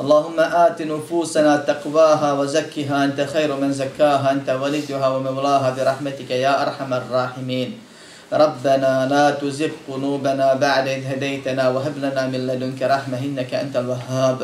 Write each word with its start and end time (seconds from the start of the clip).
اللهم 0.00 0.40
آت 0.40 0.80
نفوسنا 0.82 1.56
تقواها 1.68 2.32
وزكها 2.32 3.04
أنت 3.04 3.20
خير 3.20 3.50
من 3.56 3.68
زكاها 3.72 4.32
أنت 4.32 4.48
وليها 4.48 5.08
ومولاها 5.08 5.68
برحمتك 5.76 6.30
يا 6.30 6.62
أرحم 6.62 6.90
الراحمين. 6.94 7.68
ربنا 8.32 8.92
لا 9.12 9.26
تزغ 9.30 9.72
قلوبنا 9.88 10.54
بعد 10.54 10.86
إذ 10.88 11.02
هديتنا 11.12 11.68
وهب 11.68 11.94
لنا 12.00 12.22
من 12.32 12.40
لدنك 12.48 12.80
رحمة 12.82 13.18
إنك 13.18 13.52
أنت 13.54 13.76
الوهاب. 13.76 14.40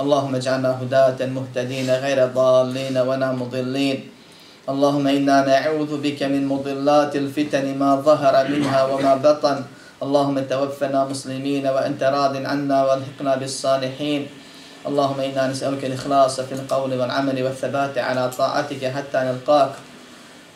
اللهم 0.00 0.32
اجعلنا 0.34 0.70
هداة 0.82 1.18
مهتدين 1.26 1.90
غير 1.90 2.18
ضالين 2.30 2.96
ولا 2.98 3.32
مضلين. 3.32 3.98
اللهم 4.68 5.06
إنا 5.06 5.36
نعوذ 5.50 5.92
بك 6.06 6.22
من 6.22 6.46
مضلات 6.46 7.16
الفتن 7.16 7.66
ما 7.78 7.90
ظهر 7.96 8.34
منها 8.48 8.80
وما 8.84 9.14
بطن. 9.26 9.58
اللهم 10.02 10.36
توفنا 10.38 11.00
مسلمين 11.10 11.66
وأنت 11.66 12.02
راض 12.02 12.34
عنا 12.36 12.78
وألحقنا 12.86 13.32
بالصالحين. 13.42 14.43
اللهم 14.87 15.19
إنا 15.19 15.47
نسألك 15.47 15.85
الإخلاص 15.85 16.39
في 16.41 16.51
القول 16.51 16.99
والعمل 16.99 17.43
والثبات 17.43 17.97
على 17.97 18.31
طاعتك 18.37 18.85
حتى 18.85 19.17
نلقاك 19.17 19.71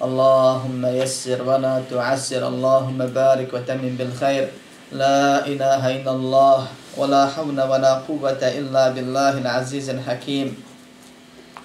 اللهم 0.04 0.86
يسر 0.86 1.44
ولا 1.44 1.82
تعسر 1.92 2.48
اللهم 2.48 2.98
بارك 2.98 3.54
وتمن 3.54 3.96
بالخير 4.00 4.48
لا 4.92 5.46
إله 5.48 5.84
إلا 6.02 6.12
الله 6.12 6.60
ولا 6.98 7.28
حول 7.28 7.62
ولا 7.62 7.94
قوة 8.08 8.42
إلا 8.42 8.90
بالله 8.90 9.34
العزيز 9.38 9.90
الحكيم 9.90 10.48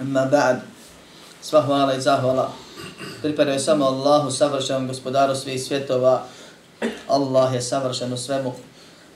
أما 0.00 0.24
بعد 0.24 0.58
Sva 1.38 1.62
hvala 1.62 1.94
i 1.94 2.00
zahvala 2.00 2.50
pripadaju 3.22 3.60
samo 3.60 3.84
Allahu, 3.84 4.30
savršenom 4.30 4.88
gospodaru 4.88 5.34
svih 5.34 5.62
svjetova. 5.62 6.22
Allah 7.08 7.54
je 7.54 7.62
savršen 7.62 8.12
u 8.12 8.16
svemu, 8.16 8.52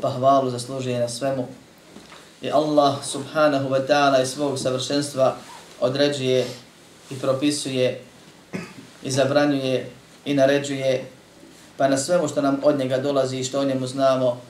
pa 0.00 0.08
hvalu 0.10 0.50
zaslužuje 0.50 0.98
na 0.98 1.08
svemu 1.08 1.46
i 2.41 2.51
Allah 2.51 3.05
subhanahu 3.05 3.69
wa 3.69 3.87
ta'ala 3.87 4.21
iz 4.21 4.29
svog 4.29 4.59
savršenstva 4.59 5.35
određuje 5.79 6.45
i 7.11 7.19
propisuje 7.19 8.01
i 9.03 9.11
zabranjuje 9.11 9.89
i 10.25 10.33
naređuje 10.33 11.05
pa 11.77 11.87
na 11.87 11.97
svemu 11.97 12.27
što 12.27 12.41
nam 12.41 12.59
od 12.63 12.79
njega 12.79 12.97
dolazi 12.97 13.37
i 13.37 13.43
što 13.43 13.59
o 13.59 13.65
njemu 13.65 13.87
znamo 13.87 14.41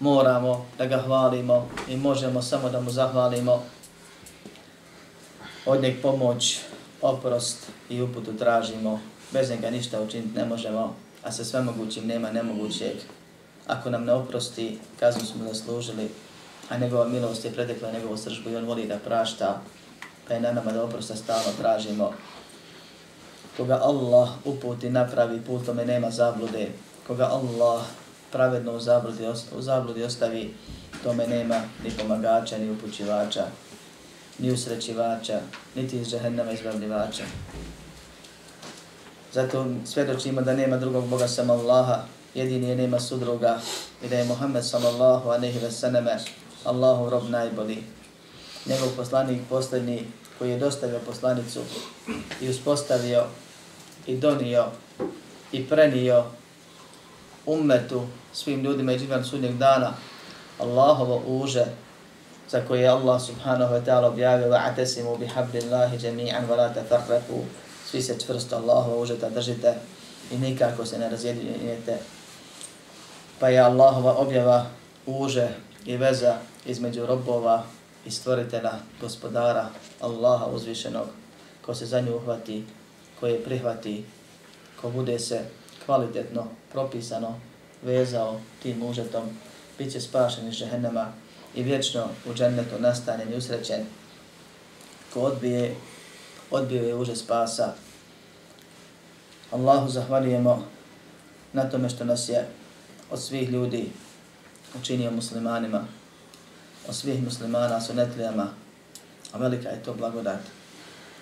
moramo 0.00 0.66
da 0.78 0.86
ga 0.86 1.02
hvalimo 1.06 1.68
i 1.88 1.96
možemo 1.96 2.42
samo 2.42 2.70
da 2.70 2.80
mu 2.80 2.90
zahvalimo. 2.90 3.62
Od 5.66 5.82
njeg 5.82 6.02
pomoć, 6.02 6.58
oprost 7.02 7.58
i 7.90 8.02
uputu 8.02 8.36
tražimo. 8.36 9.00
Bez 9.32 9.50
njega 9.50 9.70
ništa 9.70 10.00
učiniti 10.00 10.38
ne 10.38 10.44
možemo 10.44 10.96
a 11.22 11.32
sa 11.32 11.44
svemogućim 11.44 12.06
nema 12.06 12.30
nemogućeg. 12.30 12.96
Ako 13.66 13.90
nam 13.90 14.04
ne 14.04 14.12
oprosti 14.12 14.78
kaznu 15.00 15.26
smo 15.26 15.48
zaslužili 15.48 16.08
a 16.70 16.78
njegova 16.78 17.08
milost 17.08 17.44
je 17.44 17.52
pretekla 17.52 17.92
njegovu 17.92 18.16
sržbu 18.16 18.50
i 18.50 18.56
on 18.56 18.64
voli 18.64 18.86
da 18.86 18.98
prašta, 18.98 19.60
pa 20.28 20.34
je 20.34 20.40
na 20.40 20.52
nama 20.52 20.72
da 20.72 20.84
oprosta 20.84 21.16
stalno 21.16 21.52
tražimo. 21.60 22.12
Koga 23.56 23.80
Allah 23.82 24.28
uputi 24.44 24.90
napravi 24.90 25.40
put, 25.40 25.66
tome 25.66 25.84
nema 25.84 26.10
zablude. 26.10 26.68
Koga 27.06 27.24
Allah 27.24 27.82
pravedno 28.32 28.72
u 28.72 28.80
zabludi, 28.80 29.26
u 29.56 29.62
zabludi 29.62 30.04
ostavi, 30.04 30.54
tome 31.04 31.26
nema 31.26 31.60
ni 31.84 31.90
pomagača, 31.90 32.58
ni 32.58 32.70
upućivača, 32.70 33.46
ni 34.38 34.52
usrećivača, 34.52 35.40
niti 35.74 35.98
iz 35.98 36.08
džahennama 36.08 36.52
izbavljivača. 36.52 37.24
Zato 39.32 39.66
svjedočimo 39.84 40.42
da 40.42 40.54
nema 40.54 40.76
drugog 40.76 41.08
Boga 41.08 41.28
sam 41.28 41.50
Allaha, 41.50 42.02
jedini 42.34 42.68
je 42.68 42.76
nema 42.76 43.00
sudruga 43.00 43.58
i 44.04 44.08
da 44.08 44.16
je 44.16 44.24
Muhammed 44.24 44.64
sallallahu 44.64 45.28
aleyhi 45.28 45.62
ve 45.62 45.70
sallame 45.70 46.18
Allahu 46.64 47.10
rob 47.10 47.28
najbolji. 47.28 47.82
Njegov 48.66 48.88
poslanik 48.96 49.40
posljednji 49.48 50.06
koji 50.38 50.50
je 50.50 50.58
dostavio 50.58 50.98
poslanicu 51.06 51.60
i 52.40 52.48
uspostavio 52.48 53.24
i 54.06 54.16
donio 54.16 54.66
i 55.52 55.68
prenio 55.68 56.24
ummetu 57.46 58.06
svim 58.32 58.60
ljudima 58.64 58.92
i 58.92 58.98
živan 58.98 59.24
sudnjeg 59.24 59.56
dana 59.56 59.92
Allahovo 60.58 61.22
uže 61.26 61.64
za 62.50 62.60
koje 62.68 62.82
je 62.82 62.88
Allah 62.88 63.22
subhanahu 63.22 63.74
wa 63.74 63.84
ta'ala 63.84 64.06
objavio 64.06 64.48
va'atesimu 64.48 65.18
bi 65.18 65.26
hablillahi 65.26 65.98
jami'an 65.98 66.48
wa 66.48 66.56
la 66.56 66.74
tafakraku 66.74 67.44
svi 67.90 68.02
se 68.02 68.18
čvrsto 68.20 68.56
Allahovo 68.56 69.02
uže 69.02 69.16
da 69.16 69.30
držite 69.30 69.74
i 70.32 70.38
nikako 70.38 70.86
se 70.86 70.98
ne 70.98 71.10
razjedinjete 71.10 71.98
pa 73.40 73.48
je 73.48 73.60
Allahova 73.60 74.16
objava 74.16 74.66
uže 75.06 75.48
i 75.84 75.96
veza 75.96 76.36
između 76.66 77.06
robova 77.06 77.64
i 78.06 78.10
stvoritela 78.10 78.78
gospodara 79.00 79.68
Allaha 80.00 80.46
uzvišenog 80.46 81.06
ko 81.62 81.74
se 81.74 81.86
za 81.86 82.00
nju 82.00 82.16
uhvati, 82.16 82.64
ko 83.20 83.26
je 83.26 83.44
prihvati, 83.44 84.04
ko 84.80 84.90
bude 84.90 85.18
se 85.18 85.40
kvalitetno, 85.86 86.46
propisano 86.72 87.40
vezao 87.82 88.40
tim 88.62 88.82
užetom, 88.82 89.28
bit 89.78 89.92
će 89.92 90.00
spašen 90.00 90.48
iz 90.48 90.54
žehennema 90.54 91.12
i 91.54 91.62
vječno 91.62 92.08
u 92.30 92.34
džennetu 92.34 92.78
nastanjen 92.78 93.32
i 93.32 93.36
usrećen. 93.36 93.86
Ko 95.14 95.20
odbije, 95.20 95.76
odbio 96.50 96.82
je 96.82 96.94
uže 96.94 97.16
spasa. 97.16 97.74
Allahu 99.50 99.88
zahvaljujemo 99.88 100.66
na 101.52 101.70
tome 101.70 101.88
što 101.88 102.04
nas 102.04 102.28
je 102.28 102.48
od 103.10 103.22
svih 103.22 103.50
ljudi 103.50 103.90
učinio 104.80 105.10
muslimanima, 105.10 105.84
od 106.88 106.94
svih 106.94 107.22
muslimana 107.22 107.80
sunetlijama, 107.80 108.48
a 109.32 109.38
velika 109.38 109.68
je 109.68 109.82
to 109.82 109.94
blagodat. 109.94 110.40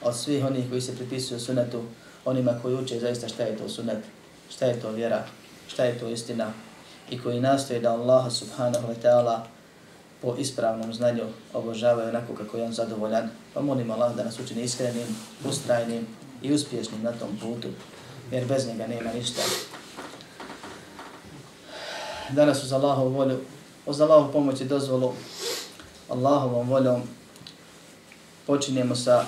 Od 0.03 0.17
svih 0.17 0.45
onih 0.45 0.69
koji 0.69 0.81
se 0.81 0.97
pripisuju 0.97 1.41
sunetu, 1.41 1.83
onima 2.25 2.59
koji 2.63 2.75
uče 2.75 3.01
zaista 3.01 3.29
šta 3.29 3.43
je 3.43 3.57
to 3.57 3.69
sunet, 3.69 4.05
šta 4.51 4.67
je 4.67 4.81
to 4.81 4.91
vjera, 4.91 5.25
šta 5.69 5.85
je 5.85 5.99
to 5.99 6.09
istina 6.09 6.53
i 7.11 7.19
koji 7.19 7.41
nastoje 7.41 7.81
da 7.81 7.93
Allah 7.93 8.33
subhanahu 8.33 8.89
wa 8.89 8.95
ta'ala 9.03 9.41
po 10.23 10.35
ispravnom 10.39 10.95
znanju 10.95 11.25
obožavaju 11.55 12.09
onako 12.09 12.35
kako 12.35 12.57
je 12.57 12.65
on 12.65 12.73
zadovoljan. 12.73 13.31
Pa 13.55 13.61
molim 13.61 13.91
Allah 13.91 14.17
da 14.17 14.25
nas 14.25 14.39
učini 14.39 14.63
iskrenim, 14.63 15.17
ustrajnim 15.45 16.07
i 16.43 16.53
uspješnim 16.55 17.03
na 17.03 17.13
tom 17.13 17.29
putu, 17.43 17.69
jer 18.31 18.47
bez 18.47 18.67
njega 18.67 18.87
nema 18.87 19.13
ništa. 19.13 19.43
Danas 22.31 22.65
uz 22.65 22.73
Allahovu 22.73 23.11
volju, 23.11 23.41
uz 23.87 24.01
Allahovu 24.01 24.33
pomoć 24.33 24.61
i 24.61 24.65
dozvolu, 24.65 25.13
Allahovom 26.09 26.69
voljom 26.69 27.03
počinjemo 28.47 28.97
sa 28.97 29.25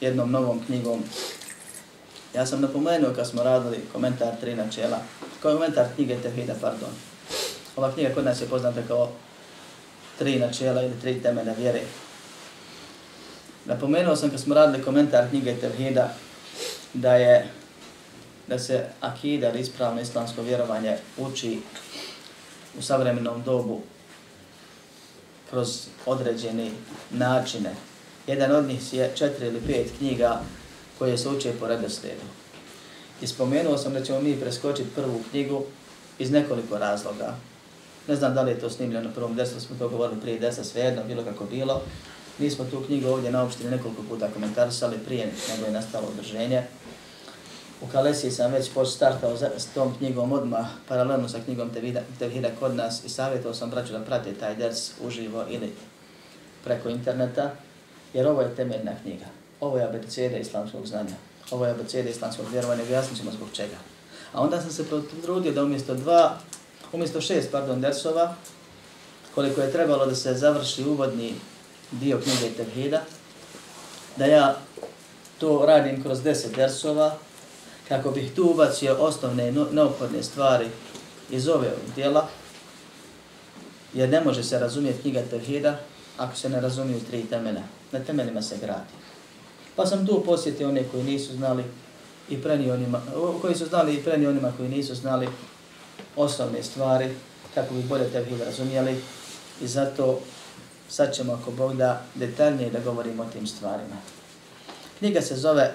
jednom 0.00 0.30
novom 0.30 0.60
knjigom. 0.66 1.02
Ja 2.34 2.46
sam 2.46 2.60
napomenuo 2.60 3.14
kad 3.14 3.28
smo 3.28 3.42
radili 3.42 3.80
komentar 3.92 4.32
tri 4.40 4.54
načela, 4.54 4.98
komentar 5.42 5.86
knjige 5.94 6.16
Tevhida, 6.22 6.54
pardon. 6.60 6.90
Ova 7.76 7.92
knjiga 7.92 8.14
kod 8.14 8.24
nas 8.24 8.40
je 8.40 8.48
poznata 8.48 8.80
kao 8.88 9.10
tri 10.18 10.38
načela 10.38 10.82
ili 10.82 11.00
tri 11.00 11.22
temene 11.22 11.54
vjere. 11.58 11.80
Napomenuo 13.64 14.16
sam 14.16 14.30
kad 14.30 14.40
smo 14.40 14.54
radili 14.54 14.84
komentar 14.84 15.28
knjige 15.30 15.54
Tevhida 15.54 16.14
da 16.94 17.14
je 17.14 17.48
da 18.46 18.58
se 18.58 18.86
akida 19.00 19.50
ili 19.50 19.60
ispravno 19.60 20.00
islamsko 20.00 20.42
vjerovanje 20.42 20.96
uči 21.18 21.60
u 22.78 22.82
savremenom 22.82 23.42
dobu 23.42 23.80
kroz 25.52 25.86
određene 26.06 26.70
načine. 27.10 27.74
Jedan 28.26 28.52
od 28.52 28.64
njih 28.64 28.94
je 28.94 29.12
četiri 29.14 29.46
ili 29.46 29.60
pet 29.60 29.86
knjiga 29.98 30.40
koje 30.98 31.18
se 31.18 31.28
uče 31.28 31.52
po 31.60 31.66
redoslijedu. 31.66 32.26
I 33.22 33.26
spomenuo 33.26 33.78
sam 33.78 33.92
da 33.92 34.02
ćemo 34.02 34.20
mi 34.20 34.40
preskočiti 34.40 34.94
prvu 34.94 35.20
knjigu 35.30 35.64
iz 36.18 36.30
nekoliko 36.30 36.78
razloga. 36.78 37.34
Ne 38.08 38.16
znam 38.16 38.34
da 38.34 38.42
li 38.42 38.50
je 38.50 38.60
to 38.60 38.70
snimljeno 38.70 39.08
na 39.08 39.14
prvom 39.14 39.34
desu, 39.34 39.60
smo 39.60 39.76
to 39.78 39.88
govorili 39.88 40.20
prije 40.20 40.38
desa, 40.38 40.64
svejedno, 40.64 41.04
bilo 41.04 41.24
kako 41.24 41.44
bilo. 41.44 41.82
Mi 42.38 42.50
smo 42.50 42.64
tu 42.64 42.82
knjigu 42.86 43.08
ovdje 43.08 43.30
na 43.30 43.42
opštini 43.42 43.70
nekoliko 43.70 44.02
puta 44.08 44.28
komentarisali 44.34 44.98
prije 44.98 45.32
nego 45.50 45.66
je 45.66 45.72
nastalo 45.72 46.06
održenje. 46.08 46.62
U 47.82 47.86
Kalesiji 47.92 48.30
sam 48.30 48.52
već 48.52 48.70
poč 48.74 48.88
startao 48.88 49.36
s 49.36 49.66
tom 49.74 49.94
knjigom 49.98 50.32
odmah, 50.32 50.66
paralelno 50.88 51.28
sa 51.28 51.38
knjigom 51.44 51.70
Tevhida, 51.70 52.00
Tevhida 52.18 52.48
kod 52.60 52.74
nas 52.76 53.04
i 53.04 53.08
savjetao 53.08 53.54
sam 53.54 53.70
braću 53.70 53.92
da 53.92 54.04
prate 54.04 54.34
taj 54.34 54.56
ders 54.56 54.90
uživo 55.00 55.44
ili 55.50 55.72
preko 56.64 56.88
interneta, 56.88 57.50
jer 58.14 58.26
ovo 58.26 58.42
je 58.42 58.54
temeljna 58.54 58.92
knjiga. 59.02 59.24
Ovo 59.60 59.78
je 59.78 59.84
abeceda 59.84 60.36
islamskog 60.36 60.86
znanja. 60.86 61.14
Ovo 61.50 61.66
je 61.66 61.70
abeceda 61.70 62.10
islamskog 62.10 62.46
vjerovanja, 62.52 62.82
objasnit 62.82 63.18
ćemo 63.18 63.30
zbog 63.30 63.48
čega. 63.52 63.76
A 64.32 64.40
onda 64.40 64.60
sam 64.60 64.70
se 64.70 64.84
potrudio 64.90 65.52
da 65.52 65.62
umjesto 65.62 65.94
dva, 65.94 66.38
umjesto 66.92 67.20
šest, 67.20 67.50
pardon, 67.50 67.80
dersova, 67.80 68.34
koliko 69.34 69.60
je 69.60 69.72
trebalo 69.72 70.06
da 70.06 70.14
se 70.14 70.34
završi 70.34 70.84
uvodni 70.84 71.34
dio 71.90 72.20
knjige 72.20 72.54
Tevhida, 72.56 73.02
da 74.16 74.24
ja 74.24 74.56
to 75.38 75.64
radim 75.66 76.02
kroz 76.02 76.22
deset 76.22 76.56
dersova, 76.56 77.18
kako 77.92 78.10
bih 78.10 78.32
tu 78.36 78.50
ubacio 78.50 78.96
osnovne 78.98 79.52
neophodne 79.52 80.22
stvari 80.22 80.66
iz 81.30 81.48
ove 81.48 81.70
dijela, 81.96 82.28
jer 83.94 84.08
ne 84.08 84.20
može 84.20 84.44
se 84.44 84.58
razumjeti 84.58 85.00
knjiga 85.00 85.22
Tevhida 85.30 85.78
ako 86.18 86.36
se 86.36 86.48
ne 86.48 86.60
razumiju 86.60 87.00
tri 87.10 87.24
temena. 87.24 87.60
Na 87.92 88.00
temeljima 88.00 88.42
se 88.42 88.56
gradi. 88.60 88.92
Pa 89.76 89.86
sam 89.86 90.06
tu 90.06 90.22
posjetio 90.26 90.68
one 90.68 90.84
koji 90.88 91.04
nisu 91.04 91.32
znali 91.32 91.64
i 92.28 92.42
preni 92.42 92.70
onima, 92.70 93.00
koji 93.40 93.54
su 93.54 93.66
znali 93.66 93.94
i 93.94 94.02
preni 94.02 94.26
onima 94.26 94.52
koji 94.56 94.68
nisu 94.68 94.94
znali 94.94 95.28
osnovne 96.16 96.62
stvari, 96.62 97.14
kako 97.54 97.74
bi 97.74 97.82
bolje 97.82 98.08
Tevhid 98.08 98.40
razumijeli. 98.40 99.00
I 99.60 99.66
zato 99.66 100.20
sad 100.88 101.14
ćemo, 101.14 101.32
ako 101.32 101.50
Bog 101.50 101.76
da, 101.76 102.02
detaljnije 102.14 102.70
da 102.70 102.80
govorimo 102.80 103.22
o 103.22 103.30
tim 103.32 103.46
stvarima. 103.46 103.96
Knjiga 104.98 105.20
se 105.20 105.36
zove 105.36 105.74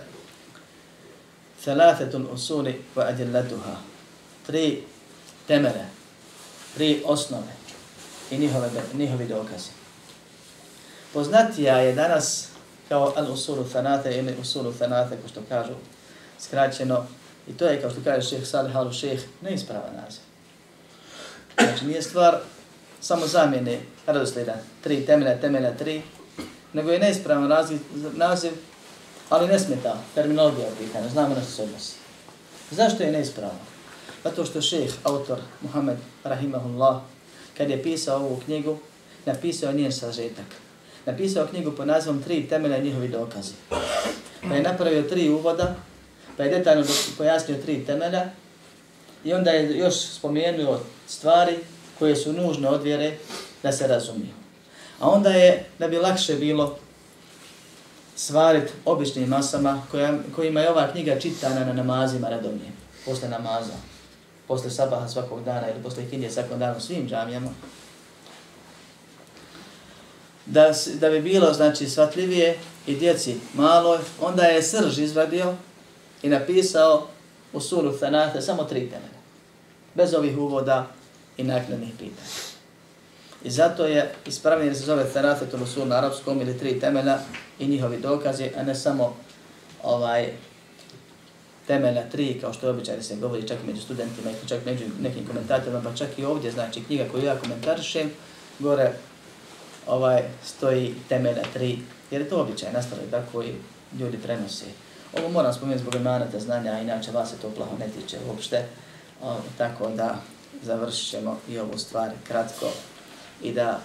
Thalathatul 1.63 2.25
usuli 2.33 2.81
wa 2.95 3.07
adillatuha. 3.07 3.75
Tri 4.47 4.83
temere, 5.47 5.85
tri 6.73 7.01
osnove 7.05 7.53
i 8.31 8.37
njihove, 8.37 8.69
njihovi 8.93 9.25
dokazi. 9.27 9.69
Poznatija 11.13 11.77
je 11.77 11.95
danas 11.95 12.47
kao 12.89 13.13
al 13.15 13.31
usulu 13.31 13.63
thanate 13.63 14.17
ili 14.17 14.35
usulu 14.41 14.73
thanate, 14.73 15.17
ko 15.21 15.27
što 15.27 15.41
kažu 15.49 15.73
skraćeno, 16.39 17.05
i 17.47 17.53
to 17.53 17.65
je 17.65 17.81
kao 17.81 17.91
što 17.91 17.99
kaže 18.03 18.29
šeheh 18.29 18.47
Salih 18.47 18.75
al 18.75 18.91
šeheh, 18.91 19.21
neispravan 19.41 19.95
naziv. 20.05 20.21
Znači 21.59 21.85
nije 21.85 22.01
stvar 22.01 22.39
samo 23.01 23.27
zamjene 23.27 23.79
radosleda, 24.05 24.55
tri 24.83 25.05
temelja, 25.05 25.41
temelja 25.41 25.77
tri, 25.77 26.01
nego 26.73 26.91
je 26.91 26.99
neispravan 26.99 27.47
naziv, 27.47 27.79
naziv 28.13 28.51
ali 29.29 29.47
ne 29.47 29.59
smeta 29.59 29.97
terminologija 30.15 30.67
pitanja, 30.79 31.09
znamo 31.09 31.35
na 31.35 31.41
što 31.41 31.51
se 31.51 31.63
odnosi. 31.63 31.95
Zašto 32.71 33.03
je 33.03 33.11
neispravno? 33.11 33.59
Zato 34.23 34.45
što 34.45 34.61
šejh, 34.61 34.93
autor 35.03 35.39
Muhammed 35.61 35.97
Rahimahullah, 36.23 37.01
kad 37.57 37.69
je 37.69 37.83
pisao 37.83 38.17
ovu 38.17 38.41
knjigu, 38.45 38.77
napisao 39.25 39.73
njen 39.73 39.91
sažetak. 39.91 40.45
Napisao 41.05 41.47
knjigu 41.47 41.71
pod 41.71 41.87
nazivom 41.87 42.23
Tri 42.23 42.47
temelja 42.47 42.77
njihovi 42.77 43.07
dokazi. 43.07 43.53
Pa 44.49 44.55
je 44.55 44.61
napravio 44.61 45.01
tri 45.01 45.29
uvoda, 45.29 45.75
pa 46.37 46.43
je 46.43 46.57
detaljno 46.57 46.85
pojasnio 47.17 47.57
tri 47.65 47.85
temelja 47.85 48.29
i 49.23 49.33
onda 49.33 49.51
je 49.51 49.77
još 49.77 49.95
spomenuo 49.95 50.79
stvari 51.07 51.57
koje 51.99 52.15
su 52.15 52.33
nužne 52.33 52.69
od 52.69 52.83
vjere 52.83 53.17
da 53.63 53.71
se 53.71 53.87
razumiju. 53.87 54.33
A 54.99 55.09
onda 55.09 55.29
je, 55.29 55.65
da 55.79 55.87
bi 55.87 55.97
lakše 55.97 56.35
bilo, 56.35 56.77
svarit 58.17 58.71
običnim 58.85 59.29
masama 59.29 59.81
koja, 59.91 60.13
kojima 60.35 60.61
je 60.61 60.69
ova 60.69 60.91
knjiga 60.91 61.19
čitana 61.19 61.65
na 61.65 61.73
namazima 61.73 62.29
redovnije, 62.29 62.71
posle 63.05 63.29
namaza, 63.29 63.73
posle 64.47 64.69
sabaha 64.69 65.07
svakog 65.07 65.43
dana 65.43 65.69
ili 65.69 65.83
posle 65.83 66.09
kindije 66.09 66.31
svakog 66.31 66.59
dana 66.59 66.77
u 66.77 66.81
svim 66.81 67.09
džamijama. 67.09 67.49
Da, 70.45 70.73
da 70.99 71.09
bi 71.09 71.21
bilo 71.21 71.53
znači 71.53 71.89
svatljivije 71.89 72.57
i 72.87 72.95
djeci 72.95 73.37
maloj, 73.53 73.99
onda 74.21 74.43
je 74.43 74.63
srž 74.63 74.99
izvadio 74.99 75.55
i 76.23 76.29
napisao 76.29 77.07
u 77.53 77.59
suru 77.59 77.97
Thanate 77.97 78.41
samo 78.41 78.63
tri 78.63 78.79
temelja. 78.79 79.17
Bez 79.95 80.13
ovih 80.13 80.37
uvoda 80.37 80.87
i 81.37 81.43
naknadnih 81.43 81.89
pitanja. 81.97 82.56
I 83.47 83.51
zato 83.51 83.85
je 83.85 84.11
ispravljen 84.25 84.75
se 84.75 84.85
zove 84.85 85.09
Thanate 85.09 85.57
Usul 85.63 85.87
na 85.87 85.95
arapskom 85.95 86.41
ili 86.41 86.57
tri 86.57 86.79
temelja 86.79 87.19
i 87.59 87.67
njihovi 87.67 87.97
dokazi, 87.97 88.49
a 88.57 88.63
ne 88.63 88.75
samo 88.75 89.15
ovaj 89.83 90.31
temela 91.67 92.01
tri, 92.11 92.37
kao 92.41 92.53
što 92.53 92.65
je 92.65 92.71
običaj 92.71 92.95
da 92.95 93.03
se 93.03 93.15
govori 93.15 93.47
čak 93.47 93.57
i 93.63 93.67
među 93.67 93.81
studentima 93.81 94.31
i 94.31 94.47
čak 94.47 94.65
među 94.65 94.83
nekim 95.01 95.27
komentatorima, 95.27 95.81
pa 95.83 95.95
čak 95.95 96.09
i 96.17 96.25
ovdje, 96.25 96.51
znači 96.51 96.83
knjiga 96.83 97.05
koju 97.11 97.23
ja 97.23 97.39
komentarišem, 97.39 98.11
gore 98.59 98.91
ovaj 99.87 100.23
stoji 100.45 100.95
temelja 101.09 101.43
tri, 101.53 101.79
jer 102.11 102.21
je 102.21 102.29
to 102.29 102.41
običaj, 102.41 102.73
nastalo 102.73 103.01
je 103.01 103.11
tako 103.11 103.43
i 103.43 103.53
ljudi 103.99 104.17
prenose. 104.17 104.65
Ovo 105.17 105.29
moram 105.29 105.53
spomenuti 105.53 105.83
zbog 105.83 105.95
imanata 105.95 106.39
znanja, 106.39 106.71
a 106.71 106.81
inače 106.81 107.11
vas 107.11 107.29
se 107.29 107.35
to 107.41 107.49
plaho 107.49 107.77
ne 107.77 107.87
tiče 107.87 108.17
uopšte, 108.27 108.65
o, 109.23 109.35
tako 109.57 109.89
da 109.89 110.15
završit 110.63 111.09
ćemo 111.09 111.39
i 111.49 111.59
ovu 111.59 111.77
stvar 111.77 112.11
kratko 112.27 112.65
i 113.43 113.51
da 113.51 113.81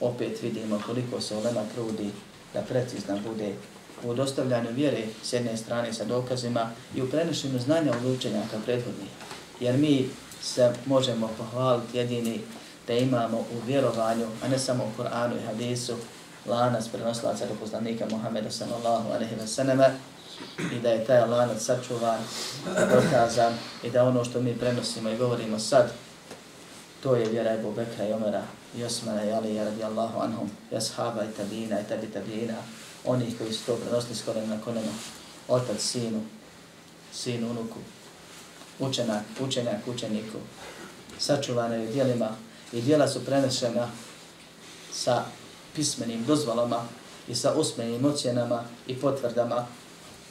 opet 0.00 0.42
vidimo 0.42 0.82
koliko 0.86 1.20
se 1.20 1.36
Olema 1.36 1.62
trudi 1.74 2.10
da 2.54 2.62
precizna 2.62 3.18
bude 3.28 3.54
u 4.04 4.14
dostavljanju 4.14 4.70
vjere 4.70 5.02
s 5.22 5.32
jedne 5.32 5.56
strane 5.56 5.92
sa 5.92 6.04
dokazima 6.04 6.70
i 6.94 7.02
u 7.02 7.10
prenošenju 7.10 7.58
znanja 7.58 7.92
od 7.92 8.16
učenjaka 8.16 8.56
prethodnih. 8.64 9.10
Jer 9.60 9.78
mi 9.78 10.08
se 10.42 10.72
možemo 10.86 11.30
pohvaliti 11.38 11.98
jedini 11.98 12.40
da 12.86 12.94
imamo 12.94 13.38
u 13.38 13.66
vjerovanju, 13.66 14.26
a 14.44 14.48
ne 14.48 14.58
samo 14.58 14.84
u 14.84 14.96
Koranu 14.96 15.36
i 15.36 15.46
Hadisu, 15.46 15.96
lanac 16.46 16.88
prenoslaca 16.88 17.46
do 17.46 17.54
poznanika 17.60 18.06
Muhammeda 18.10 18.50
sallallahu 18.50 19.12
alaihi 19.12 19.34
wa 19.36 19.46
sallam 19.46 19.80
i 20.72 20.80
da 20.80 20.90
je 20.90 21.04
taj 21.04 21.20
lanac 21.20 21.62
sačuvan, 21.62 22.18
dokazan 22.94 23.54
i 23.82 23.90
da 23.90 24.04
ono 24.04 24.24
što 24.24 24.40
mi 24.40 24.58
prenosimo 24.58 25.10
i 25.10 25.16
govorimo 25.16 25.58
sad, 25.58 25.92
to 27.02 27.14
je 27.14 27.28
vjera 27.28 27.52
Ebu 27.52 27.72
Bekra 27.72 28.08
i 28.08 28.12
Omera 28.12 28.42
i 28.76 28.84
Osmana 28.84 29.24
i 29.24 29.32
Alija 29.32 29.64
radijallahu 29.64 30.20
anhum, 30.20 30.50
i 30.72 30.76
ashaba 30.76 31.24
i 31.24 31.36
tabina 31.36 31.80
i 31.80 31.84
tabi 31.88 32.06
tabina, 32.06 32.54
oni 33.04 33.34
koji 33.38 33.52
su 33.52 33.66
to 33.66 33.76
prenosili 33.76 34.14
skoro 34.14 34.46
na 34.46 34.60
kolena, 34.60 34.92
otac 35.48 35.80
sinu, 35.80 36.20
sin 37.12 37.44
unuku, 37.44 37.78
učenak, 38.78 39.22
učenjak 39.40 39.88
učeniku, 39.88 40.38
sačuvane 41.18 41.76
je 41.76 41.86
dijelima 41.86 42.28
i 42.72 42.80
dijela 42.80 43.08
su 43.08 43.24
prenešena 43.24 43.88
sa 44.92 45.24
pismenim 45.74 46.24
dozvolama 46.24 46.82
i 47.28 47.34
sa 47.34 47.54
usmenim 47.54 48.04
ocjenama 48.04 48.64
i 48.86 48.94
potvrdama. 48.94 49.66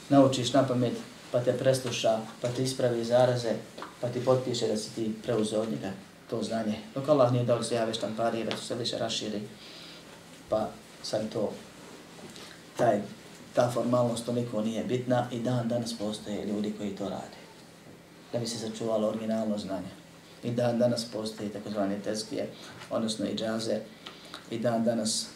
Naučiš 0.10 0.54
na 0.54 0.68
pamet, 0.68 0.94
pa 1.32 1.40
te 1.40 1.58
presluša, 1.58 2.20
pa 2.42 2.48
te 2.48 2.64
ispravi 2.64 3.04
zaraze, 3.06 3.54
pa 4.02 4.10
ti 4.10 4.26
potpiše 4.26 4.68
da 4.68 4.78
si 4.78 4.90
ti 4.96 5.14
preuzeo 5.24 5.62
od 5.62 5.72
njega 5.72 5.92
to 6.30 6.44
znanje. 6.44 6.80
Dok 6.96 7.10
Allah 7.10 7.32
nije 7.32 7.46
dao 7.46 7.64
se 7.64 7.76
jave 7.76 7.94
štampari, 7.94 8.44
da 8.44 8.58
se 8.58 8.76
više 8.76 8.98
raširi, 8.98 9.42
pa 10.50 10.70
sad 11.04 11.30
to, 11.34 11.54
taj, 12.78 13.02
ta 13.54 13.72
formalnost 13.72 14.26
toliko 14.26 14.62
nije 14.62 14.84
bitna 14.84 15.28
i 15.32 15.40
dan 15.40 15.68
danas 15.68 15.98
postoje 15.98 16.46
ljudi 16.46 16.74
koji 16.78 16.96
to 16.96 17.10
rade. 17.10 17.38
Da 18.34 18.40
bi 18.40 18.48
se 18.48 18.58
sačuvalo 18.58 19.08
originalno 19.08 19.58
znanje. 19.58 19.90
I 20.44 20.52
dan 20.52 20.80
danas 20.80 21.06
postoje 21.06 21.50
takozvane 21.50 22.00
teskije, 22.04 22.50
odnosno 22.90 23.26
i 23.26 23.36
džaze. 23.36 23.80
I 24.52 24.60
dan 24.60 24.84
danas 24.84 25.28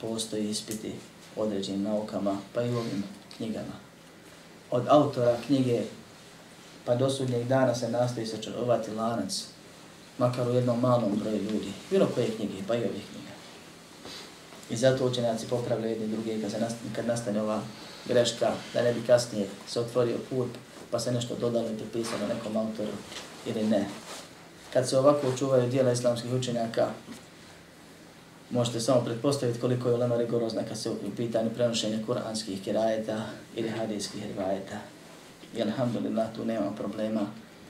postoji 0.00 0.50
ispiti 0.50 0.94
određenim 1.36 1.82
naukama, 1.82 2.36
pa 2.54 2.62
i 2.62 2.68
ovim 2.68 3.04
knjigama. 3.36 3.72
Od 4.70 4.86
autora 4.88 5.36
knjige 5.46 5.82
pa 6.84 6.94
do 6.94 7.10
sudnjeg 7.10 7.46
dana 7.46 7.74
se 7.74 7.88
nastoji 7.88 8.26
sačuvati 8.26 8.90
lanac 8.90 9.44
makar 10.18 10.48
u 10.48 10.54
jednom 10.54 10.80
malom 10.80 11.18
broju 11.18 11.42
ljudi, 11.42 11.72
bilo 11.90 12.08
koje 12.14 12.30
knjige, 12.30 12.54
pa 12.66 12.74
i 12.74 12.78
ovih 12.78 13.04
knjiga. 13.12 13.34
I 14.70 14.76
zato 14.76 15.06
učenjaci 15.06 15.46
popravljaju 15.46 15.92
jedni 15.92 16.08
druge 16.08 16.40
kad, 16.42 16.50
se 16.50 16.60
nastane, 16.60 16.90
kad 16.96 17.06
nastane 17.06 17.42
ova 17.42 17.60
greška, 18.08 18.52
da 18.74 18.82
ne 18.82 18.92
bi 18.92 19.06
kasnije 19.06 19.48
se 19.68 19.80
otvorio 19.80 20.16
put, 20.30 20.48
pa 20.90 21.00
se 21.00 21.12
nešto 21.12 21.36
dodalo 21.40 21.70
i 21.70 21.76
pripisalo 21.76 22.26
nekom 22.26 22.56
autoru 22.56 22.92
ili 23.46 23.64
ne. 23.64 23.88
Kad 24.72 24.88
se 24.88 24.98
ovako 24.98 25.28
učuvaju 25.28 25.70
dijela 25.70 25.92
islamskih 25.92 26.32
učenjaka, 26.32 26.88
možete 28.50 28.80
samo 28.80 29.00
pretpostaviti 29.00 29.60
koliko 29.60 29.88
je 29.88 29.94
ulema 29.94 30.16
rigorozna 30.16 30.62
kad 30.68 30.78
se 30.78 30.90
u 30.90 31.10
pitanju 31.16 31.50
prenošenja 31.50 31.98
kuranskih 32.06 32.62
kirajeta 32.62 33.26
ili 33.56 33.68
hadijskih 33.68 34.26
rivajeta. 34.26 34.78
I 35.56 35.62
alhamdulillah, 35.62 36.28
tu 36.36 36.44
nema 36.44 36.70
problema. 36.70 37.20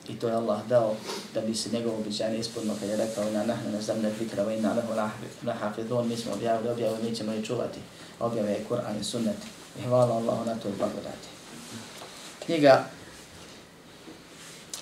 I 0.09 0.15
to 0.15 0.27
je 0.27 0.33
Allah 0.33 0.67
dao 0.67 0.95
da 1.33 1.41
bi 1.41 1.55
se 1.55 1.69
njegov 1.69 1.99
običajni 1.99 2.37
ispuno 2.37 2.73
kad 2.79 2.89
je 2.89 2.97
rekao 2.97 3.31
na 3.31 3.43
nahne 3.43 3.71
na 3.71 3.81
zemlje 3.81 4.11
fikra 4.17 4.45
wa 4.45 4.57
inna 4.57 4.73
lehu 4.73 4.93
nahafidun, 5.41 6.07
mi 6.07 6.17
smo 6.17 6.33
objavili 6.33 6.69
objavu, 6.69 6.97
mi 7.03 7.15
ćemo 7.15 7.33
i 7.33 7.45
čuvati. 7.45 7.79
Objave 8.19 8.51
je 8.51 8.65
Kur'an 8.69 8.99
i 9.01 9.03
sunnet. 9.03 9.37
I 9.79 9.81
hvala 9.81 10.15
Allahu 10.15 10.45
na 10.45 10.55
toj 10.55 10.71
blagodati. 10.77 11.27
Knjiga 12.45 12.85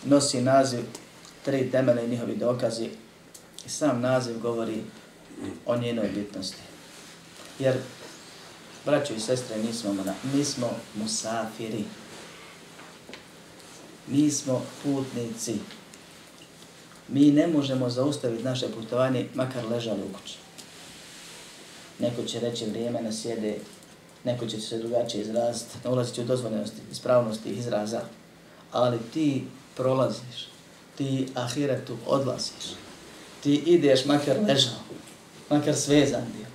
nosi 0.04 0.42
naziv 0.42 0.84
tri 1.46 1.72
temele 1.72 2.06
i 2.06 2.10
njihovi 2.10 2.36
dokazi 2.36 2.90
i 3.66 3.70
sam 3.70 4.02
naziv 4.02 4.40
govori 4.40 4.84
o 5.66 5.78
njenoj 5.78 6.10
bitnosti. 6.16 6.62
Jer, 7.60 7.76
braćo 8.86 9.14
i 9.14 9.20
sestre, 9.20 9.58
mi 9.58 9.74
smo, 9.74 9.96
mi 10.34 10.46
smo 10.46 10.70
musafiri. 10.96 11.84
Mi 14.08 14.32
smo 14.32 14.66
putnici. 14.84 15.54
Mi 17.08 17.32
ne 17.32 17.48
možemo 17.48 17.90
zaustaviti 17.90 18.44
naše 18.44 18.68
putovanje, 18.72 19.28
makar 19.34 19.66
ležali 19.66 20.02
u 20.02 20.18
kući. 20.18 20.36
Neko 22.00 22.24
će 22.24 22.40
reći 22.40 22.66
vrijeme 22.66 23.02
nas 23.02 23.26
jede, 23.26 23.56
neko 24.24 24.46
će 24.46 24.62
se 24.62 24.78
drugačije 24.78 25.22
izraziti, 25.22 25.72
ne 25.84 25.90
ulazi 25.90 26.22
u 26.22 26.24
dozvoljenosti, 26.24 26.78
ispravnosti 26.92 27.50
izraza, 27.50 28.02
ali 28.72 28.98
ti 29.14 29.44
prolaziš, 29.76 30.48
ti 30.98 31.28
ahiretu 31.36 31.98
odlaziš, 32.06 32.66
ti 33.44 33.56
ideš 33.56 34.06
makar 34.06 34.38
ležao, 34.48 34.80
makar 35.50 35.76
svezan 35.76 36.26
bio, 36.38 36.48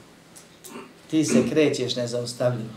ti 1.11 1.25
se 1.25 1.49
krećeš 1.51 1.97
nezaustavljivo, 1.97 2.75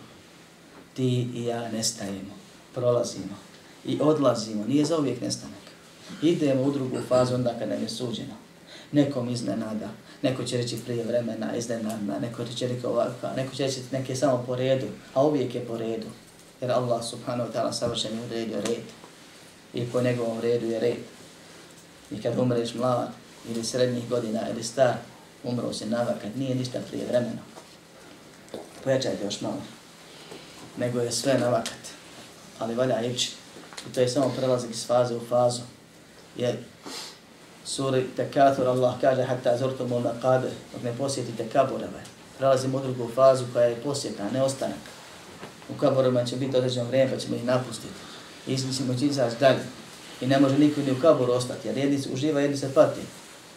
ti 0.94 1.27
i 1.36 1.46
ja 1.46 1.72
nestajemo, 1.72 2.34
prolazimo 2.74 3.54
i 3.86 4.00
odlazimo, 4.01 4.65
nije 4.68 4.86
za 4.86 4.98
uvijek 4.98 5.22
nestanak. 5.22 5.65
Idemo 6.22 6.63
u 6.63 6.72
drugu 6.72 6.98
fazu 7.10 7.36
onda 7.36 7.56
kada 7.60 7.74
je 7.74 7.89
suđeno. 7.89 8.34
Nekom 8.92 9.30
iznenada, 9.30 9.89
neko 10.22 10.44
će 10.44 10.58
reći 10.58 10.77
prije 10.86 11.04
vremena, 11.04 11.56
iznenadna, 11.56 12.20
neko 12.20 12.46
će 12.56 12.68
reći 12.68 12.86
ovakva, 12.86 13.34
neko 13.36 13.56
će 13.56 13.63
reći 13.63 13.82
neke 13.92 14.15
samo 14.15 14.44
po 14.48 14.56
redu, 14.56 14.88
a 15.13 15.25
uvijek 15.25 15.56
je 15.56 15.65
po 15.65 15.77
redu. 15.77 16.08
Jer 16.62 16.72
Allah 16.72 17.06
subhanahu 17.06 17.50
wa 17.50 17.54
ta'ala 17.54 17.74
savršen 17.74 18.13
je 18.13 18.25
uredio 18.25 18.62
red. 18.62 18.84
I 19.74 19.86
po 19.92 20.01
njegovom 20.01 20.39
redu 20.39 20.65
je 20.65 20.80
red. 20.80 20.98
I 22.12 22.22
kad 22.22 22.39
umreš 22.39 22.74
mlad, 22.74 23.10
ili 23.50 23.63
srednjih 23.63 24.10
godina, 24.10 24.50
ili 24.50 24.63
star, 24.63 24.94
umro 25.44 25.74
se 25.74 25.86
navakat, 25.86 26.36
nije 26.36 26.56
ništa 26.56 26.80
prije 26.89 27.06
vremena. 27.06 27.42
Pojačajte 28.84 29.25
još 29.25 29.42
malo. 29.42 29.62
Nego 30.77 31.00
je 31.00 31.12
sve 31.12 31.38
navakat. 31.39 31.80
Ali 32.60 32.75
valja 32.75 33.01
ići. 33.01 33.32
I 33.89 33.94
to 33.94 34.01
je 34.01 34.08
samo 34.08 34.34
prelazak 34.38 34.70
iz 34.72 34.88
faze 34.88 35.15
u 35.15 35.22
fazu. 35.30 35.62
Je 36.38 36.63
suri 37.65 38.06
Tekathur 38.15 38.68
Allah 38.68 38.94
kaže 39.01 39.24
hatta 39.24 39.58
zurtum 39.58 39.92
ul 39.92 40.01
maqabir, 40.01 40.51
dok 40.74 40.84
ne 40.84 40.94
posjetite 40.98 41.50
kabureve. 41.54 42.04
Prelazimo 42.38 42.77
u 42.77 42.82
drugu 42.82 43.10
fazu 43.15 43.46
koja 43.54 43.65
je 43.65 43.82
posjeta, 43.84 44.30
ne 44.34 44.44
ostanak. 44.44 44.77
U 45.70 45.80
kaburima 45.80 46.25
će 46.25 46.36
biti 46.36 46.58
određeno 46.58 46.88
vrijeme 46.88 47.12
pa 47.12 47.18
ćemo 47.18 47.36
ih 47.36 47.46
napustiti. 47.46 47.94
I 48.48 48.51
mislimo 48.51 48.96
će 49.00 49.06
izaći 49.06 49.36
dalje. 49.39 49.63
I 50.22 50.27
ne 50.27 50.39
može 50.39 50.58
niko 50.58 50.82
ni 50.82 50.92
u 50.92 51.01
kaboru 51.01 51.34
ostati, 51.34 51.68
jer 51.68 51.77
jedni 51.77 52.00
uživa, 52.13 52.42
jedni 52.42 52.58
se 52.58 52.74
pati. 52.74 53.01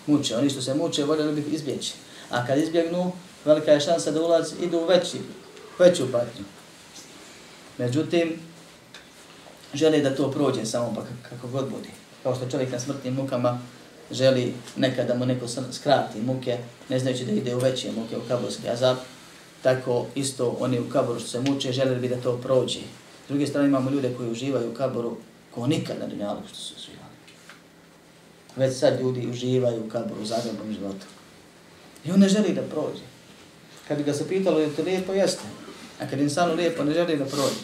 Muče, 0.06 0.36
oni 0.36 0.50
što 0.50 0.62
se 0.62 0.74
muče, 0.74 1.04
voljeli 1.04 1.40
bi 1.40 1.50
izbjeći. 1.50 1.92
A 2.30 2.46
kad 2.46 2.58
izbjegnu, 2.58 3.12
velika 3.44 3.72
je 3.72 3.80
šansa 3.80 4.10
da 4.10 4.22
ulaz 4.22 4.52
idu 4.62 4.78
u 4.78 4.86
veći, 4.86 5.18
veću 5.78 6.12
patnju. 6.12 6.44
Međutim, 7.78 8.40
žele 9.74 10.00
da 10.00 10.14
to 10.14 10.30
prođe 10.30 10.64
samo 10.64 10.92
pa 10.94 11.28
kako 11.28 11.48
god 11.48 11.70
bude. 11.70 11.88
Kao 12.22 12.34
što 12.34 12.50
čovjek 12.50 12.72
na 12.72 12.78
smrtnim 12.78 13.14
mukama 13.14 13.58
želi 14.10 14.54
nekada 14.76 15.14
mu 15.14 15.26
neko 15.26 15.46
skrati 15.72 16.20
muke, 16.20 16.58
ne 16.88 16.98
znajući 16.98 17.24
da 17.24 17.32
ide 17.32 17.54
u 17.54 17.58
veće 17.58 17.92
muke, 17.92 18.16
u 18.16 18.28
kaburski 18.28 18.68
azab, 18.68 18.96
tako 19.62 20.06
isto 20.14 20.56
oni 20.60 20.80
u 20.80 20.90
kaboru 20.90 21.20
što 21.20 21.28
se 21.28 21.40
muče, 21.40 21.72
žele 21.72 21.96
bi 21.96 22.08
da 22.08 22.16
to 22.16 22.36
prođe. 22.36 22.80
S 23.24 23.28
druge 23.28 23.46
strane 23.46 23.68
imamo 23.68 23.90
ljude 23.90 24.14
koji 24.16 24.30
uživaju 24.30 24.70
u 24.70 24.74
kaboru 24.74 25.16
ko 25.54 25.66
nikad 25.66 25.96
na 26.00 26.06
dunjalu 26.06 26.40
što 26.48 26.58
su 26.58 26.74
uživali. 26.76 26.98
Već 28.56 28.78
sad 28.78 29.00
ljudi 29.00 29.28
uživaju 29.30 29.84
u 29.86 29.88
kaboru, 29.88 30.22
u 30.22 30.26
zagrebom 30.26 30.72
životu. 30.72 31.06
I 32.04 32.10
on 32.10 32.20
ne 32.20 32.28
želi 32.28 32.54
da 32.54 32.62
prođe. 32.62 33.02
Kad 33.88 33.98
bi 33.98 34.04
ga 34.04 34.12
se 34.12 34.28
pitalo 34.28 34.60
je 34.60 34.76
to 34.76 34.82
lijepo, 34.82 35.12
jeste. 35.12 35.42
A 36.00 36.06
kad 36.10 36.20
insanu 36.20 36.54
lijepo 36.54 36.84
ne 36.84 36.92
želi 36.92 37.16
da 37.16 37.24
prođe, 37.24 37.60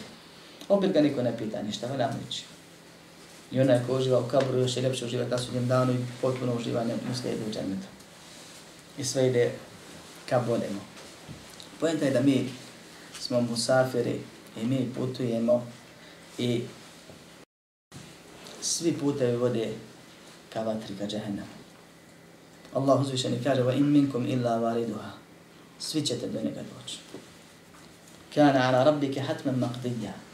opet 0.69 0.93
ga 0.93 1.01
niko 1.01 1.23
ne 1.23 1.37
pita 1.37 1.61
ništa, 1.61 1.87
valjamo 1.87 2.13
ići. 2.29 2.43
I 3.51 3.61
onaj 3.61 3.79
ko 3.87 3.97
uživa 3.97 4.19
u 4.19 4.27
kaburu 4.27 4.59
još 4.59 4.77
je 4.77 4.83
ljepše 4.83 5.05
uživati 5.05 5.31
na 5.31 5.37
sudnjem 5.37 5.67
danu 5.67 5.93
i 5.93 6.05
potpuno 6.21 6.55
uživanje 6.55 6.93
u 7.11 7.15
slijedi 7.15 7.41
u 7.49 7.53
džennetu. 7.53 7.87
I 8.97 9.03
sve 9.03 9.27
ide 9.27 9.51
ka 10.29 10.39
boljemu. 10.39 10.79
Pojenta 11.79 12.05
je 12.05 12.11
da 12.11 12.21
mi 12.21 12.49
smo 13.19 13.41
musafiri 13.41 14.19
i 14.61 14.65
mi 14.65 14.93
putujemo 14.95 15.67
i 16.37 16.61
svi 18.61 18.93
putevi 18.93 19.37
vode 19.37 19.73
ka 20.53 20.61
vatri, 20.61 20.95
ka 20.99 21.07
džehennemu. 21.07 21.55
Allah 22.73 23.01
uzvišeni 23.01 23.43
kaže 23.43 23.63
wa 23.63 23.77
in 23.77 23.91
minkum 23.91 24.25
illa 24.25 24.57
variduha. 24.57 25.11
Svi 25.79 26.01
ćete 26.01 26.27
do 26.27 26.41
njega 26.41 26.61
doći. 26.61 26.97
Kana 28.35 28.67
ala 28.67 28.83
rabbike 28.83 29.21
hatman 29.21 29.55
maqdija. 29.55 30.24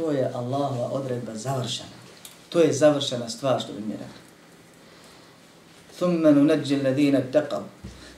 To 0.00 0.10
je 0.10 0.30
Allahova 0.34 0.88
odredba 0.92 1.34
završena. 1.34 1.88
To 2.48 2.60
je 2.60 2.72
završena 2.72 3.28
stvar 3.28 3.60
što 3.60 3.72
bi 3.72 3.80
mi 3.80 3.92
rekli. 3.92 4.20
Thumma 5.96 6.30
nunajji 6.30 6.80
alladhina 6.80 7.20
taqaw. 7.32 7.62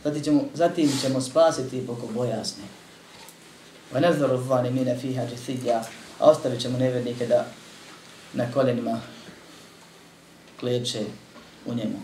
Zatim 0.04 0.22
ćemo, 0.22 0.44
zatim 0.54 0.90
ćemo 1.00 1.20
spasiti 1.20 1.80
boko 1.80 2.06
bojasne. 2.06 2.62
Wa 3.94 4.00
nadharu 4.00 4.38
adh-dhalimina 4.38 5.00
fiha 5.00 5.22
jithiya. 5.22 5.82
A 6.18 6.30
ostavit 6.30 6.60
ćemo 6.60 6.78
nevjernike 6.78 7.26
da 7.26 7.46
na 8.32 8.52
koljenima 8.52 9.00
kleče 10.60 11.04
u 11.66 11.74
njemu. 11.74 11.98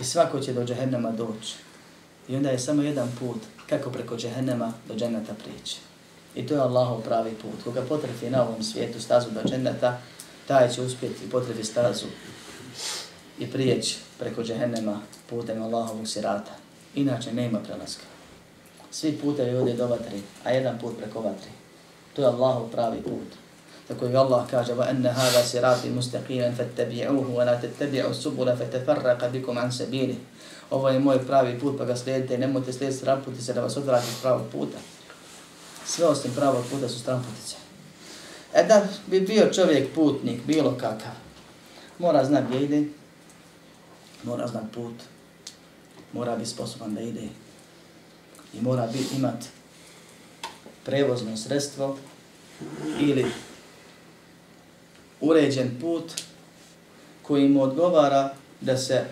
I 0.00 0.04
svako 0.04 0.40
će 0.40 0.52
do 0.52 0.64
džehennema 0.64 1.10
doći. 1.10 1.54
I 2.28 2.36
onda 2.36 2.50
je 2.50 2.58
samo 2.58 2.82
jedan 2.82 3.08
put 3.18 3.38
kako 3.68 3.90
preko 3.90 4.16
džehennema 4.16 4.72
do 4.88 4.94
dženeta 4.94 5.34
prijeći. 5.34 5.89
I 6.35 6.47
to 6.47 6.53
je 6.53 6.61
Allahov 6.61 7.01
pravi 7.01 7.31
put. 7.41 7.63
Koga 7.63 7.81
potrefi 7.81 8.29
na 8.29 8.43
ovom 8.43 8.63
svijetu 8.63 9.01
stazu 9.01 9.29
do 9.31 9.41
dženneta, 9.49 9.97
taj 10.47 10.69
će 10.69 10.81
uspjeti 10.81 11.29
potrefi 11.29 11.63
stazu 11.63 12.05
i 13.39 13.51
prijeći 13.51 13.97
preko 14.19 14.43
džehennema 14.43 14.99
putem 15.29 15.63
Allahovog 15.63 16.07
sirata. 16.07 16.51
Inače 16.95 17.33
nema 17.33 17.59
prelaska. 17.59 18.03
Svi 18.91 19.17
putevi 19.17 19.57
ovdje 19.57 19.73
do 19.73 19.87
vatri, 19.87 20.21
a 20.43 20.51
jedan 20.51 20.79
put 20.79 20.97
preko 20.97 21.19
vatri. 21.19 21.49
To 22.15 22.21
je 22.21 22.27
Allahov 22.27 22.69
pravi 22.71 23.01
put. 23.01 23.45
Tako 23.87 24.05
je 24.05 24.17
Allah 24.17 24.49
kaže 24.51 24.73
وَأَنَّ 24.73 25.05
هَذَا 25.05 25.45
سِرَاتِ 25.45 25.85
مُسْتَقِيمًا 25.85 26.51
فَاتَّبِعُوهُ 26.57 27.27
وَلَا 27.37 27.61
تَتَّبِعُوا 27.61 28.11
السُّبُلَ 28.11 28.57
فَتَفَرَّقَ 28.57 29.27
بِكُمْ 29.33 29.57
عَنْ 29.57 29.71
سَبِيلِ 29.71 30.15
Ovo 30.69 30.89
je 30.89 30.99
moj 30.99 31.27
pravi 31.27 31.59
put, 31.59 31.77
pa 31.77 31.85
ga 31.85 31.95
slijedite, 31.95 32.37
nemojte 32.37 32.73
slijediti 32.73 32.97
stramputi 32.97 33.41
se 33.41 33.53
da 33.53 33.61
vas 33.61 33.77
odvrati 33.77 34.07
iz 34.09 34.21
pravog 34.21 34.41
puta 34.51 34.77
sve 35.86 36.06
osim 36.06 36.30
pravog 36.36 36.64
puta 36.70 36.88
su 36.88 36.98
stramputice. 36.98 37.56
E 38.54 38.62
da 38.62 38.88
bi 39.06 39.20
bio 39.20 39.52
čovjek 39.54 39.94
putnik, 39.94 40.40
bilo 40.46 40.76
kakav, 40.80 41.12
mora 41.98 42.24
znat 42.24 42.44
gdje 42.48 42.62
ide, 42.62 42.84
mora 44.22 44.46
znat 44.46 44.64
put, 44.74 44.94
mora 46.12 46.36
biti 46.36 46.50
sposoban 46.50 46.94
da 46.94 47.00
ide 47.00 47.28
i 48.54 48.60
mora 48.60 48.86
biti 48.86 49.16
imat 49.16 49.44
prevozno 50.84 51.36
sredstvo 51.36 51.98
ili 53.00 53.26
uređen 55.20 55.78
put 55.80 56.12
koji 57.22 57.48
mu 57.48 57.62
odgovara 57.62 58.34
da 58.60 58.76
se 58.76 59.04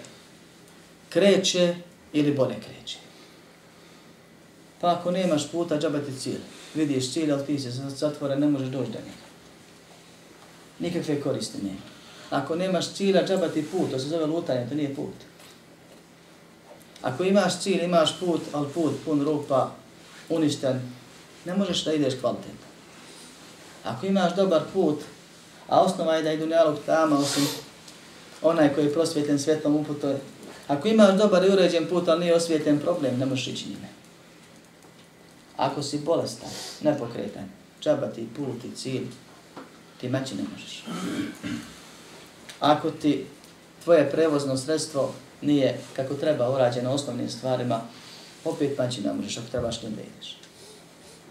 kreće 1.08 1.74
ili 2.12 2.32
bolje 2.32 2.54
kreće. 2.54 2.98
Pa 4.80 4.92
ako 4.92 5.10
nemaš 5.10 5.50
puta, 5.50 5.78
džaba 5.78 5.98
ti 5.98 6.20
cilj 6.20 6.40
vidiš 6.74 7.12
cilj, 7.12 7.32
ali 7.32 7.46
ti 7.46 7.58
se 7.58 7.70
zatvore, 7.70 8.36
ne 8.36 8.46
možeš 8.46 8.68
doći 8.68 8.90
do 8.90 8.98
njega. 8.98 9.28
Nikakve 10.78 11.20
koriste 11.20 11.58
nema. 11.62 11.98
Ako 12.30 12.56
nemaš 12.56 12.92
cilja, 12.92 13.26
džaba 13.26 13.48
ti 13.48 13.66
put, 13.72 13.90
to 13.90 13.98
se 13.98 14.08
zove 14.08 14.26
lutanje, 14.26 14.68
to 14.68 14.74
nije 14.74 14.94
put. 14.94 15.14
Ako 17.02 17.24
imaš 17.24 17.60
cilj, 17.60 17.84
imaš 17.84 18.20
put, 18.20 18.40
ali 18.52 18.68
put 18.74 18.92
pun 19.04 19.22
rupa, 19.22 19.70
uništen, 20.28 20.92
ne 21.44 21.56
možeš 21.56 21.84
da 21.84 21.92
ideš 21.92 22.14
kvalitetno. 22.20 22.68
Ako 23.84 24.06
imaš 24.06 24.36
dobar 24.36 24.62
put, 24.72 25.00
a 25.68 25.80
osnova 25.80 26.16
je 26.16 26.22
da 26.22 26.32
idu 26.32 26.46
njalog 26.46 26.78
tamo, 26.86 27.16
osim 27.16 27.46
onaj 28.42 28.74
koji 28.74 28.84
je 28.84 28.92
prosvjeten 28.92 29.38
svetom 29.38 29.76
uputom, 29.76 30.14
ako 30.68 30.88
imaš 30.88 31.18
dobar 31.18 31.44
i 31.44 31.50
uređen 31.50 31.86
put, 31.86 32.08
ali 32.08 32.20
nije 32.20 32.34
osvjeten 32.34 32.78
problem, 32.78 33.18
ne 33.18 33.26
možeš 33.26 33.46
ići 33.46 33.68
njime. 33.68 33.88
Ako 35.58 35.82
si 35.82 35.98
bolestan, 35.98 36.50
nepokretan, 36.80 37.50
čaba 37.80 38.06
ti 38.06 38.28
put 38.36 38.62
ti, 38.62 38.70
cilj, 38.76 39.06
ti 40.00 40.08
meći 40.08 40.34
ne 40.34 40.42
možeš. 40.52 40.84
Ako 42.60 42.90
ti 42.90 43.26
tvoje 43.84 44.10
prevozno 44.10 44.56
sredstvo 44.56 45.12
nije 45.42 45.80
kako 45.96 46.14
treba 46.14 46.50
urađeno 46.50 46.90
osnovnim 46.90 47.30
stvarima, 47.30 47.80
opet 48.44 48.78
meći 48.78 49.00
ne 49.00 49.12
možeš 49.12 49.38
ako 49.38 49.46
trebaš 49.50 49.80
da 49.80 49.88
ideš. 49.88 50.36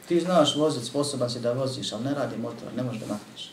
Ti 0.07 0.19
znaš 0.19 0.55
vozit, 0.55 0.83
sposoban 0.83 1.29
si 1.29 1.39
da 1.39 1.53
voziš, 1.53 1.93
ali 1.93 2.03
ne 2.03 2.13
radi 2.13 2.37
motor, 2.37 2.67
ne 2.75 2.83
možeš 2.83 3.01
da 3.01 3.07
makneš. 3.07 3.51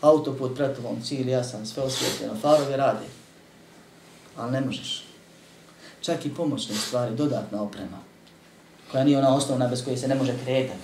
Autoput 0.00 0.56
pred 0.56 0.76
tobom, 0.76 1.02
cilj 1.02 1.30
jasan, 1.30 1.66
sve 1.66 1.82
osvjetljeno, 1.82 2.40
farovi 2.42 2.76
radi, 2.76 3.06
ali 4.36 4.52
ne 4.52 4.60
možeš. 4.60 5.04
Čak 6.00 6.26
i 6.26 6.34
pomoćne 6.34 6.74
stvari, 6.74 7.16
dodatna 7.16 7.62
oprema, 7.62 8.07
koja 8.92 9.04
nije 9.04 9.18
ona 9.18 9.34
osnovna 9.34 9.66
bez 9.66 9.84
koje 9.84 9.96
se 9.96 10.08
ne 10.08 10.14
može 10.14 10.34
kretati. 10.44 10.80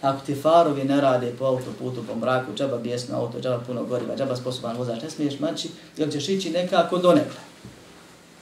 Ako 0.00 0.26
ti 0.26 0.34
farovi 0.34 0.84
ne 0.84 1.00
rade 1.00 1.32
po 1.38 1.44
autoputu, 1.44 2.04
po 2.08 2.16
mraku, 2.16 2.52
džaba 2.54 2.78
bijesno 2.78 3.16
auto, 3.16 3.40
džaba 3.40 3.64
puno 3.66 3.84
goriva, 3.84 4.16
džaba 4.16 4.36
sposoban 4.36 4.76
vozač, 4.76 5.02
ne 5.02 5.10
smiješ 5.10 5.38
maći, 5.38 5.68
jer 5.96 6.12
ćeš 6.12 6.28
ići 6.28 6.50
nekako 6.50 6.98
do 6.98 7.14
neba. 7.14 7.40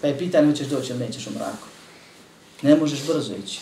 Pa 0.00 0.06
je 0.06 0.18
pitanje, 0.18 0.46
hoćeš 0.46 0.66
doći 0.66 0.92
ili 0.92 0.98
nećeš 0.98 1.26
u 1.26 1.30
mraku. 1.30 1.66
Ne 2.62 2.76
možeš 2.76 3.06
brzo 3.06 3.34
ići. 3.44 3.60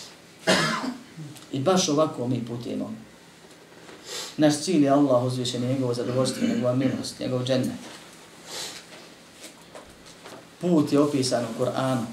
I 1.52 1.60
baš 1.60 1.88
ovako 1.88 2.28
mi 2.28 2.46
putimo. 2.46 2.92
Naš 4.36 4.60
cilj 4.60 4.84
je 4.84 4.90
Allah 4.90 5.24
uzvišen 5.24 5.64
i 5.64 5.66
njegovo 5.66 5.94
zadovoljstvo, 5.94 6.48
njegova 6.48 6.74
milost, 6.74 7.20
njegov 7.20 7.44
džennet. 7.44 7.78
Put 10.60 10.92
je 10.92 11.00
opisan 11.00 11.44
u 11.44 11.58
Koranu. 11.58 12.06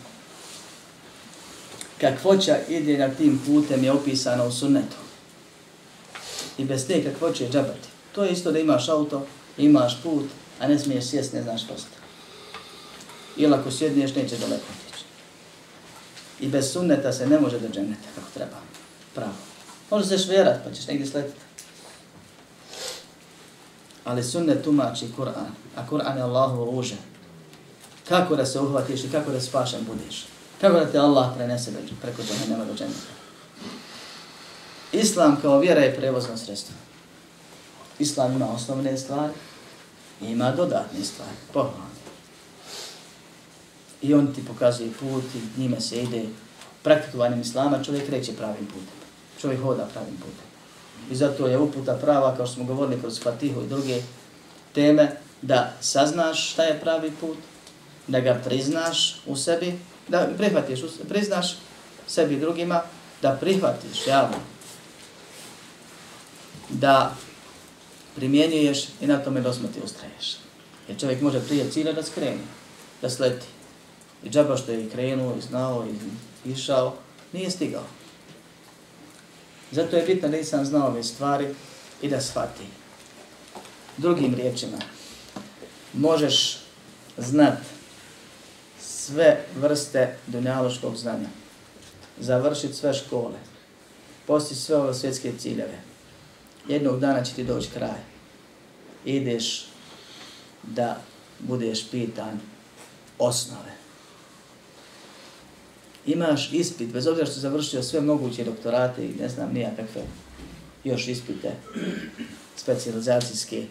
Kakvoća 2.04 2.58
ide 2.70 2.98
na 2.98 3.10
tim 3.10 3.42
putem 3.46 3.84
je 3.84 3.92
opisana 3.92 4.44
u 4.44 4.52
sunnetu. 4.52 4.96
I 6.58 6.66
bez 6.66 6.88
te 6.88 7.04
kakvoće 7.04 7.44
je 7.44 7.50
džabati. 7.50 7.88
To 8.16 8.24
je 8.24 8.32
isto 8.32 8.52
da 8.52 8.60
imaš 8.60 8.90
auto, 8.90 9.26
imaš 9.58 10.02
put, 10.04 10.26
a 10.60 10.68
ne 10.68 10.80
smiješ 10.80 11.06
sjest, 11.06 11.34
ne 11.34 11.44
znaš 11.44 11.64
što 11.64 11.74
Ili 13.38 13.54
ako 13.54 13.72
sjedneš, 13.72 14.16
neće 14.16 14.38
daleko 14.38 14.66
otići. 14.66 15.06
I 16.40 16.48
bez 16.48 16.72
sunneta 16.72 17.14
se 17.14 17.28
ne 17.28 17.40
može 17.40 17.60
do 17.60 17.68
dženeta 17.68 18.08
kako 18.16 18.28
treba. 18.34 18.58
Pravo. 19.16 19.36
Može 19.92 20.08
se 20.08 20.18
šverat, 20.18 20.64
pa 20.64 20.72
ćeš 20.72 20.88
negdje 20.88 21.08
sletiti. 21.08 21.40
Ali 24.04 24.24
sunnet 24.24 24.64
tumači 24.64 25.06
Kur'an, 25.18 25.52
a 25.76 25.88
Kur'an 25.90 26.18
je 26.18 26.24
Allahu 26.24 26.66
ruže. 26.66 26.98
Kako 28.10 28.36
da 28.36 28.46
se 28.46 28.60
uhvatiš 28.60 29.04
i 29.04 29.12
kako 29.12 29.32
da 29.32 29.42
spašen 29.42 29.86
budiš. 29.86 30.33
Kako 30.64 30.80
da 30.80 30.92
te 30.92 31.00
Allah 31.00 31.34
prenese 31.36 31.72
preko 32.02 32.22
džahennema 32.24 32.66
do 32.66 32.74
dženeta. 32.74 33.12
Islam 34.92 35.38
kao 35.42 35.60
vjera 35.60 35.82
je 35.82 35.96
prevozno 35.96 36.38
sredstvo. 36.38 36.76
Islam 38.00 38.32
ima 38.32 38.54
osnovne 38.54 38.98
stvari 38.98 39.34
i 40.22 40.26
ima 40.26 40.52
dodatne 40.52 41.04
stvari. 41.04 41.32
pohvalne. 41.54 42.00
I 44.02 44.14
on 44.14 44.34
ti 44.34 44.46
pokazuje 44.46 44.92
put 45.00 45.24
i 45.36 45.60
njime 45.62 45.82
se 45.82 46.04
ide 46.04 46.26
praktikovanjem 46.84 47.42
Islama, 47.42 47.84
čovjek 47.84 48.10
reće 48.10 48.34
pravim 48.34 48.66
putem. 48.66 48.98
Čovjek 49.42 49.62
hoda 49.62 49.88
pravim 49.94 50.16
putem. 50.16 50.48
I 51.12 51.16
zato 51.16 51.48
je 51.48 51.58
uputa 51.58 51.94
prava, 51.94 52.36
kao 52.38 52.46
što 52.46 52.56
smo 52.56 52.66
govorili 52.66 53.02
kroz 53.02 53.22
Fatihu 53.22 53.62
i 53.62 53.68
druge 53.68 54.02
teme, 54.74 55.18
da 55.42 55.74
saznaš 55.82 56.52
šta 56.52 56.64
je 56.64 56.80
pravi 56.80 57.12
put, 57.12 57.38
da 58.08 58.20
ga 58.20 58.42
priznaš 58.44 59.22
u 59.26 59.36
sebi, 59.36 59.80
da 60.08 60.30
prihvatiš, 60.38 60.80
priznaš 61.10 61.58
sebi 62.08 62.40
drugima, 62.40 62.82
da 63.22 63.38
prihvatiš 63.42 64.08
javno, 64.08 64.38
da 66.70 67.16
primjenjuješ 68.16 68.86
i 69.02 69.08
na 69.08 69.18
tome 69.18 69.42
dosmo 69.42 69.68
ti 69.68 69.80
ustraješ. 69.86 70.38
Jer 70.88 71.00
čovjek 71.00 71.22
može 71.22 71.40
prije 71.40 71.72
cilja 71.72 71.94
da 71.94 72.04
skreni, 72.04 72.42
da 73.02 73.10
sleti. 73.10 73.46
I 74.24 74.30
džaba 74.30 74.58
što 74.58 74.72
je 74.72 74.90
krenuo 74.90 75.36
i 75.38 75.42
znao 75.42 75.86
i 76.46 76.52
išao, 76.52 76.96
nije 77.34 77.52
stigao. 77.52 77.84
Zato 79.72 79.98
je 79.98 80.04
bitno 80.04 80.30
da 80.30 80.38
nisam 80.38 80.66
znao 80.66 80.88
ove 80.88 81.04
stvari 81.04 81.56
i 82.02 82.10
da 82.10 82.22
shvati. 82.22 82.64
Drugim 83.98 84.36
riječima, 84.36 84.78
možeš 85.94 86.58
znati 87.18 87.73
sve 89.06 89.46
vrste 89.56 90.18
dunjaloškog 90.28 90.96
znanja, 90.96 91.30
završiti 92.20 92.74
sve 92.74 92.94
škole, 92.94 93.40
postići 94.28 94.62
sve 94.62 94.76
ove 94.76 94.94
svjetske 94.94 95.32
ciljeve. 95.40 95.80
Jednog 96.68 97.00
dana 97.00 97.24
će 97.24 97.34
ti 97.34 97.44
doći 97.44 97.70
kraj. 97.70 98.00
Ideš 99.06 99.66
da 100.64 100.98
budeš 101.40 101.90
pitan 101.92 102.40
osnove 103.20 103.84
imaš 106.06 106.54
ispit, 106.54 106.90
bez 106.90 107.08
obzira 107.08 107.26
što 107.26 107.40
završio 107.40 107.84
sve 107.84 108.02
moguće 108.02 108.44
doktorate 108.44 109.06
i 109.06 109.16
ne 109.20 109.30
znam 109.30 109.54
nija 109.54 109.70
kakve 109.70 110.02
još 110.84 111.08
ispite 111.08 111.52
specializacijske, 112.56 113.66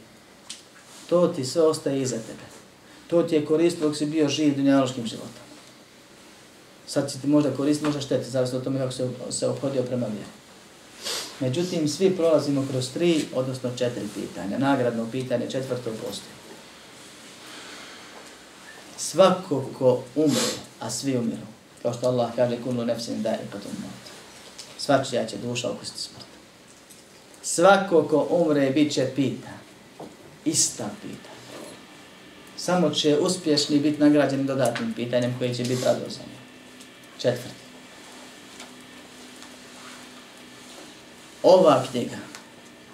to 1.09 1.29
ti 1.29 1.45
sve 1.45 1.63
ostaje 1.63 2.03
iza 2.03 2.17
tebe. 2.17 2.52
To 3.13 3.23
ti 3.23 3.35
je 3.35 3.45
koristilo 3.45 3.89
dok 3.89 3.97
si 3.97 4.07
bio 4.07 4.29
živ 4.29 4.57
dunjaloškim 4.57 5.07
životom. 5.07 5.45
Sad 6.87 7.13
će 7.13 7.19
ti 7.19 7.27
možda 7.27 7.51
koristiti, 7.51 7.87
možda 7.87 8.01
šteti, 8.01 8.31
zavisno 8.31 8.59
od 8.59 8.65
tome 8.65 8.79
kako 8.79 8.93
se, 8.93 9.09
se 9.31 9.49
obhodio 9.49 9.83
prema 9.83 10.07
vjeru. 10.07 10.31
Međutim, 11.41 11.89
svi 11.89 12.17
prolazimo 12.17 12.67
kroz 12.71 12.89
tri, 12.95 13.25
odnosno 13.35 13.71
četiri 13.79 14.05
pitanja. 14.15 14.59
Nagradno 14.59 15.09
pitanje, 15.13 15.51
četvrto 15.51 15.91
postoje. 15.91 16.35
Svako 18.97 19.65
ko 19.79 20.03
umre, 20.17 20.53
a 20.81 20.91
svi 20.91 21.17
umiru, 21.17 21.47
Kao 21.83 21.93
što 21.93 22.07
Allah 22.07 22.31
kaže, 22.37 22.63
kullu 22.65 22.85
nefsin 22.85 23.23
da 23.23 23.31
je 23.31 23.49
potom 23.53 23.73
mot. 23.83 24.03
Svačija 24.79 25.27
će 25.27 25.37
duša 25.37 25.71
okusiti 25.71 25.99
smrt. 25.99 26.27
Svako 27.43 28.03
ko 28.03 28.27
umre, 28.31 28.71
bit 28.71 28.93
će 28.93 29.13
pita. 29.17 29.53
Ista 30.45 30.91
pita. 31.03 31.32
Samo 32.65 32.91
će 32.91 33.19
uspješni 33.19 33.79
biti 33.79 34.01
nagrađeni 34.01 34.45
dodatnim 34.45 34.93
pitanjem 34.93 35.35
koji 35.39 35.55
će 35.55 35.63
biti 35.63 35.85
radosan. 35.85 36.25
Četvrti. 37.19 37.63
Ova 41.43 41.85
knjiga, 41.91 42.17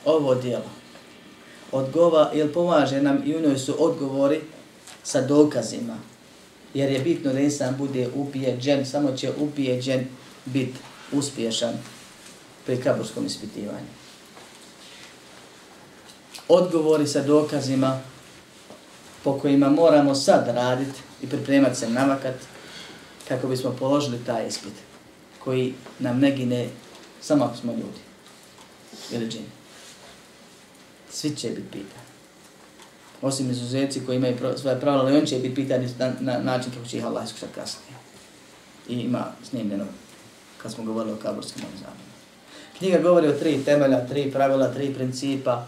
ovo 0.05 0.35
dijelo, 0.35 0.71
odgova 1.73 2.31
ili 2.35 2.53
pomaže 2.53 3.03
nam 3.03 3.23
i 3.27 3.37
u 3.37 3.41
njoj 3.41 3.59
su 3.59 3.85
odgovori 3.85 4.41
sa 5.03 5.21
dokazima 5.21 5.99
jer 6.75 6.93
je 6.93 6.99
bitno 6.99 7.33
da 7.33 7.41
insan 7.41 7.75
bude 7.79 8.09
ubijeđen, 8.15 8.87
samo 8.87 9.13
će 9.17 9.33
ubijeđen 9.39 10.07
bit 10.45 10.75
uspješan 11.13 11.75
pri 12.67 12.83
kaburskom 12.83 13.27
ispitivanju. 13.27 13.93
Odgovori 16.49 17.07
sa 17.07 17.23
dokazima 17.23 18.01
po 19.29 19.39
kojima 19.39 19.69
moramo 19.69 20.15
sad 20.15 20.49
raditi 20.55 21.01
i 21.23 21.27
pripremati 21.27 21.77
se 21.77 21.91
namakat 21.91 22.35
kako 23.29 23.49
bismo 23.49 23.77
položili 23.79 24.25
taj 24.27 24.47
ispit 24.47 24.73
koji 25.45 25.75
nam 25.99 26.19
ne 26.19 26.31
gine 26.31 26.69
samo 27.21 27.45
ako 27.45 27.57
smo 27.57 27.73
ljudi 27.73 28.01
ili 29.13 29.29
džini. 29.29 29.51
Svi 31.11 31.37
će 31.37 31.49
biti 31.49 31.69
pitani 31.73 32.09
osim 33.23 33.51
izuzetci 33.51 34.01
koji 34.07 34.17
imaju 34.17 34.37
svoje 34.57 34.81
pravila, 34.81 35.05
ali 35.05 35.17
on 35.17 35.27
će 35.27 35.39
biti 35.39 35.55
pitani 35.55 35.89
na, 35.99 36.13
na 36.21 36.39
način 36.39 36.73
kako 36.73 36.87
će 36.87 36.99
ih 36.99 37.07
Allah 37.07 37.25
iskušati 37.25 37.55
kasnije. 37.55 37.99
I 38.89 38.95
ima 38.95 39.27
snimljeno 39.49 39.85
kad 40.63 40.73
smo 40.73 40.85
govorili 40.85 41.13
o 41.13 41.23
kaburskim 41.23 41.63
examenu. 41.63 42.09
Knjiga 42.79 42.99
govori 42.99 43.29
o 43.29 43.39
tri 43.39 43.65
temelja, 43.65 44.07
tri 44.07 44.31
pravila, 44.31 44.73
tri 44.73 44.95
principa, 44.95 45.67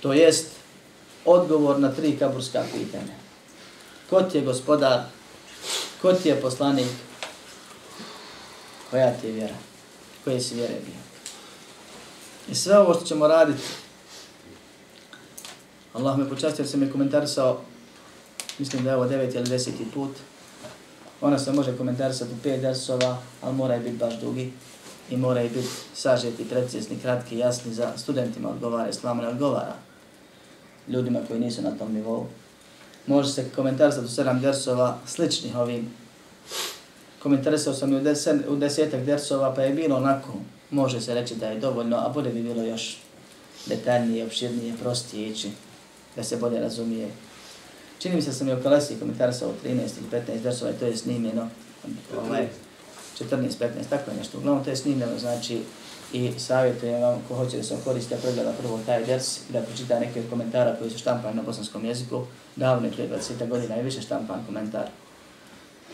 to 0.00 0.12
jest 0.12 0.61
odgovor 1.24 1.80
na 1.80 1.92
tri 1.92 2.16
kaburska 2.18 2.62
pitanja. 2.72 3.14
Ko 4.10 4.22
ti 4.22 4.38
je 4.38 4.44
gospodar, 4.44 5.00
ko 6.02 6.12
ti 6.12 6.28
je 6.28 6.40
poslanik, 6.40 6.88
koja 8.90 9.12
ti 9.12 9.26
je 9.26 9.32
vjera, 9.32 9.54
koje 10.24 10.40
si 10.40 10.54
vjere 10.54 10.74
bio. 10.74 11.02
I 12.48 12.54
sve 12.54 12.78
ovo 12.78 12.94
što 12.94 13.04
ćemo 13.04 13.26
raditi 13.26 13.62
Allah 15.94 16.18
me 16.18 16.28
počastio, 16.28 16.64
se 16.64 16.76
me 16.76 16.90
komentarisao, 16.90 17.60
mislim 18.58 18.84
da 18.84 18.90
je 18.90 18.96
ovo 18.96 19.06
devet 19.06 19.34
ili 19.34 19.48
deseti 19.48 19.86
put. 19.94 20.10
Ona 21.20 21.38
se 21.38 21.52
može 21.52 21.76
komentarisati 21.76 22.32
u 22.32 22.42
pet 22.42 22.60
dersova, 22.60 23.18
ali 23.42 23.54
mora 23.54 23.78
biti 23.78 23.96
baš 23.96 24.14
dugi 24.20 24.52
i 25.10 25.16
mora 25.16 25.42
biti 25.42 25.68
sažeti, 25.94 26.48
precizni, 26.48 26.98
kratki, 27.02 27.38
jasni 27.38 27.74
za 27.74 27.92
studentima 27.96 28.48
odgovara, 28.48 28.88
islama 28.88 29.22
ne 29.22 29.28
odgovara 29.28 29.91
ljudima 30.88 31.20
koji 31.28 31.40
nisu 31.40 31.62
na 31.62 31.70
tom 31.70 31.92
nivou. 31.94 32.26
Može 33.06 33.32
se 33.32 33.44
komentarisati 33.56 34.04
u 34.04 34.08
sedam 34.08 34.40
dersova 34.40 34.98
sličnih 35.06 35.56
ovim. 35.56 35.90
Komentarisao 37.22 37.74
sam 37.74 37.92
i 37.92 37.96
u, 37.96 38.00
desen, 38.00 38.42
u 38.48 38.56
desetak 38.56 39.04
dersova, 39.04 39.54
pa 39.54 39.62
je 39.62 39.74
bilo 39.74 39.96
onako, 39.96 40.32
može 40.70 41.00
se 41.00 41.14
reći 41.14 41.34
da 41.34 41.46
je 41.46 41.60
dovoljno, 41.60 41.96
a 41.96 42.08
bude 42.08 42.30
bi 42.30 42.42
bilo 42.42 42.62
još 42.62 42.98
detaljnije, 43.66 44.26
opširnije, 44.26 44.74
prostije 44.82 45.28
ići 45.28 45.50
da 46.16 46.24
se 46.24 46.36
bolje 46.36 46.60
razumije. 46.60 47.08
Čini 47.98 48.14
mi 48.14 48.22
se 48.22 48.30
da 48.30 48.34
sam 48.34 48.48
i 48.48 48.54
u 48.54 48.62
Kalesiji 48.62 48.98
komentarisao 48.98 49.52
13 49.64 49.70
ili 49.70 50.22
15 50.38 50.42
dersova 50.42 50.70
i 50.70 50.74
to 50.74 50.86
je 50.86 50.96
snimljeno, 50.96 51.48
ovaj, 52.18 52.48
14, 53.20 53.36
15, 53.38 53.68
tako 53.90 54.10
je 54.10 54.16
nešto. 54.16 54.38
Uglavnom 54.38 54.64
to 54.64 54.70
je 54.70 54.76
snimljeno, 54.76 55.18
znači, 55.18 55.60
i 56.12 56.32
savjetujem 56.38 57.02
vam 57.02 57.22
ko 57.28 57.34
hoće 57.34 57.56
da 57.56 57.62
se 57.62 57.76
koristi, 57.84 58.14
da 58.14 58.20
pregleda 58.20 58.52
prvo 58.52 58.80
taj 58.86 59.04
ders 59.04 59.38
i 59.50 59.52
da 59.52 59.62
pročita 59.62 60.00
neke 60.00 60.20
od 60.20 60.30
komentara 60.30 60.76
koji 60.78 60.90
su 60.90 60.98
štampani 60.98 61.36
na 61.36 61.42
bosanskom 61.42 61.84
jeziku. 61.84 62.24
davne 62.56 62.90
prije 62.90 63.08
20 63.08 63.48
godina 63.48 63.76
i 63.76 63.82
više 63.82 64.02
štampan 64.02 64.44
komentar 64.46 64.86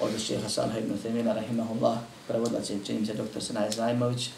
od 0.00 0.10
šeha 0.20 0.48
Salha 0.48 0.78
ibn 0.78 0.98
Temina, 1.02 1.34
rahimahullah, 1.34 1.98
prevodilac 2.28 2.70
je, 2.70 2.78
čini 2.86 3.06
se, 3.06 3.14
doktor 3.14 3.42
Senaj 3.42 3.70
Zajmović. 3.70 4.30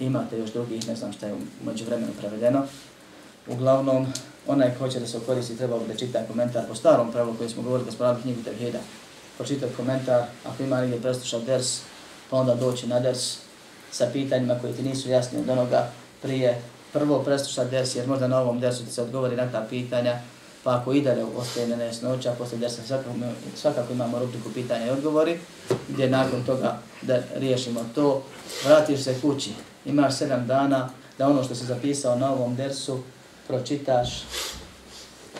Imate 0.00 0.38
još 0.38 0.50
drugih, 0.52 0.88
ne 0.88 0.96
znam 0.96 1.12
šta 1.12 1.26
je 1.26 1.34
umeđu 1.62 1.84
vremenu 1.84 2.12
prevedeno. 2.18 2.62
Uglavnom, 3.46 4.06
onaj 4.46 4.70
ko 4.70 4.78
hoće 4.78 5.00
da 5.00 5.06
se 5.06 5.20
koristi, 5.26 5.56
trebao 5.56 5.78
bi 5.78 5.88
da 5.88 5.98
čita 5.98 6.26
komentar 6.28 6.64
po 6.68 6.74
starom 6.74 7.12
pravilu 7.12 7.36
koji 7.36 7.48
smo 7.48 7.62
govorili 7.62 7.86
da 7.86 7.96
smo 7.96 8.04
radili 8.04 8.22
knjigu 8.22 8.42
Tevhida. 8.42 8.78
Pročitati 9.36 9.74
komentar, 9.76 10.24
ako 10.44 10.62
ima 10.62 10.80
negdje 10.80 11.00
preslušao 11.00 11.40
ders, 11.40 11.80
pa 12.30 12.36
onda 12.36 12.54
doći 12.54 12.86
na 12.86 13.00
ders 13.00 13.45
sa 13.96 14.06
pitanjima 14.12 14.58
koji 14.60 14.72
ti 14.72 14.82
nisu 14.82 15.10
jasni 15.10 15.38
od 15.38 15.48
onoga 15.48 15.88
prije. 16.22 16.62
Prvo 16.92 17.22
presluša 17.22 17.64
ders, 17.64 17.94
jer 17.94 18.08
možda 18.08 18.28
na 18.28 18.40
ovom 18.40 18.60
dersu 18.60 18.84
ti 18.84 18.92
se 18.92 19.02
odgovori 19.02 19.36
na 19.36 19.50
ta 19.52 19.66
pitanja, 19.70 20.18
pa 20.64 20.76
ako 20.76 20.92
i 20.92 21.00
dalje 21.00 21.24
ostaje 21.24 21.68
na 21.68 21.76
nesnoća, 21.76 22.34
posle 22.38 22.58
dersa 22.58 22.82
svakako, 22.86 23.10
svakako 23.56 23.92
imamo 23.92 24.18
rubriku 24.18 24.50
pitanja 24.54 24.86
i 24.86 24.90
odgovori, 24.90 25.38
gdje 25.88 26.10
nakon 26.10 26.44
toga 26.44 26.78
da 27.02 27.22
riješimo 27.36 27.84
to, 27.94 28.22
vratiš 28.64 29.02
se 29.02 29.20
kući, 29.20 29.50
imaš 29.84 30.16
sedam 30.16 30.46
dana 30.46 30.88
da 31.18 31.28
ono 31.28 31.44
što 31.44 31.54
si 31.54 31.64
zapisao 31.64 32.18
na 32.18 32.32
ovom 32.32 32.56
dersu 32.56 33.02
pročitaš 33.46 34.24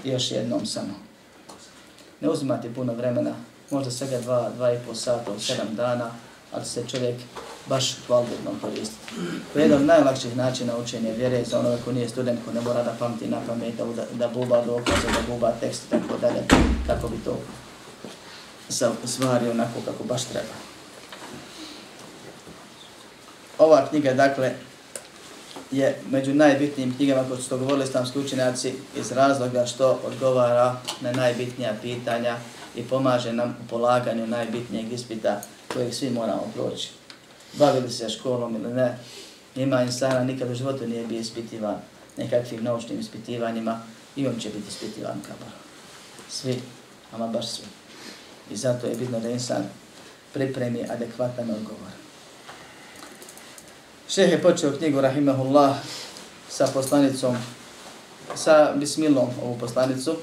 još 0.04 0.30
jednom 0.30 0.66
samo. 0.66 0.94
Ne 2.20 2.30
uzimati 2.30 2.74
puno 2.74 2.94
vremena, 2.94 3.34
možda 3.70 3.90
svega 3.90 4.20
dva, 4.20 4.50
dva 4.56 4.72
i 4.72 4.78
pol 4.86 4.94
sata 4.94 5.32
od 5.32 5.42
sedam 5.42 5.74
dana, 5.74 6.10
ali 6.52 6.64
se 6.64 6.84
čovjek 6.88 7.16
baš 7.68 7.94
kvalitetno 8.06 8.50
koristiti. 8.60 9.12
To 9.52 9.58
je 9.58 9.62
jedan 9.62 9.80
od 9.80 9.86
najlakših 9.86 10.36
načina 10.36 10.76
učenja 10.76 11.12
vjere 11.12 11.44
za 11.44 11.58
onoga 11.58 11.76
ko 11.84 11.92
nije 11.92 12.08
student, 12.08 12.40
ko 12.44 12.52
ne 12.52 12.60
mora 12.60 12.82
da 12.82 12.96
pamti 12.98 13.28
na 13.28 13.40
pamet, 13.46 13.74
da, 13.76 14.04
da 14.12 14.28
buba 14.28 14.62
dokaze, 14.66 15.06
da 15.06 15.32
buba 15.34 15.52
tekst 15.60 15.82
i 15.86 15.90
tako 15.90 16.18
dalje, 16.20 16.42
kako 16.86 17.08
bi 17.08 17.16
to 17.24 17.38
svario 19.04 19.50
onako 19.50 19.80
kako 19.84 20.04
baš 20.04 20.24
treba. 20.24 20.54
Ova 23.58 23.86
knjiga, 23.88 24.12
dakle, 24.14 24.54
je 25.70 26.00
među 26.10 26.34
najbitnijim 26.34 26.96
knjigama 26.96 27.28
koje 27.28 27.42
su 27.42 27.48
to 27.48 27.58
govorili 27.58 27.84
islamski 27.84 28.18
učenjaci 28.18 28.74
iz 28.96 29.12
razloga 29.12 29.66
što 29.66 30.00
odgovara 30.06 30.76
na 31.00 31.12
najbitnija 31.12 31.74
pitanja 31.82 32.36
i 32.76 32.82
pomaže 32.82 33.32
nam 33.32 33.56
u 33.64 33.68
polaganju 33.68 34.26
najbitnijeg 34.26 34.92
ispita 34.92 35.40
kojeg 35.72 35.94
svi 35.94 36.10
moramo 36.10 36.52
proći. 36.54 36.90
Bavili 37.58 37.90
se 37.90 38.08
školom 38.08 38.56
ili 38.56 38.74
ne, 38.74 38.98
ima 39.56 39.82
insana 39.82 40.24
nikad 40.24 40.50
u 40.50 40.54
životu 40.54 40.86
nije 40.86 41.06
bio 41.06 41.20
ispitivan 41.20 41.76
nekakvim 42.16 42.64
naučnim 42.64 43.00
ispitivanjima 43.00 43.80
i 44.16 44.26
on 44.26 44.38
će 44.38 44.48
biti 44.48 44.68
ispitivan 44.68 45.20
kabar. 45.20 45.52
Svi, 46.28 46.60
ama 47.12 47.26
baš 47.26 47.48
svi. 47.48 47.64
I 48.50 48.56
zato 48.56 48.86
je 48.86 48.96
bitno 48.96 49.20
da 49.20 49.30
insan 49.30 49.64
pripremi 50.32 50.84
adekvatan 50.90 51.50
odgovor. 51.50 51.90
Šeh 54.08 54.32
je 54.32 54.42
počeo 54.42 54.76
knjigu 54.78 55.00
Rahimahullah 55.00 55.76
sa 56.48 56.66
poslanicom, 56.74 57.36
sa 58.34 58.72
bismilom 58.74 59.28
ovu 59.42 59.58
poslanicu. 59.58 60.16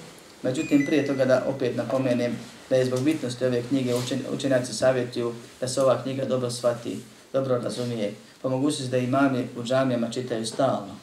Međutim, 0.43 0.85
prije 0.85 1.07
toga 1.07 1.25
da 1.25 1.43
opet 1.47 1.75
napomenem 1.75 2.37
da 2.69 2.75
je 2.75 2.85
zbog 2.85 2.99
bitnosti 2.99 3.45
ove 3.45 3.61
knjige 3.69 3.95
učen, 3.95 4.19
učenjaci 4.33 4.73
savjetuju 4.73 5.33
da 5.61 5.67
se 5.67 5.81
ova 5.81 6.03
knjiga 6.03 6.25
dobro 6.25 6.51
shvati, 6.51 6.99
dobro 7.33 7.57
razumije. 7.57 8.13
Pa 8.41 8.49
mogućnost 8.49 8.91
da 8.91 8.97
imami 8.97 9.47
u 9.57 9.63
džamijama 9.63 10.11
čitaju 10.11 10.45
stalno. 10.45 10.95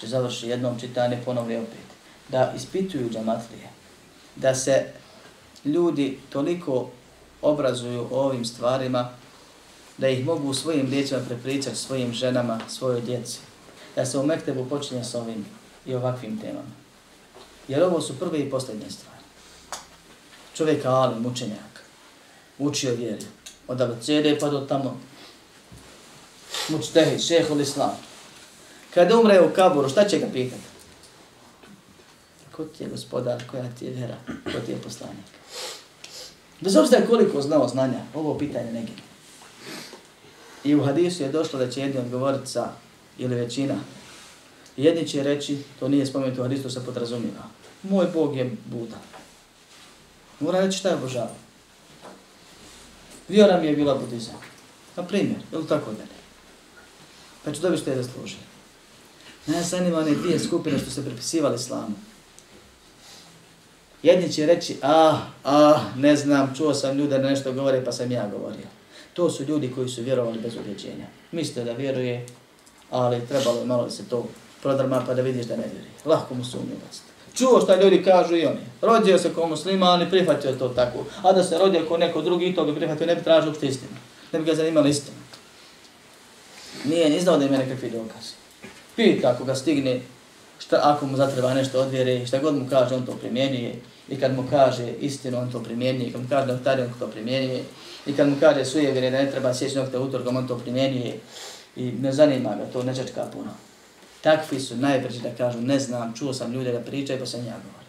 Če 0.00 0.06
završi 0.06 0.48
jednom 0.48 0.80
čitanje, 0.80 1.18
ponovno 1.24 1.58
opet. 1.58 1.86
Da 2.28 2.52
ispituju 2.56 3.10
džamatlije. 3.10 3.68
Da 4.36 4.54
se 4.54 4.84
ljudi 5.64 6.18
toliko 6.30 6.90
obrazuju 7.42 8.06
o 8.10 8.20
ovim 8.20 8.44
stvarima 8.44 9.10
da 9.98 10.08
ih 10.08 10.24
mogu 10.24 10.48
u 10.48 10.54
svojim 10.54 10.90
riječima 10.90 11.20
prepričati 11.28 11.76
svojim 11.76 12.12
ženama, 12.12 12.60
svojoj 12.68 13.00
djeci. 13.00 13.38
Da 13.96 14.06
se 14.06 14.18
u 14.18 14.26
Mektebu 14.26 14.68
počinje 14.68 15.04
s 15.04 15.14
ovim 15.14 15.46
i 15.86 15.94
ovakvim 15.94 16.40
temama. 16.40 16.70
Jer 17.68 17.82
ovo 17.82 18.00
su 18.00 18.18
prve 18.18 18.40
i 18.40 18.50
posljednje 18.50 18.90
stvari. 18.90 19.24
Čovjek 20.54 20.84
alim, 20.84 21.22
mučenjak, 21.22 21.84
učio 22.58 22.94
vjeru. 22.94 23.26
Od 23.68 23.80
abecede 23.80 24.38
pa 24.40 24.48
do 24.48 24.60
tamo 24.60 25.00
mučtehid, 26.68 27.20
šehhul 27.20 27.60
islam. 27.60 27.96
Kada 28.94 29.18
umre 29.18 29.40
u 29.40 29.54
kaburu, 29.54 29.88
šta 29.88 30.08
će 30.08 30.18
ga 30.18 30.26
pitati? 30.32 30.62
Ko 32.52 32.64
ti 32.64 32.82
je 32.82 32.88
gospodar, 32.88 33.42
koja 33.50 33.70
ti 33.78 33.84
je 33.84 33.90
vera, 33.90 34.16
ko 34.44 34.60
ti 34.66 34.72
je 34.72 34.82
poslanik? 34.82 35.24
Bez 36.60 36.76
obzira 36.76 37.06
koliko 37.06 37.42
znao 37.42 37.68
znanja, 37.68 38.00
ovo 38.14 38.38
pitanje 38.38 38.72
ne 38.72 38.80
gine. 38.80 39.02
I 40.64 40.74
u 40.74 40.84
hadisu 40.84 41.22
je 41.22 41.32
došlo 41.32 41.58
da 41.58 41.70
će 41.70 41.80
jedni 41.80 42.00
odgovoriti 42.00 42.50
sa, 42.50 42.72
ili 43.18 43.34
većina, 43.34 43.74
jedni 44.76 45.08
će 45.08 45.22
reći, 45.22 45.58
to 45.80 45.88
nije 45.88 46.06
spomenuto 46.06 46.40
u 46.40 46.44
hadisu, 46.44 46.70
se 46.70 46.84
podrazumijeva. 46.84 47.44
Moj 47.82 48.06
Bog 48.14 48.36
je 48.36 48.56
Buda. 48.64 48.96
Mora 50.40 50.60
reći 50.60 50.78
šta 50.78 50.88
je 50.88 50.94
obožava. 50.94 51.34
Vjera 53.28 53.60
mi 53.60 53.66
je 53.66 53.76
bila 53.76 53.94
budizam. 53.94 54.34
Na 54.96 55.02
primjer, 55.02 55.38
ili 55.52 55.66
tako 55.66 55.90
da 55.90 55.98
ne. 55.98 56.21
Pa 57.44 57.52
ću 57.52 57.60
dobiti 57.62 57.82
što 57.82 57.90
je 57.90 58.02
zaslužio. 58.02 58.38
Ne 59.46 59.62
zanima 59.62 59.98
one 59.98 60.14
dvije 60.14 60.38
skupine 60.38 60.78
što 60.78 60.90
se 60.90 61.04
prepisivali 61.04 61.56
islamu. 61.56 61.94
Jedni 64.02 64.32
će 64.32 64.46
reći, 64.46 64.76
ah, 64.82 65.18
ah, 65.44 65.80
ne 65.96 66.16
znam, 66.16 66.54
čuo 66.56 66.74
sam 66.74 66.98
ljude 66.98 67.18
da 67.18 67.30
nešto 67.30 67.52
govore, 67.52 67.84
pa 67.84 67.92
sam 67.92 68.12
ja 68.12 68.28
govorio. 68.28 68.66
To 69.14 69.30
su 69.30 69.44
ljudi 69.44 69.72
koji 69.74 69.88
su 69.88 70.02
vjerovali 70.02 70.38
bez 70.38 70.56
ubjeđenja. 70.56 71.06
Mislite 71.32 71.64
da 71.64 71.72
vjeruje, 71.72 72.26
ali 72.90 73.26
trebalo 73.28 73.58
je 73.58 73.66
malo 73.66 73.90
se 73.90 74.04
to 74.08 74.26
prodrma 74.62 75.02
pa 75.06 75.14
da 75.14 75.22
vidiš 75.22 75.46
da 75.46 75.56
ne 75.56 75.62
vjeruje. 75.62 75.90
Lahko 76.04 76.34
mu 76.34 76.44
sumnju. 76.44 76.76
Čuo 77.34 77.60
šta 77.60 77.82
ljudi 77.82 78.04
kažu 78.04 78.36
i 78.36 78.46
oni. 78.46 78.60
Rodio 78.80 79.18
se 79.18 79.34
kao 79.34 79.46
musliman 79.46 80.02
i 80.02 80.10
prihvatio 80.10 80.52
to 80.52 80.68
tako. 80.68 81.04
A 81.22 81.32
da 81.32 81.44
se 81.44 81.58
rodio 81.58 81.84
kao 81.88 81.96
neko 81.96 82.22
drugi 82.22 82.46
i 82.46 82.54
to 82.54 82.64
bi 82.64 82.74
prihvatio, 82.74 83.06
ne 83.06 83.14
bi 83.14 83.22
tražio 83.22 83.48
uopšte 83.48 83.66
istinu. 83.66 83.92
Ne 84.32 84.38
bi 84.38 84.44
ga 84.44 84.54
zanimala 84.54 84.88
istina. 84.88 85.16
Nije 86.84 87.10
ni 87.10 87.20
znao 87.20 87.38
da 87.38 87.44
ima 87.44 87.56
nekakvi 87.56 87.90
dokazi. 87.90 88.32
Pita 88.96 89.28
ako 89.28 89.44
ga 89.44 89.54
stigne, 89.54 90.00
šta, 90.58 90.80
ako 90.82 91.06
mu 91.06 91.16
zatreba 91.16 91.54
nešto 91.54 91.80
od 91.80 91.90
vjere, 91.90 92.26
šta 92.26 92.38
god 92.38 92.54
mu 92.54 92.66
kaže, 92.70 92.94
on 92.94 93.06
to 93.06 93.12
primjenjuje. 93.12 93.80
I 94.08 94.16
kad 94.16 94.34
mu 94.34 94.44
kaže 94.50 94.92
istinu, 95.00 95.38
on 95.38 95.52
to 95.52 95.62
primjenjuje. 95.62 96.08
I 96.08 96.12
kad 96.12 96.20
mu 96.20 96.28
kaže 96.28 96.52
noktari, 96.52 96.82
on 96.82 96.92
to 96.98 97.06
primjenjuje. 97.06 97.62
I 98.06 98.12
kad 98.12 98.28
mu 98.28 98.36
kaže 98.40 98.64
suje 98.64 98.92
da 98.92 99.00
ne 99.00 99.30
treba 99.30 99.54
sjeći 99.54 99.76
nokta 99.76 100.00
utorkom, 100.00 100.36
on 100.36 100.48
to 100.48 100.58
primjenjuje. 100.58 101.18
I 101.76 101.92
ne 101.92 102.12
zanima 102.12 102.56
ga 102.56 102.64
to, 102.72 102.82
ne 102.82 102.94
čečka 102.94 103.26
puno. 103.32 103.50
Takvi 104.20 104.60
su 104.60 104.76
najbrži 104.76 105.20
da 105.20 105.30
kažu, 105.34 105.60
ne 105.60 105.78
znam, 105.78 106.14
čuo 106.14 106.32
sam 106.32 106.52
ljude 106.52 106.72
da 106.72 106.80
pričaju, 106.80 107.18
pa 107.18 107.26
sam 107.26 107.46
ja 107.46 107.56
govorio. 107.56 107.82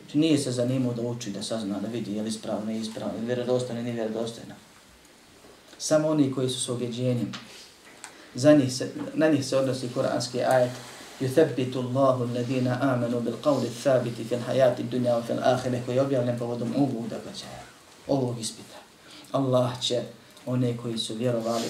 Znači 0.00 0.18
nije 0.18 0.38
se 0.38 0.52
zanimao 0.52 0.94
da 0.94 1.02
uči, 1.02 1.30
da 1.30 1.42
sazna, 1.42 1.80
da 1.80 1.88
vidi 1.88 2.14
je 2.14 2.22
li 2.22 2.28
ispravno, 2.28 2.66
nije 2.66 2.80
ispravno, 2.80 3.14
vjerodostojno, 3.20 3.82
nije 3.82 3.94
vjerodostojno. 3.94 4.54
Samo 5.78 6.08
oni 6.08 6.32
koji 6.32 6.48
su 6.48 6.60
s 6.60 6.68
objeđenjem, 6.68 7.32
za 8.35 8.53
njih 8.53 8.73
se, 8.73 8.91
na 9.13 9.27
njih 9.27 9.45
se 9.45 9.57
odnosi 9.57 9.89
kuranski 9.93 10.43
ajet, 10.43 10.71
يثبت 11.21 11.75
الله 11.75 12.15
الذين 12.23 12.67
آمنوا 12.67 13.19
بالقول 13.19 13.63
الثابت 13.63 14.17
في 14.29 14.35
الحياة 14.35 14.75
الدنيا 14.79 15.15
وفي 15.15 15.33
الآخرة 15.33 15.81
koji 15.85 15.95
je 15.95 16.01
objavljen 16.01 16.39
povodom 16.39 16.73
ovog 16.75 17.07
događaja, 17.09 17.63
ovog 18.07 18.39
ispita. 18.39 18.77
Allah 19.31 19.81
će 19.81 20.01
one 20.45 20.77
koji 20.77 20.97
su 20.97 21.13
vjerovali 21.15 21.69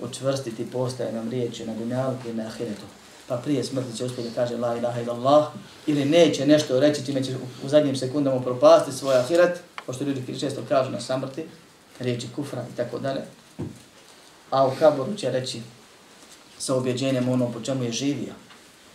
učvrstiti 0.00 0.70
postajenom 0.70 1.30
riječi 1.30 1.66
na 1.66 1.74
dunjalku 1.74 2.28
i 2.28 2.34
na 2.34 2.46
ahiretu. 2.46 2.86
Pa 3.28 3.36
prije 3.36 3.64
smrti 3.64 3.96
će 3.96 4.04
uspjeti 4.04 4.30
da 4.30 4.34
kaže 4.34 4.56
la 4.56 4.76
ilaha 4.76 5.00
illallah 5.00 5.46
ili 5.86 6.04
neće 6.04 6.46
nešto 6.46 6.80
reći 6.80 7.06
čime 7.06 7.24
će 7.24 7.36
u 7.64 7.68
zadnjim 7.68 7.96
sekundama 7.96 8.40
propasti 8.40 8.92
svoj 8.92 9.16
ahiret, 9.16 9.60
pošto 9.86 10.04
ljudi 10.04 10.38
često 10.40 10.62
kažu 10.68 10.90
na 10.90 11.00
samrti, 11.00 11.44
riječi 11.98 12.28
kufra 12.36 12.64
i 12.72 12.76
tako 12.76 12.98
dalje. 12.98 13.20
A 14.50 14.66
u 14.66 14.70
kaboru 14.78 15.14
će 15.14 15.30
reći 15.30 15.60
sa 16.59 16.75
objeđenjem 16.75 17.29
ono 17.29 17.51
po 17.51 17.61
čemu 17.61 17.83
je 17.83 17.91
živio, 17.91 18.33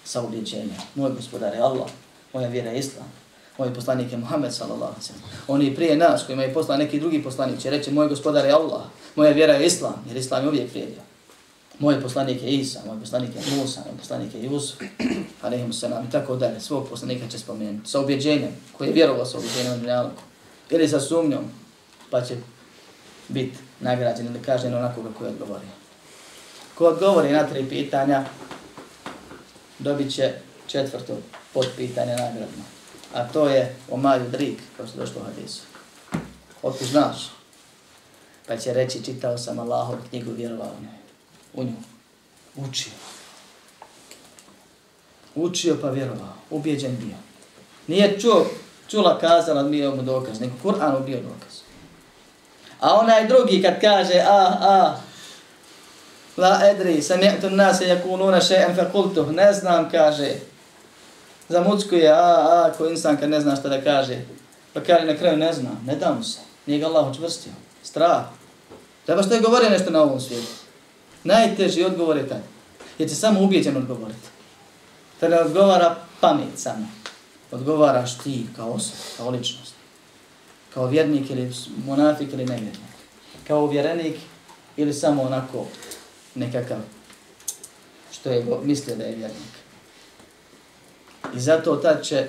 sa 0.05 0.23
objeđenjem. 0.23 0.77
Moj 0.95 1.11
gospodar 1.11 1.55
je 1.55 1.61
Allah, 1.61 1.89
moja 2.33 2.49
vjera 2.49 2.71
je 2.71 2.79
Islam, 2.79 3.13
moj 3.59 3.75
poslanik 3.75 4.13
je 4.13 4.19
Muhammed 4.19 4.55
sallallahu 4.55 4.93
alaihi 4.93 5.05
sallam. 5.05 5.23
Oni 5.49 5.75
prije 5.75 5.97
nas 5.97 6.27
koji 6.27 6.35
imaju 6.35 6.55
poslan 6.55 6.79
neki 6.79 7.01
drugi 7.01 7.23
poslanik 7.23 7.61
će 7.61 7.71
reći 7.71 7.91
moj 7.91 8.09
gospodar 8.09 8.45
je 8.45 8.53
Allah, 8.53 8.83
moja 9.17 9.31
vjera 9.31 9.53
je 9.53 9.67
Islam, 9.67 10.05
jer 10.09 10.17
Islam 10.17 10.43
je 10.43 10.49
uvijek 10.49 10.71
prijedio. 10.71 11.03
Moj 11.79 12.01
poslanik 12.01 12.43
je 12.43 12.49
Isa, 12.51 12.81
moj 12.87 13.01
poslanik 13.01 13.31
je 13.35 13.57
Musa, 13.57 13.81
moj 13.87 13.99
poslanik 13.99 14.35
je 14.35 14.45
Jusuf, 14.45 14.81
alaihimu 15.43 15.73
sallam, 15.73 16.05
i 16.05 16.11
tako 16.11 16.37
dalje. 16.37 16.61
Svog 16.61 16.89
poslanika 16.89 17.29
će 17.29 17.39
spomenuti. 17.39 17.91
Sa 17.91 18.01
objeđenjem, 18.01 18.51
koji 18.79 18.89
je 18.89 18.95
vjerovao 18.95 19.27
sa 19.27 19.39
objeđenjem 19.39 19.73
od 19.73 19.79
dunjalku. 19.79 20.23
Ili 20.71 20.89
sa 20.89 21.01
sumnjom, 21.01 21.45
pa 22.11 22.23
će 22.23 22.37
biti 23.29 23.59
nagrađen 23.81 24.27
ili 24.27 24.43
kažen 24.43 24.75
onako 24.75 25.03
kako 25.03 25.25
je 25.25 25.31
odgovorio. 25.31 25.82
Ko 26.75 26.87
odgovori 26.87 27.33
na 27.33 27.47
tri 27.47 27.69
pitanja, 27.69 28.25
dobit 29.79 30.15
će 30.15 30.33
četvrto 30.67 31.17
podpitanje 31.55 32.17
nagradno. 32.17 32.65
A 33.15 33.29
to 33.29 33.49
je 33.49 33.77
o 33.91 33.97
Maju 33.97 34.31
Drik, 34.31 34.59
kao 34.77 34.87
što 34.87 34.99
došlo 34.99 35.21
u 35.21 35.25
hadisu. 35.25 35.63
Otko 36.63 36.85
znaš? 36.85 37.31
Pa 38.47 38.57
će 38.57 38.73
reći, 38.73 39.05
čitao 39.05 39.39
sam 39.39 39.59
Allahov 39.59 39.97
knjigu, 40.09 40.33
vjerovao 40.33 40.73
ne. 40.83 40.99
U 41.55 41.65
nju. 41.65 41.75
Učio. 42.57 42.93
Učio 45.35 45.79
pa 45.83 45.91
vjerovao. 45.91 46.35
Ubijeđen 46.51 46.97
bio. 46.97 47.17
Nije 47.87 48.21
čuo, 48.21 48.47
čula 48.89 49.19
kazala, 49.19 49.63
bio 49.63 49.97
mu 49.97 50.03
dokaz, 50.03 50.41
nego 50.41 50.53
Kur'an 50.63 51.05
bio 51.05 51.17
dokaz. 51.17 51.53
A 52.81 52.95
onaj 52.95 53.29
drugi 53.29 53.63
kad 53.63 53.81
kaže, 53.81 54.19
a, 54.27 54.57
a, 54.61 55.01
la 56.37 56.61
edri, 56.71 57.03
sam 57.03 57.23
je 57.23 57.41
tu 57.41 57.51
nas 57.51 57.81
je 57.81 57.89
jakununa 57.89 58.41
še'en 58.41 58.75
fe 58.75 58.89
kultu, 58.93 59.33
ne 59.33 59.53
znam, 59.53 59.91
kaže, 59.91 60.35
zamuckuje, 61.49 62.09
a, 62.09 62.17
a, 62.19 62.73
ko 62.79 62.87
insan 62.87 63.17
kad 63.17 63.31
ne 63.31 63.41
zna 63.41 63.57
šta 63.57 63.69
da 63.69 63.81
kaže. 63.81 64.19
Pa 64.73 64.81
kaže 64.81 65.07
na 65.07 65.17
kraju, 65.17 65.37
ne 65.37 65.53
zna, 65.53 65.71
ne 65.87 65.97
da 65.97 66.13
mu 66.13 66.25
se, 66.25 66.39
nije 66.67 66.79
ga 66.79 66.87
Allah 66.87 67.11
učvrstio, 67.11 67.53
strah. 67.83 68.25
Treba 69.07 69.23
što 69.23 69.35
je 69.35 69.41
govori 69.41 69.71
nešto 69.71 69.91
na 69.91 70.03
ovom 70.03 70.21
svijetu. 70.21 70.53
Najteži 71.25 71.85
odgovor 71.85 72.17
je 72.17 72.29
taj. 72.29 72.41
Jer 72.99 73.09
će 73.09 73.15
samo 73.15 73.41
ubijeđen 73.41 73.77
odgovoriti. 73.77 74.29
To 75.21 75.29
ne 75.29 75.41
odgovara 75.41 75.97
pamet 76.21 76.57
samo. 76.57 76.89
Odgovaraš 77.51 78.19
ti 78.19 78.47
kao 78.57 78.71
osoba, 78.71 79.03
kao 79.17 79.31
ličnost. 79.31 79.75
Kao 80.75 80.87
vjernik 80.87 81.31
ili 81.31 81.53
monafik 81.87 82.33
ili 82.33 82.45
nevjernik. 82.45 82.93
Kao 83.49 83.67
vjerenik 83.67 84.17
ili 84.77 84.93
samo 84.93 85.23
onako 85.23 85.67
nekakav 86.35 86.79
što 88.13 88.31
je 88.31 88.45
mislio 88.63 88.97
da 88.97 89.05
je 89.05 89.17
vjernik. 89.17 89.53
I 91.35 91.41
zato 91.41 91.77
tad 91.77 92.05
će 92.05 92.29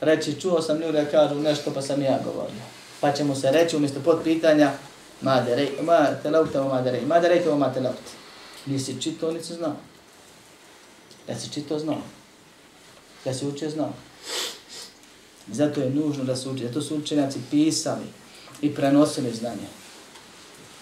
reći, 0.00 0.40
čuo 0.40 0.62
sam 0.62 0.80
ljudi 0.80 0.92
da 0.92 1.04
kažu 1.04 1.34
nešto 1.34 1.70
pa 1.74 1.82
sam 1.82 2.02
ja 2.02 2.18
govorio. 2.24 2.62
Pa 3.00 3.12
ćemo 3.12 3.34
se 3.34 3.50
reći 3.50 3.76
umjesto 3.76 4.00
pod 4.00 4.20
pitanja, 4.24 4.72
ma 5.20 5.40
derej, 5.40 5.70
ma 5.82 6.06
telauta, 6.22 6.64
ma 6.64 6.82
derej, 6.82 7.06
ma 7.06 7.20
derej 7.20 7.44
to, 7.44 7.56
ma 7.56 7.72
telauta. 7.72 7.98
Nisi 8.66 9.02
čito, 9.02 9.32
nisi 9.32 9.54
znao. 9.54 9.76
Da 11.26 11.34
si 11.34 11.52
čito 11.52 11.78
znao. 11.78 12.02
Da 13.24 13.34
si 13.34 13.46
učio 13.46 13.70
znao. 13.70 13.92
Zato 15.52 15.80
je 15.80 15.90
nužno 15.90 16.24
da 16.24 16.36
se 16.36 16.48
uči. 16.48 16.66
Zato 16.66 16.82
su 16.82 16.96
učenjaci 16.96 17.38
pisali 17.50 18.06
i 18.62 18.74
prenosili 18.74 19.34
znanje. 19.34 19.66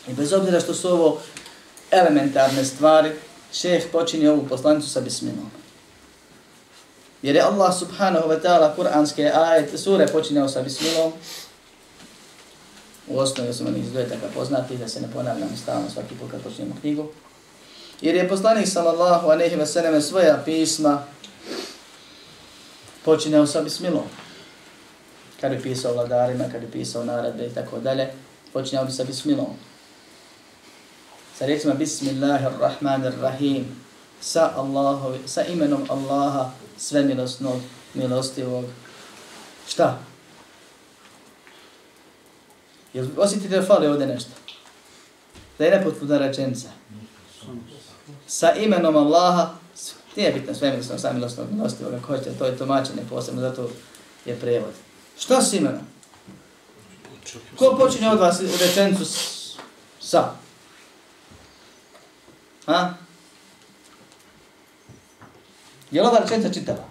I 0.09 0.13
bez 0.13 0.33
obzira 0.33 0.61
što 0.61 0.75
su 0.75 0.89
ovo 0.89 1.21
elementarne 1.95 2.65
stvari, 2.65 3.11
šeh 3.53 3.85
počini 3.93 4.29
ovu 4.29 4.47
poslanicu 4.49 4.89
sa 4.89 5.01
bisminom. 5.01 5.51
Jer 7.23 7.37
je 7.37 7.43
Allah 7.43 7.73
subhanahu 7.79 8.29
wa 8.29 8.37
ta'ala 8.37 8.75
kuranske 8.77 9.31
ajete 9.35 9.79
sure 9.79 10.07
počinjao 10.07 10.49
sa 10.49 10.63
bismilom. 10.63 11.13
U 13.09 13.19
osnovi 13.19 13.53
su 13.53 13.65
meni 13.65 13.81
izgledaka 13.81 14.27
poznati 14.35 14.77
da 14.77 14.89
se 14.89 15.01
ne 15.01 15.09
ponavljam 15.13 15.57
stalno 15.63 15.91
svaki 15.91 16.15
put 16.15 16.31
kad 16.31 16.43
počinjemo 16.43 16.75
knjigu. 16.81 17.09
Jer 18.01 18.15
je 18.15 18.29
poslanik 18.29 18.69
sallallahu 18.69 19.29
aleyhi 19.29 19.57
wa 19.57 19.67
sallam 19.67 20.03
svoja 20.03 20.43
pisma 20.45 21.05
počinjao 23.05 23.47
sa 23.47 23.63
bismilom. 23.63 24.05
Kad 25.41 25.53
je 25.53 25.63
pisao 25.63 25.93
vladarima, 25.93 26.45
kad 26.53 26.63
je 26.63 26.71
pisao 26.71 27.05
naredbe 27.05 27.47
i 27.47 27.55
tako 27.55 27.79
dalje, 27.79 28.13
počinjao 28.53 28.85
bi 28.85 28.93
sa 28.93 29.05
bismilom. 29.05 29.57
Sa 31.39 31.47
recima 31.47 31.75
bismillahirrahmanirrahim 31.75 33.67
sa, 34.21 34.55
Allahovi, 34.55 35.19
sa 35.27 35.43
imenom 35.43 35.83
Allaha 35.91 36.55
svemilosnog, 36.79 37.59
milostivog. 37.95 38.65
Šta? 39.67 39.99
Jel 42.93 43.07
osjetite 43.17 43.57
da 43.57 43.67
fali 43.67 43.87
ovdje 43.87 44.07
nešto? 44.07 44.31
Da 45.59 45.65
je 45.65 45.79
nepotpuna 45.79 46.19
rečenica. 46.19 46.69
Sa 48.27 48.55
imenom 48.55 48.97
Allaha, 48.97 49.51
nije 50.17 50.33
bitno 50.33 50.55
svemilosnog, 50.55 51.01
samilosnog, 51.01 51.47
milostivog, 51.53 51.95
ako 51.95 52.07
hoćete, 52.07 52.39
to 52.39 52.47
je 52.47 52.59
tomačenje 52.59 53.03
posebno, 53.11 53.41
zato 53.41 53.71
je 54.25 54.41
prevod. 54.41 54.73
Šta 55.19 55.43
s 55.43 55.53
imenom? 55.53 55.83
Ko 57.59 57.77
počinje 57.79 58.09
od 58.09 58.19
vas 58.19 58.41
rečenicu 58.61 59.05
sa? 60.01 60.45
Ha? 62.67 62.95
Je 65.91 66.03
li 66.03 66.09
ova 66.09 66.19
rečenica 66.19 66.53
čitava? 66.53 66.85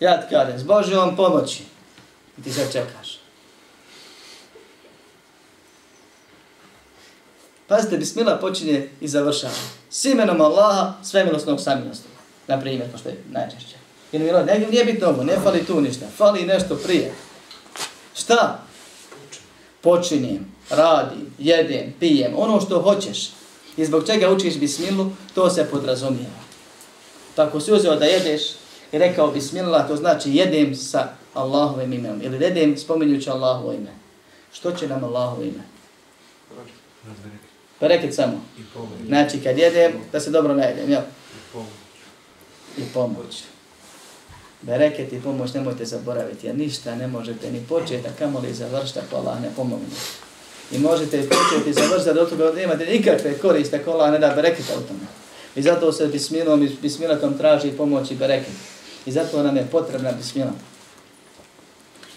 Ja 0.00 0.20
ti 0.20 0.26
kažem, 0.30 0.58
s 0.58 0.62
Božjom 0.62 1.16
pomoći. 1.16 1.62
I 2.38 2.42
ti 2.42 2.52
sad 2.52 2.72
čekaš. 2.72 3.18
Pazite, 7.68 7.96
bismila 7.96 8.38
počinje 8.38 8.88
i 9.00 9.08
završava. 9.08 9.52
S 9.90 10.04
imenom 10.04 10.40
Allaha, 10.40 10.92
sve 11.02 11.26
samilosnog. 11.58 12.12
Na 12.46 12.60
primjer, 12.60 12.92
pošto 12.92 13.08
je 13.08 13.22
najčešće. 13.30 13.76
Jer 14.12 14.22
mi 14.22 14.30
ono, 14.30 14.44
ne, 14.44 14.58
nije 14.70 14.84
bitno 14.84 15.08
ovo, 15.08 15.24
ne 15.24 15.36
fali 15.42 15.66
tu 15.66 15.80
ništa. 15.80 16.06
Fali 16.16 16.46
nešto 16.46 16.76
prije. 16.76 17.12
Šta? 18.14 18.62
Počinjem, 19.80 20.52
radim, 20.70 21.34
jedem, 21.38 21.94
pijem, 22.00 22.32
ono 22.36 22.60
što 22.60 22.82
hoćeš. 22.82 23.30
I 23.78 23.84
zbog 23.84 24.06
čega 24.06 24.30
učiš 24.30 24.58
bismilu, 24.58 25.10
to 25.34 25.50
se 25.50 25.66
podrazumijeva. 25.70 26.40
Tako 27.34 27.60
si 27.60 27.72
uzeo 27.72 27.96
da 27.96 28.04
jedeš 28.04 28.42
i 28.92 28.98
rekao 28.98 29.30
bismillah, 29.30 29.88
to 29.88 29.96
znači 29.96 30.30
jedem 30.30 30.74
sa 30.74 31.08
Allahovim 31.34 31.92
imenom. 31.92 32.22
Ili 32.22 32.44
jedem 32.44 32.78
spominjući 32.78 33.30
Allahovo 33.30 33.72
ime. 33.72 33.90
Što 34.52 34.72
će 34.72 34.88
nam 34.88 35.04
Allahovo 35.04 35.42
ime? 35.42 35.62
Bereket 37.80 38.14
samo. 38.14 38.40
Znači 39.06 39.40
kad 39.42 39.58
jedem, 39.58 39.92
da 40.12 40.20
se 40.20 40.30
dobro 40.30 40.54
najedem, 40.54 40.90
jel? 40.90 41.02
I 42.78 42.82
pomoć. 42.94 43.42
Bereket 44.62 45.12
i 45.12 45.20
pomoć 45.20 45.54
nemojte 45.54 45.84
zaboraviti, 45.84 46.46
jer 46.46 46.56
ništa 46.56 46.94
ne 46.94 47.06
možete 47.06 47.50
ni 47.50 47.60
početi, 47.68 48.08
a 48.08 48.10
kamo 48.18 48.38
li 48.38 48.54
završiti 48.54 48.98
ako 48.98 49.16
Allah 49.16 49.40
ne 49.42 49.48
pomogne. 49.56 49.86
I 50.72 50.78
možete 50.78 51.28
početi 51.28 51.72
završiti, 51.72 52.14
da 52.14 52.22
od 52.22 52.30
toga 52.30 52.52
nemate 52.52 52.86
nikakve 52.86 53.38
koriste 53.38 53.76
ako 53.76 53.90
Allah 53.90 54.12
ne 54.12 54.18
da 54.18 54.32
bereketa 54.36 54.72
u 54.72 54.88
tome. 54.88 55.06
I 55.56 55.62
zato 55.62 55.92
se 55.92 56.06
bismilom 56.06 56.62
i 56.62 56.76
bismilatom 56.82 57.38
traži 57.38 57.70
pomoć 57.70 58.10
i 58.10 58.14
bereket. 58.14 58.54
I 59.06 59.12
zato 59.12 59.42
nam 59.42 59.56
je 59.56 59.68
potrebna 59.72 60.12
bismila. 60.12 60.52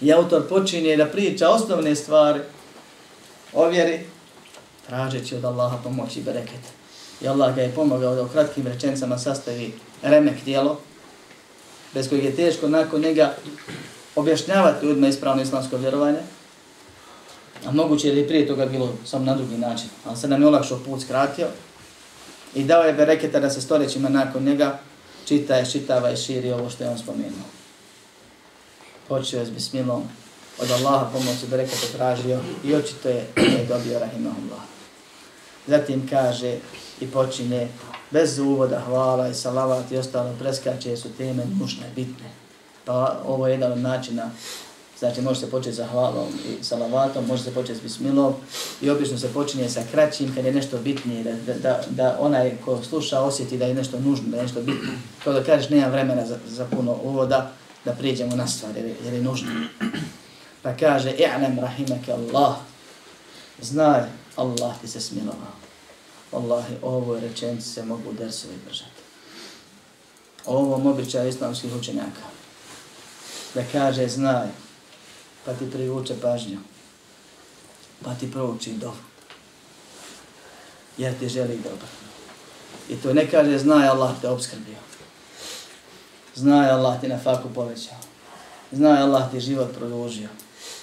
I 0.00 0.12
autor 0.12 0.48
počinje 0.48 0.96
da 0.96 1.06
priča 1.06 1.48
osnovne 1.48 1.96
stvari 1.96 2.40
o 3.52 3.68
vjeri, 3.68 4.00
tražeći 4.86 5.34
od 5.34 5.44
Allaha 5.44 5.78
pomoć 5.84 6.16
i 6.16 6.20
bereket. 6.20 6.60
I 7.20 7.28
Allah 7.28 7.54
ga 7.56 7.62
je 7.62 7.74
pomogao 7.74 8.14
da 8.14 8.22
u 8.22 8.28
kratkim 8.28 8.66
rečencama 8.66 9.18
sastavi 9.18 9.72
remek 10.02 10.44
dijelo, 10.44 10.80
bez 11.94 12.08
kojeg 12.08 12.24
je 12.24 12.36
teško 12.36 12.68
nakon 12.68 13.00
njega 13.00 13.34
objašnjavati 14.16 14.86
ljudima 14.86 15.08
ispravno 15.08 15.42
islamsko 15.42 15.76
vjerovanje. 15.76 16.18
A 17.66 17.72
moguće 17.72 18.08
je 18.08 18.14
da 18.14 18.20
i 18.20 18.28
prije 18.28 18.46
toga 18.46 18.66
bilo 18.66 18.92
samo 19.04 19.24
na 19.24 19.34
drugi 19.34 19.58
način. 19.58 19.88
Ali 20.04 20.16
se 20.16 20.28
nam 20.28 20.42
je 20.42 20.48
olakšao 20.48 20.78
put 20.78 21.02
skratio 21.02 21.46
i 22.54 22.64
dao 22.64 22.82
je 22.82 22.92
bereketa 22.92 23.40
da 23.40 23.50
se 23.50 23.60
stoljećima 23.60 24.08
nakon 24.08 24.44
njega 24.44 24.78
čita 25.24 25.56
je, 25.56 25.70
čitava 25.70 26.10
i 26.10 26.16
širi 26.16 26.52
ovo 26.52 26.70
što 26.70 26.84
je 26.84 26.90
on 26.90 26.98
spomenuo. 26.98 27.46
Počeo 29.08 29.40
je 29.40 29.46
s 29.46 29.50
bismilom, 29.50 30.02
od 30.58 30.70
Allaha 30.70 31.10
pomoć 31.12 31.42
i 31.42 31.46
bereketa 31.46 31.86
tražio 31.96 32.40
i 32.64 32.74
očito 32.74 33.08
je, 33.08 33.26
je 33.36 33.66
dobio 33.68 33.98
rahimahullah. 33.98 34.62
Zatim 35.66 36.08
kaže 36.10 36.56
i 37.00 37.06
počine 37.06 37.68
bez 38.10 38.38
uvoda 38.38 38.82
hvala 38.86 39.28
i 39.28 39.34
salavat 39.34 39.92
i 39.92 39.96
ostalo 39.96 40.34
preskače 40.38 40.96
su 40.96 41.08
teme 41.18 41.44
nužne, 41.60 41.86
bitne. 41.94 42.30
Pa 42.84 43.20
ovo 43.26 43.46
je 43.46 43.52
jedan 43.52 43.72
od 43.72 43.78
načina 43.78 44.30
Znači, 45.02 45.20
može 45.20 45.40
se 45.40 45.50
početi 45.50 45.76
sa 45.76 45.86
hvalom 45.86 46.28
i 46.48 46.64
salavatom, 46.64 47.26
može 47.26 47.42
se 47.42 47.54
početi 47.54 47.78
s 47.78 47.82
bismilom 47.82 48.34
i 48.80 48.90
obično 48.90 49.18
se 49.18 49.32
počinje 49.32 49.68
sa 49.68 49.82
kraćim 49.90 50.34
kad 50.34 50.44
je 50.44 50.52
nešto 50.52 50.78
bitnije, 50.78 51.24
da, 51.24 51.54
da, 51.54 51.80
da 51.90 52.16
onaj 52.20 52.56
ko 52.64 52.82
sluša 52.82 53.20
osjeti 53.20 53.58
da 53.58 53.66
je 53.66 53.74
nešto 53.74 54.00
nužno, 54.00 54.28
da 54.28 54.36
je 54.36 54.42
nešto 54.42 54.60
bitno. 54.60 54.92
Kao 55.24 55.32
da 55.32 55.44
kažeš, 55.44 55.70
nema 55.70 55.86
vremena 55.86 56.26
za, 56.26 56.38
za 56.46 56.64
puno 56.64 56.96
uvoda, 57.02 57.52
da 57.84 57.92
priđemo 57.92 58.36
na 58.36 58.46
stvar 58.46 58.76
jer, 58.76 58.94
jer 59.04 59.14
je 59.14 59.22
nužno. 59.22 59.48
Pa 60.62 60.76
kaže, 60.76 61.10
i'lam 61.10 61.58
rahimaka 61.58 62.12
Allah, 62.12 62.56
znaj, 63.60 64.02
Allah 64.36 64.80
ti 64.80 64.88
se 64.88 65.00
smilovao. 65.00 65.52
Allahi, 66.32 66.74
ovo 66.82 67.20
rečenice 67.20 67.68
se 67.68 67.84
mogu 67.84 68.12
dersovi 68.12 68.54
držati. 68.68 69.02
Ovo 70.46 70.90
običaj 70.90 71.28
islamskih 71.28 71.74
učenjaka. 71.74 72.22
Da 73.54 73.62
kaže, 73.72 74.08
znaj, 74.08 74.61
pa 75.44 75.52
ti 75.54 75.70
privuče 75.70 76.14
pažnju, 76.22 76.58
pa 78.04 78.14
ti 78.14 78.30
prouči 78.30 78.72
dovu. 78.72 78.96
Jer 80.98 81.18
ti 81.18 81.28
želi 81.28 81.56
dobro. 81.56 81.86
I 82.88 82.96
to 82.96 83.14
ne 83.14 83.30
kaže, 83.30 83.58
znaj 83.58 83.88
Allah 83.88 84.10
te 84.20 84.28
obskrbio. 84.28 84.76
Znaj 86.34 86.70
Allah 86.70 87.00
ti 87.00 87.08
na 87.08 87.18
faku 87.18 87.48
povećao. 87.54 87.96
Znaj 88.72 89.02
Allah 89.02 89.30
ti 89.30 89.40
život 89.40 89.74
produžio. 89.78 90.28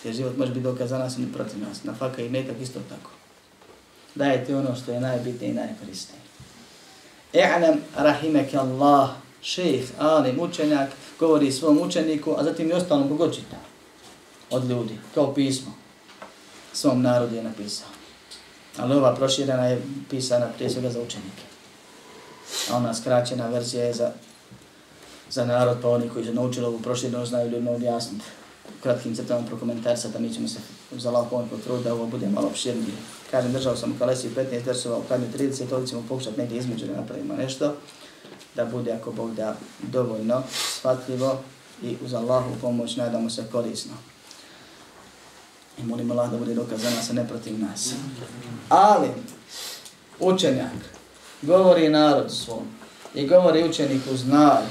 Jer 0.04 0.16
život 0.16 0.38
može 0.38 0.52
biti 0.52 0.64
dokaz 0.64 0.90
za 0.90 0.98
nas 0.98 1.18
ili 1.18 1.34
protiv 1.34 1.60
nas. 1.60 1.84
Na 1.84 1.94
faka 1.94 2.22
i 2.22 2.30
metak 2.30 2.56
isto 2.62 2.80
tako. 2.90 3.12
daje 4.16 4.46
ti 4.46 4.54
ono 4.54 4.76
što 4.76 4.92
je 4.92 5.02
najbitnije 5.02 5.52
i 5.52 5.56
najkorisnije. 5.56 6.20
I'lam 7.34 7.78
rahimek 7.96 8.54
Allah, 8.54 9.10
šejh, 9.42 9.90
alim, 10.00 10.40
učenjak, 10.40 10.90
govori 11.20 11.52
svom 11.52 11.82
učeniku, 11.82 12.36
a 12.38 12.44
zatim 12.44 12.70
i 12.70 12.74
ostalom 12.74 13.10
kogod 13.10 13.36
čita 13.36 13.69
od 14.50 14.70
ljudi, 14.70 14.98
kao 15.14 15.34
pismo. 15.34 15.74
Svom 16.74 17.02
narodu 17.02 17.36
je 17.36 17.44
napisao. 17.44 17.88
Ali 18.78 18.96
ova 18.96 19.16
proširena 19.16 19.68
je 19.68 19.82
pisana 20.10 20.48
prije 20.56 20.70
svega 20.70 20.90
za 20.90 21.02
učenike. 21.02 21.44
A 22.72 22.78
ona 22.78 22.94
skraćena 22.94 23.48
verzija 23.48 23.84
je 23.84 23.94
za, 23.94 24.12
za 25.30 25.46
narod, 25.46 25.78
pa 25.82 25.90
oni 25.90 26.10
koji 26.10 26.26
su 26.26 26.34
naučili 26.34 26.66
ovu 26.66 26.80
proširenu 26.80 27.26
znaju 27.26 27.50
ljudima 27.52 27.72
objasniti 27.72 28.26
kratkim 28.84 29.16
crtama 29.16 29.48
prokomentarsata, 29.48 30.20
mi 30.20 30.34
ćemo 30.34 30.48
se 30.48 30.60
za 30.92 31.12
lako 31.12 31.36
on 31.36 31.50
potruditi 31.50 31.84
da 31.84 31.94
ovo 31.94 32.06
bude 32.06 32.28
malo 32.28 32.48
opširnije. 32.48 32.94
Kažem, 33.32 33.54
držao 33.54 33.76
sam 33.76 33.92
u 33.92 34.00
Kalesi 34.00 34.30
15 34.30 34.66
versova, 34.66 34.98
u 34.98 35.04
kadnju 35.04 35.28
30, 35.38 35.74
ovdje 35.74 35.88
ćemo 35.88 36.04
pokušati 36.10 36.40
negdje 36.40 36.58
između 36.58 36.86
da 36.86 36.96
napravimo 36.96 37.34
nešto, 37.34 37.76
da 38.56 38.66
bude, 38.66 38.92
ako 38.92 39.12
Bog 39.12 39.36
da, 39.36 39.56
dovoljno, 39.82 40.44
shvatljivo 40.52 41.40
i 41.84 41.96
uz 42.06 42.14
Allahu 42.14 42.56
pomoć 42.62 42.96
nadamo 42.96 43.30
se 43.30 43.44
korisno. 43.52 43.94
I 45.80 45.84
molim 45.84 46.12
Allah 46.12 46.32
da 46.32 46.38
bude 46.38 46.54
dokaz 46.54 46.82
za 46.82 46.90
nas, 46.90 47.10
a 47.10 47.14
ne 47.14 47.28
protiv 47.28 47.60
nas. 47.60 47.94
Ali, 48.70 49.08
učenjak, 50.20 50.74
govori 51.42 51.90
narod 51.90 52.32
svom 52.32 52.68
i 53.16 53.28
govori 53.28 53.70
učeniku 53.70 54.18
znaj, 54.18 54.64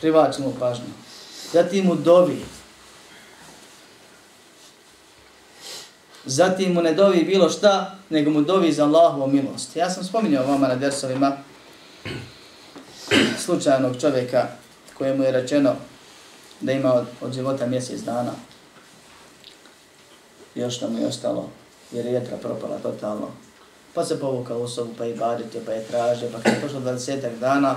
privlači 0.00 0.42
mu 0.42 0.52
pažnju. 0.60 0.92
Zatim 1.52 1.86
mu 1.86 1.94
dovi, 1.94 2.44
Zatim 6.26 6.74
mu 6.74 6.82
ne 6.82 6.94
dovi 6.94 7.22
bilo 7.22 7.48
šta, 7.48 7.94
nego 8.10 8.30
mu 8.30 8.42
dovi 8.42 8.72
za 8.72 8.84
Allahovu 8.84 9.26
milost. 9.26 9.76
Ja 9.76 9.90
sam 9.90 10.04
spominjao 10.04 10.46
vama 10.46 10.68
na 10.68 10.74
dersovima 10.74 11.36
slučajnog 13.44 14.00
čovjeka 14.00 14.48
kojemu 14.94 15.22
je 15.22 15.32
rečeno 15.32 15.74
da 16.60 16.72
ima 16.72 16.94
od, 16.94 17.06
od 17.20 17.34
života 17.34 17.66
mjesec 17.66 18.00
dana. 18.00 18.32
Još 20.56 20.80
nam 20.80 20.98
je 20.98 21.06
ostalo, 21.06 21.48
jer 21.92 22.06
je 22.06 22.12
jetra 22.12 22.36
propala 22.36 22.78
totalno. 22.78 23.28
Pa 23.94 24.04
se 24.04 24.20
povukao 24.20 24.60
u 24.60 24.68
sobu, 24.68 24.94
pa 24.98 25.06
i 25.06 25.14
badite, 25.14 25.60
pa 25.66 25.72
je 25.72 25.84
traže, 25.84 26.32
pa 26.32 26.40
kad 26.40 26.52
je 26.52 26.60
pošlo 26.60 26.80
20 26.80 27.38
dana, 27.38 27.76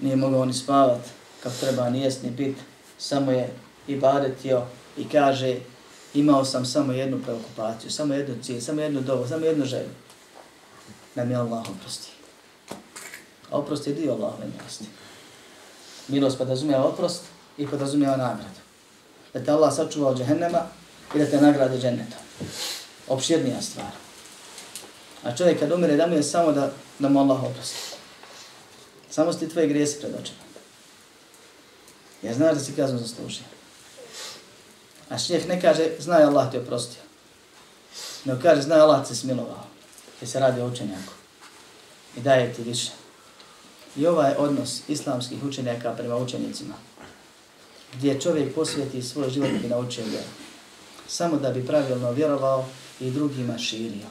nije 0.00 0.16
mogao 0.16 0.44
ni 0.44 0.52
spavat, 0.52 1.00
kako 1.42 1.56
treba 1.60 1.90
ni 1.90 2.00
jest, 2.00 2.22
ni 2.22 2.36
pit, 2.36 2.56
samo 2.98 3.32
je 3.32 3.50
i 3.86 3.96
badetio 3.96 4.62
i 4.96 5.08
kaže, 5.08 5.56
imao 6.14 6.44
sam 6.44 6.66
samo 6.66 6.92
jednu 6.92 7.22
preokupaciju, 7.22 7.90
samo 7.90 8.14
jednu 8.14 8.34
cilj, 8.42 8.60
samo 8.60 8.80
jednu 8.80 9.00
dobu, 9.00 9.28
samo 9.28 9.46
jednu 9.46 9.64
želju. 9.64 9.90
Da 11.14 11.24
mi 11.24 11.34
Allah 11.34 11.62
oprosti. 11.70 12.08
A 13.50 13.58
oprost 13.58 13.86
je 13.86 13.94
dio 13.94 14.12
Allahove 14.12 14.46
milosti. 14.58 14.84
Milost 16.08 16.38
podrazumijeva 16.38 16.84
oprost 16.84 17.22
i 17.58 17.66
podrazumijeva 17.66 18.16
nagradu. 18.16 18.60
Da 19.34 19.44
te 19.44 19.50
Allah 19.50 19.74
sačuva 19.74 20.10
od 20.10 20.18
džehennema 20.18 20.81
i 21.14 21.18
da 21.18 21.26
te 21.26 21.40
nagrade 21.40 21.78
džennetom. 21.78 22.18
Opširnija 23.08 23.62
stvar. 23.62 23.90
A 25.22 25.36
čovjek 25.36 25.58
kad 25.58 25.72
umire 25.72 25.96
da 25.96 26.06
mu 26.06 26.14
je 26.14 26.22
samo 26.22 26.52
da, 26.52 26.72
da 26.98 27.08
mu 27.08 27.20
Allah 27.20 27.42
oprosti. 27.44 27.78
Samo 29.10 29.32
sti 29.32 29.48
tvoje 29.48 29.66
grijesi 29.66 30.00
pred 30.00 30.14
očima. 30.14 30.38
Ja 32.22 32.34
znaš 32.34 32.54
da 32.54 32.60
si 32.60 32.72
kaznu 32.72 32.98
zaslužio. 32.98 33.44
A 35.08 35.18
šeheh 35.18 35.48
ne 35.48 35.60
kaže, 35.60 35.90
zna 35.98 36.16
Allah 36.16 36.52
te 36.52 36.60
oprostio. 36.60 37.02
Ne 38.24 38.38
kaže, 38.42 38.62
zna 38.62 38.74
Allah 38.74 39.08
te 39.08 39.14
smilovao. 39.14 39.66
Jer 40.20 40.30
se 40.30 40.40
radi 40.40 40.60
o 40.60 40.66
učenjaku. 40.66 41.12
I 42.16 42.20
daje 42.20 42.52
ti 42.52 42.62
više. 42.62 42.90
I 43.96 44.06
ovaj 44.06 44.34
odnos 44.38 44.80
islamskih 44.88 45.44
učenjaka 45.44 45.90
prema 45.90 46.16
učenicima, 46.16 46.74
gdje 47.92 48.20
čovjek 48.20 48.54
posvjeti 48.54 49.02
svoj 49.02 49.30
život 49.30 49.50
i 49.64 49.68
naučio 49.68 50.04
vjeru, 50.04 50.28
samo 51.12 51.36
da 51.36 51.50
bi 51.50 51.66
pravilno 51.66 52.12
vjerovao 52.12 52.64
i 53.00 53.10
drugima 53.10 53.58
širio. 53.58 54.08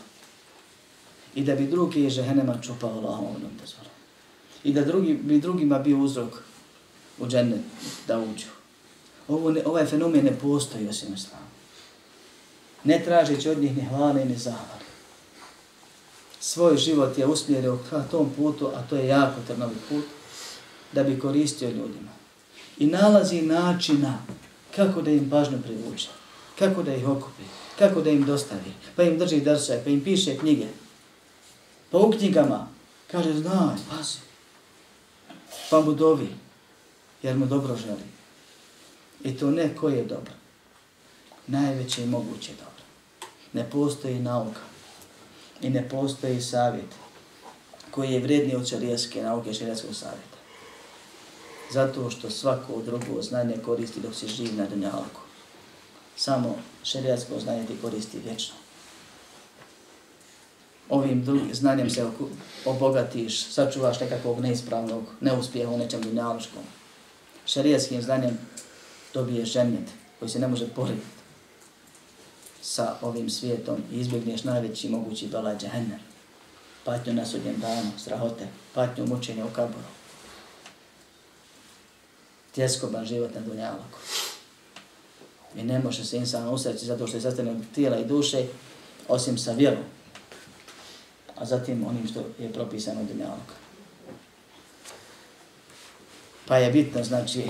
I 1.35 1.43
da 1.43 1.55
bi 1.55 1.67
drugi 1.67 2.09
žehenema 2.09 2.61
čupao 2.61 2.89
Allahom 2.89 3.35
dozvolom. 3.35 3.91
I 4.63 4.73
da 4.73 4.85
drugi, 4.85 5.13
bi 5.13 5.39
drugima 5.39 5.79
bio 5.79 5.97
uzrok 5.97 6.33
u 7.19 7.27
džennet 7.27 7.61
da 8.07 8.19
uđu. 8.19 8.45
Ovo 9.27 9.51
ne, 9.51 9.65
ovaj 9.65 9.85
fenomen 9.85 10.25
ne 10.25 10.39
postoji 10.39 10.87
osim 10.87 11.13
islamu. 11.13 11.45
Ne 12.83 13.01
tražeći 13.05 13.49
od 13.49 13.57
njih 13.57 13.77
ni 13.77 13.85
hvale 13.85 14.25
ni 14.25 14.37
zahvale. 14.37 14.85
Svoj 16.39 16.77
život 16.77 17.17
je 17.17 17.25
usmjerio 17.25 17.79
ka 17.89 18.03
tom 18.11 18.29
putu, 18.37 18.67
a 18.75 18.81
to 18.89 18.95
je 18.95 19.07
jako 19.07 19.41
trnovi 19.47 19.75
put, 19.89 20.05
da 20.93 21.03
bi 21.03 21.19
koristio 21.19 21.69
ljudima. 21.69 22.11
I 22.77 22.85
nalazi 22.85 23.41
načina 23.41 24.17
kako 24.75 25.01
da 25.01 25.11
im 25.11 25.29
pažnju 25.29 25.61
privuče, 25.61 26.09
kako 26.61 26.83
da 26.83 26.95
ih 26.95 27.07
okupi, 27.07 27.43
kako 27.79 28.01
da 28.01 28.09
im 28.09 28.25
dostavi, 28.25 28.73
pa 28.95 29.03
im 29.03 29.17
drži 29.17 29.39
drse, 29.41 29.81
pa 29.83 29.89
im 29.89 30.03
piše 30.03 30.37
knjige. 30.37 30.67
Pa 31.91 31.97
u 31.97 32.11
knjigama 32.11 32.67
kaže, 33.11 33.33
znaj, 33.33 33.75
pazi, 33.89 34.19
pa 35.69 35.81
mu 35.81 35.93
dovi, 35.93 36.27
jer 37.23 37.37
mu 37.37 37.45
dobro 37.45 37.75
želi. 37.75 38.07
I 39.23 39.37
to 39.37 39.51
ne 39.51 39.75
koje 39.75 39.97
je 39.97 40.05
dobro. 40.05 40.33
Najveće 41.47 42.03
i 42.03 42.07
moguće 42.07 42.51
dobro. 42.51 42.83
Ne 43.53 43.69
postoji 43.69 44.19
nauka 44.19 44.61
i 45.61 45.69
ne 45.69 45.89
postoji 45.89 46.41
savjet 46.41 46.95
koji 47.91 48.11
je 48.11 48.19
vredniji 48.19 48.55
od 48.55 48.67
šarijaske 48.67 49.23
nauke 49.23 49.49
i 49.49 49.53
savjeta. 49.53 50.37
Zato 51.71 52.09
što 52.09 52.29
svako 52.29 52.81
drugo 52.85 53.21
znanje 53.21 53.57
koristi 53.65 53.99
dok 53.99 54.15
se 54.15 54.27
živ 54.27 54.55
na 54.57 54.65
dunjalku. 54.65 55.20
Samo 56.15 56.55
šerijatsko 56.83 57.39
znanje 57.39 57.65
ti 57.65 57.77
koristi 57.81 58.19
vječno. 58.19 58.55
Ovim 60.89 61.25
drugim 61.25 61.53
znanjem 61.53 61.89
se 61.89 62.05
obogatiš, 62.65 63.45
sačuvaš 63.45 63.99
nekakvog 63.99 64.39
neispravnog 64.39 65.03
neuspjeha 65.21 65.71
u 65.71 65.77
nečem 65.77 66.01
dunjaluškom. 66.01 66.63
Šerijatskim 67.45 68.01
znanjem 68.01 68.37
dobiješ 69.13 69.51
ženjet 69.51 69.89
koji 70.19 70.29
se 70.29 70.39
ne 70.39 70.47
može 70.47 70.67
porediti 70.67 71.21
sa 72.61 72.95
ovim 73.01 73.29
svijetom 73.29 73.77
i 73.91 73.99
izbjegneš 73.99 74.43
najveći 74.43 74.89
mogući 74.89 75.27
belaj 75.27 75.57
džahennem. 75.57 75.99
Patnju 76.83 77.13
na 77.13 77.25
sudnjem 77.25 77.59
danu, 77.59 77.91
strahote, 77.97 78.47
patnju 78.73 79.07
mučenja 79.07 79.45
u 79.45 79.49
kaboru. 79.49 79.87
Tjeskoban 82.51 83.05
život 83.05 83.35
na 83.35 83.41
dunjaloku. 83.41 83.99
I 85.55 85.63
ne 85.63 85.79
može 85.79 86.05
se 86.05 86.17
insan 86.17 86.49
usreći 86.49 86.85
zato 86.85 87.07
što 87.07 87.17
je 87.17 87.21
sastavljen 87.21 87.55
od 87.55 87.63
tijela 87.75 87.97
i 87.97 88.05
duše, 88.05 88.45
osim 89.07 89.37
sa 89.37 89.51
vjerom. 89.51 89.83
A 91.35 91.45
zatim 91.45 91.85
onim 91.87 92.07
što 92.07 92.19
je 92.39 92.53
propisano 92.53 93.01
u. 93.01 93.53
Pa 96.47 96.57
je 96.57 96.71
bitno, 96.71 97.03
znači, 97.03 97.43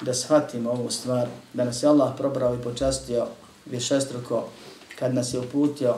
da 0.00 0.14
shvatimo 0.14 0.70
ovu 0.70 0.90
stvar, 0.90 1.28
da 1.52 1.64
nas 1.64 1.82
je 1.82 1.88
Allah 1.88 2.12
probrao 2.16 2.54
i 2.54 2.62
počastio 2.62 3.26
višestruko, 3.66 4.48
kad 4.98 5.14
nas 5.14 5.34
je 5.34 5.40
uputio, 5.40 5.94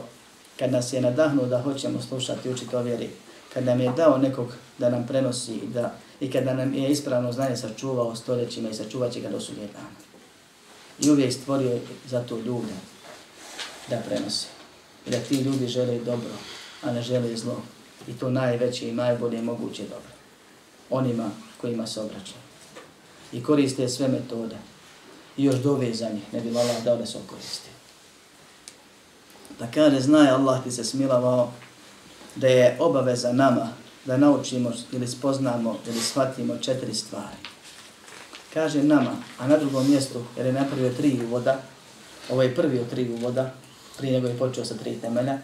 kad 0.59 0.73
nas 0.73 0.93
je 0.93 1.01
nadahnuo 1.01 1.47
da 1.47 1.63
hoćemo 1.63 2.03
slušati 2.03 2.49
i 2.49 2.53
učiti 2.53 2.77
o 2.77 2.83
vjeri, 2.83 3.11
kad 3.55 3.65
nam 3.65 3.81
je 3.81 3.93
dao 3.97 4.19
nekog 4.19 4.55
da 4.79 4.91
nam 4.91 5.07
prenosi 5.07 5.55
i, 5.55 5.67
da, 5.67 5.95
i 6.21 6.31
kada 6.31 6.55
nam 6.55 6.75
je 6.75 6.91
ispravno 6.91 7.33
znanje 7.33 7.57
sačuvao 7.57 8.17
stoljećima 8.17 8.71
i 8.71 8.75
sačuvat 8.75 9.13
će 9.13 9.21
ga 9.21 9.29
do 9.29 9.41
sudnje 9.41 9.67
dana. 9.67 10.14
I 11.01 11.11
uvijek 11.11 11.33
stvorio 11.33 11.79
za 12.07 12.23
to 12.23 12.37
ljude 12.37 12.73
da 13.91 13.97
prenose. 13.97 14.47
I 15.07 15.11
da 15.11 15.19
ti 15.19 15.37
ljudi 15.37 15.67
žele 15.67 15.99
dobro, 15.99 16.31
a 16.83 16.93
ne 16.93 17.03
žele 17.03 17.37
zlo. 17.37 17.63
I 18.09 18.13
to 18.13 18.31
najveće 18.31 18.89
i 18.89 18.93
najbolje 18.93 19.43
moguće 19.43 19.83
dobro. 19.83 20.15
Onima 20.91 21.31
kojima 21.61 21.87
se 21.87 22.01
obraćaju 22.01 22.45
i 23.35 23.43
koriste 23.43 23.89
sve 23.89 24.09
metode. 24.09 24.57
I 25.37 25.45
još 25.45 25.57
dove 25.57 25.95
za 25.95 26.09
njih, 26.09 26.23
ne 26.33 26.41
bi 26.41 26.49
Allah 26.49 26.85
dao 26.85 26.97
da 26.97 27.07
se 27.07 27.19
koriste. 27.27 27.71
Da 29.59 29.67
kaže, 29.71 30.01
znaje 30.01 30.31
Allah 30.31 30.65
ti 30.65 30.71
se 30.71 30.85
smilavao 30.85 31.53
da 32.37 32.47
je 32.47 32.77
obaveza 32.81 33.33
nama 33.33 33.69
da 34.05 34.17
naučimo 34.17 34.73
ili 34.93 35.09
spoznamo 35.09 35.79
ili 35.87 36.01
shvatimo 36.01 36.57
četiri 36.57 36.95
stvari. 36.95 37.37
Kaže 38.55 38.83
nama, 38.83 39.11
a 39.39 39.47
na 39.49 39.57
drugom 39.57 39.91
mjestu, 39.91 40.23
jer 40.37 40.47
je 40.47 40.53
napravio 40.53 40.93
tri 40.93 41.21
uvoda, 41.27 41.63
ovo 42.31 42.43
je 42.43 42.55
prvi 42.55 42.79
od 42.79 42.91
tri 42.91 43.11
uvoda, 43.11 43.55
prije 43.99 44.13
nego 44.13 44.27
je 44.27 44.39
počeo 44.39 44.65
sa 44.65 44.75
tri 44.75 44.97
temelja, 45.01 45.39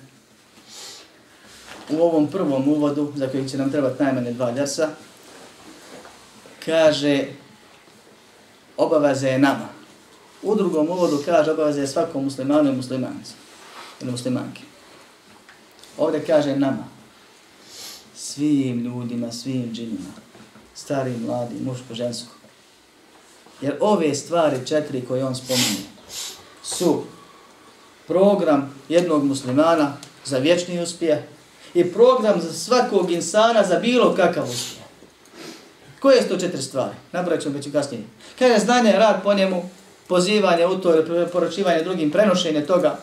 u 1.90 2.02
ovom 2.02 2.26
prvom 2.26 2.68
uvodu, 2.68 3.12
za 3.16 3.28
koji 3.28 3.48
će 3.48 3.58
nam 3.58 3.70
trebati 3.70 4.02
najmanje 4.02 4.32
dva 4.32 4.52
dersa, 4.52 4.88
kaže 6.64 7.26
obaveze 8.76 9.28
je 9.28 9.38
nama. 9.38 9.68
U 10.42 10.54
drugom 10.54 10.88
uvodu 10.88 11.22
kaže 11.24 11.50
obaveze 11.50 11.80
je 11.80 11.86
svakom 11.86 12.24
muslimanu 12.24 12.70
i 12.70 12.76
muslimancu 12.76 13.32
Ili 14.00 14.10
muslimanki. 14.10 14.62
Ovdje 15.98 16.24
kaže 16.26 16.56
nama, 16.56 16.84
svim 18.14 18.80
ljudima, 18.80 19.32
svim 19.32 19.72
džinima, 19.72 20.12
stari, 20.74 21.16
mladi, 21.16 21.54
muško, 21.64 21.94
žensko. 21.94 22.39
Jer 23.60 23.76
ove 23.80 24.14
stvari 24.14 24.66
četiri 24.66 25.04
koje 25.04 25.24
on 25.24 25.34
spominje 25.34 25.84
su 26.62 27.02
program 28.06 28.74
jednog 28.88 29.24
muslimana 29.24 29.96
za 30.24 30.38
vječni 30.38 30.82
uspjeh 30.82 31.18
i 31.74 31.92
program 31.92 32.40
za 32.40 32.52
svakog 32.52 33.10
insana 33.10 33.64
za 33.64 33.78
bilo 33.78 34.14
kakav 34.14 34.44
uspjeh. 34.44 34.80
Koje 36.00 36.22
su 36.22 36.28
to 36.28 36.36
četiri 36.36 36.62
stvari? 36.62 36.94
Nabrojat 37.12 37.42
ćemo 37.42 37.54
već 37.54 37.66
i 37.66 37.72
kasnije. 37.72 38.02
je 38.40 38.58
znanje, 38.58 38.92
rad 38.92 39.22
po 39.22 39.34
njemu, 39.34 39.68
pozivanje 40.08 40.66
u 40.66 40.80
to, 40.80 41.04
poročivanje 41.32 41.82
drugim, 41.82 42.10
prenošenje 42.10 42.66
toga 42.66 42.98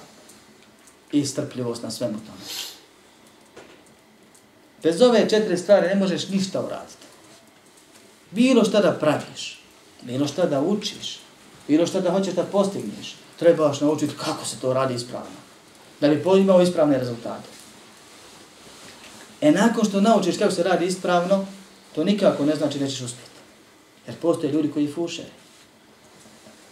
i 1.11 1.25
strpljivost 1.25 1.83
na 1.83 1.91
svemu 1.91 2.13
tome. 2.13 2.43
Bez 4.83 5.01
ove 5.01 5.29
četiri 5.29 5.57
stvari 5.57 5.87
ne 5.87 5.95
možeš 5.95 6.29
ništa 6.29 6.61
uraditi. 6.61 7.05
Bilo 8.31 8.65
šta 8.65 8.81
da 8.81 8.91
praviš, 8.91 9.56
bilo 10.01 10.27
šta 10.27 10.45
da 10.45 10.61
učiš, 10.61 11.19
bilo 11.67 11.87
šta 11.87 11.99
da 11.99 12.11
hoćeš 12.11 12.33
da 12.33 12.43
postigneš, 12.43 13.15
trebaš 13.39 13.81
naučiti 13.81 14.13
kako 14.25 14.45
se 14.45 14.59
to 14.59 14.73
radi 14.73 14.93
ispravno. 14.93 15.37
Da 16.01 16.07
bi 16.07 16.23
imao 16.39 16.61
ispravne 16.61 16.97
rezultate. 16.97 17.49
E 19.41 19.51
nakon 19.51 19.85
što 19.85 20.01
naučiš 20.01 20.37
kako 20.37 20.51
se 20.51 20.63
radi 20.63 20.85
ispravno, 20.85 21.45
to 21.95 22.03
nikako 22.03 22.45
ne 22.45 22.55
znači 22.55 22.79
da 22.79 22.87
ćeš 22.87 23.01
uspjeti. 23.01 23.31
Jer 24.07 24.15
postoje 24.15 24.53
ljudi 24.53 24.71
koji 24.71 24.91
fuše. 24.91 25.23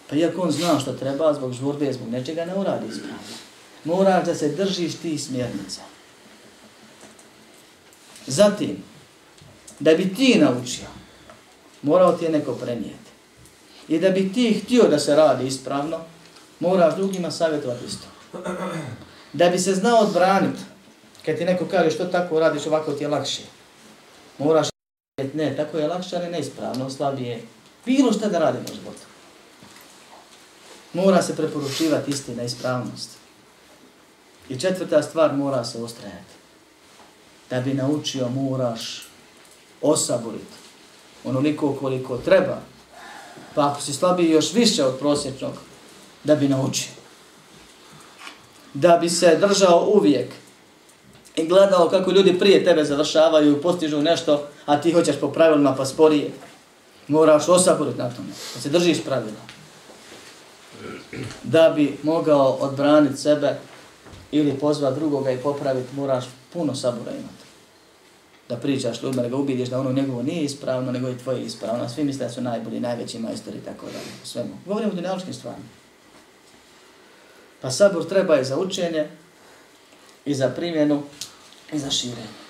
Pa 0.09 0.15
iako 0.15 0.41
on 0.41 0.51
zna 0.51 0.79
što 0.79 0.93
treba, 0.93 1.33
zbog 1.33 1.53
žurbe, 1.53 1.93
zbog 1.93 2.09
nečega 2.09 2.45
ne 2.45 2.55
uradi 2.55 2.85
ispravno. 2.87 3.17
Moraš 3.83 4.25
da 4.25 4.35
se 4.35 4.49
držiš 4.49 4.95
ti 4.95 5.17
smjernica. 5.17 5.81
Zatim, 8.27 8.83
da 9.79 9.93
bi 9.93 10.15
ti 10.15 10.39
naučio, 10.39 10.87
morao 11.81 12.11
ti 12.11 12.25
je 12.25 12.31
neko 12.31 12.53
prenijeti. 12.53 13.04
I 13.87 13.99
da 13.99 14.09
bi 14.09 14.33
ti 14.33 14.61
htio 14.63 14.83
da 14.83 14.99
se 14.99 15.15
radi 15.15 15.47
ispravno, 15.47 15.99
moraš 16.59 16.95
drugima 16.95 17.31
savjetovati 17.31 17.85
isto. 17.85 18.07
Da 19.33 19.49
bi 19.49 19.59
se 19.59 19.73
znao 19.73 19.99
odbraniti, 19.99 20.59
kad 21.25 21.37
ti 21.37 21.45
neko 21.45 21.65
kaže 21.65 21.91
što 21.91 22.05
tako 22.05 22.39
radiš, 22.39 22.67
ovako 22.67 22.91
ti 22.91 23.03
je 23.03 23.07
lakše. 23.07 23.41
Moraš 24.37 24.67
ne, 25.33 25.55
tako 25.55 25.77
je 25.77 25.87
lakše, 25.87 26.15
ali 26.15 26.31
neispravno, 26.31 26.89
slabije. 26.89 27.41
Bilo 27.85 28.13
što 28.13 28.29
da 28.29 28.39
radimo 28.39 28.65
u 28.71 28.75
životu. 28.75 29.01
Mora 30.93 31.21
se 31.21 31.35
preporučivati 31.35 32.11
istina 32.11 32.43
ispravnost. 32.43 33.09
I 34.49 34.59
četvrta 34.59 35.03
stvar, 35.03 35.35
mora 35.35 35.63
se 35.63 35.81
ostrajati. 35.81 36.33
Da 37.49 37.61
bi 37.61 37.73
naučio, 37.73 38.29
moraš 38.29 39.07
osaboriti 39.81 40.55
onoliko 41.23 41.73
koliko 41.73 42.17
treba. 42.17 42.61
Pa 43.55 43.67
ako 43.67 43.81
si 43.81 43.93
slabiji 43.93 44.29
još 44.29 44.53
više 44.53 44.85
od 44.85 44.99
prosječnog, 44.99 45.53
da 46.23 46.35
bi 46.35 46.47
naučio. 46.47 46.91
Da 48.73 48.97
bi 48.97 49.09
se 49.09 49.37
držao 49.41 49.91
uvijek 49.93 50.33
i 51.35 51.47
gledao 51.47 51.89
kako 51.89 52.11
ljudi 52.11 52.39
prije 52.39 52.65
tebe 52.65 52.83
završavaju 52.83 53.57
i 53.57 53.61
postižu 53.61 54.01
nešto, 54.01 54.47
a 54.65 54.81
ti 54.81 54.91
hoćeš 54.91 55.15
po 55.19 55.31
pravilima 55.31 55.75
pa 55.75 55.85
sporije. 55.85 56.31
Moraš 57.07 57.49
osaboriti 57.49 57.97
na 57.97 58.09
tome, 58.09 58.27
da 58.55 58.61
se 58.61 58.69
držiš 58.69 59.03
pravila. 59.03 59.41
Da 61.43 61.69
bi 61.69 61.97
mogao 62.03 62.51
odbraniti 62.51 63.17
sebe 63.17 63.59
ili 64.31 64.59
pozva 64.59 64.91
drugoga 64.91 65.31
i 65.31 65.37
popraviti, 65.37 65.95
moraš 65.95 66.25
puno 66.53 66.75
sabora 66.75 67.11
imati. 67.11 67.44
Da 68.49 68.57
pričaš 68.57 69.03
ljudima, 69.03 69.21
da 69.21 69.29
ga 69.29 69.35
ubidiš 69.35 69.69
da 69.69 69.79
ono 69.79 69.91
njegovo 69.91 70.23
nije 70.23 70.43
ispravno, 70.43 70.91
nego 70.91 71.09
i 71.09 71.17
tvoje 71.17 71.45
ispravno. 71.45 71.89
Svi 71.89 72.03
misle 72.03 72.25
da 72.25 72.31
su 72.31 72.41
najbolji, 72.41 72.79
najveći 72.79 73.19
majstori, 73.19 73.59
tako 73.65 73.85
da, 73.85 73.99
svemu. 74.23 74.57
Govorimo 74.65 74.91
o 74.91 74.95
dinaličkim 74.95 75.33
stvarima. 75.33 75.65
Pa 77.61 77.71
sabor 77.71 78.05
treba 78.05 78.39
i 78.39 78.45
za 78.45 78.59
učenje, 78.59 79.07
i 80.25 80.35
za 80.35 80.49
primjenu, 80.49 81.03
i 81.73 81.79
za 81.79 81.89
širenje. 81.89 82.45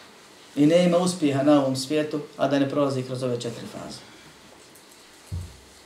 I 0.55 0.65
ne 0.65 0.85
ima 0.85 0.97
uspjeha 0.97 1.43
na 1.43 1.61
ovom 1.61 1.75
svijetu, 1.75 2.19
a 2.37 2.47
da 2.47 2.59
ne 2.59 2.69
prolazi 2.69 3.03
kroz 3.03 3.23
ove 3.23 3.41
četiri 3.41 3.67
faze. 3.67 3.99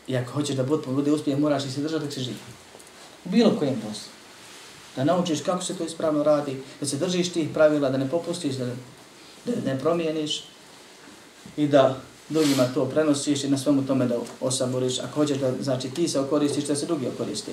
I 0.08 0.18
ako 0.18 0.32
hoćeš 0.32 0.56
da 0.56 0.64
bude, 0.64 0.88
bude 0.88 1.12
uspjeh, 1.12 1.40
moraš 1.40 1.66
i 1.66 1.72
se 1.72 1.82
držati 1.82 2.06
dok 2.06 2.14
se 2.14 2.22
živi. 2.22 2.38
U 3.26 3.30
bilo 3.30 3.56
kojem 3.60 3.76
poslu. 3.76 4.10
Da 4.96 5.04
naučiš 5.04 5.42
kako 5.42 5.64
se 5.64 5.78
to 5.78 5.84
ispravno 5.84 6.24
radi, 6.24 6.62
da 6.80 6.86
se 6.86 6.98
držiš 6.98 7.30
tih 7.30 7.50
pravila, 7.54 7.90
da 7.90 7.98
ne 7.98 8.10
popustiš, 8.10 8.56
da, 8.56 8.66
da 9.46 9.72
ne 9.72 9.80
promijeniš 9.80 10.44
i 11.58 11.68
da 11.68 11.98
drugima 12.30 12.68
to 12.74 12.86
prenosiš 12.86 13.44
i 13.44 13.50
na 13.50 13.58
svemu 13.58 13.88
tome 13.88 14.06
da 14.06 14.18
osaboriš. 14.42 15.00
Ako 15.00 15.14
hoćeš 15.14 15.38
da 15.38 15.52
znači, 15.62 15.90
ti 15.90 16.08
se 16.08 16.20
okoristiš, 16.20 16.64
da 16.64 16.76
se 16.76 16.86
drugi 16.86 17.08
okoristi 17.08 17.52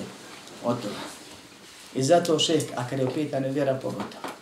od 0.63 0.81
toga. 0.81 0.95
I 1.95 2.03
zato 2.03 2.39
šest, 2.39 2.67
a 2.75 2.89
kada 2.89 3.01
je 3.01 3.07
u 3.07 3.11
pitanju 3.11 3.51
vjera 3.51 3.79
pogotovo. 3.81 4.37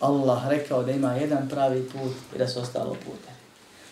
Allah 0.00 0.48
rekao 0.48 0.82
da 0.82 0.92
ima 0.92 1.12
jedan 1.12 1.48
pravi 1.48 1.88
put 1.88 2.12
i 2.34 2.38
da 2.38 2.48
se 2.48 2.60
ostalo 2.60 2.94
pute. 2.94 3.34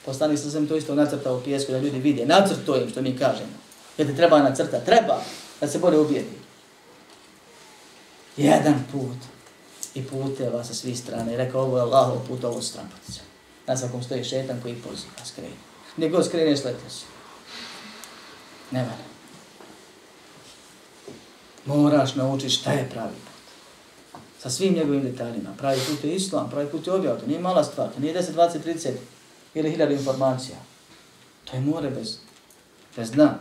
Poslanik 0.04 0.38
sam 0.38 0.50
sam 0.50 0.66
to 0.66 0.76
isto 0.76 0.94
nacrtao 0.94 1.36
u 1.36 1.40
pjesku 1.40 1.72
da 1.72 1.78
ljudi 1.78 1.98
vide. 1.98 2.26
Nacrt 2.26 2.66
to 2.66 2.76
im 2.76 2.90
što 2.90 3.02
mi 3.02 3.18
kažemo. 3.18 3.52
Jer 3.98 4.08
te 4.08 4.16
treba 4.16 4.42
nacrta. 4.42 4.80
Treba 4.80 5.22
da 5.60 5.68
se 5.68 5.78
bolje 5.78 5.98
ubijedi. 5.98 6.38
Jedan 8.36 8.84
put 8.92 9.31
i 9.94 10.02
puteva 10.04 10.64
sa 10.64 10.74
svih 10.74 10.98
strane. 10.98 11.34
I 11.34 11.36
rekao 11.36 11.62
ovo 11.62 11.76
je 11.76 11.82
Allahov 11.82 12.26
put, 12.28 12.44
ovo 12.44 12.62
stran. 12.62 12.86
Na 13.66 13.76
svakom 13.76 14.02
stoji 14.02 14.24
šetan 14.24 14.60
koji 14.62 14.74
poziva, 14.74 15.24
skreni. 15.24 15.56
Gdje 15.96 16.08
god 16.08 16.26
skreneš, 16.26 16.60
sletio 16.60 16.90
si. 16.90 17.04
Ne 18.70 18.80
vane. 18.80 19.04
Moraš 21.66 22.14
naučiti 22.14 22.52
šta 22.52 22.72
je 22.72 22.90
pravi 22.90 23.14
put 23.24 23.32
sa 24.42 24.50
svim 24.50 24.74
njegovim 24.74 25.02
detaljima. 25.02 25.54
Pravi 25.58 25.80
put 25.88 26.04
je 26.04 26.14
islam, 26.14 26.50
pravi 26.50 26.70
put 26.70 26.86
je 26.86 26.92
objav, 26.92 27.20
to 27.20 27.26
nije 27.26 27.40
mala 27.40 27.64
stvar, 27.64 27.88
to 27.94 28.00
nije 28.00 28.14
10, 28.14 28.32
20, 28.32 28.58
30 28.64 28.90
ili 29.54 29.70
hiljada 29.70 29.92
informacija. 29.92 30.56
To 31.44 31.56
je 31.56 31.60
more 31.60 31.90
bez, 31.90 32.16
bez 32.96 33.10
dna. 33.10 33.38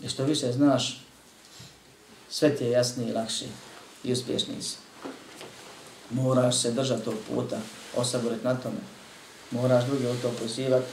I 0.00 0.08
što 0.08 0.24
više 0.24 0.52
znaš, 0.52 1.04
sve 2.30 2.56
ti 2.56 2.64
je 2.64 2.70
jasnije 2.70 3.10
i 3.10 3.12
lakše 3.12 3.44
i 4.04 4.12
uspješniji 4.12 4.62
si. 4.62 4.76
Moraš 6.10 6.56
se 6.56 6.70
držati 6.70 7.04
tog 7.04 7.14
puta, 7.28 7.56
osaborit 7.96 8.44
na 8.44 8.54
tome. 8.54 8.80
Moraš 9.50 9.84
druge 9.84 10.10
u 10.10 10.16
to 10.16 10.30
pozivati 10.42 10.86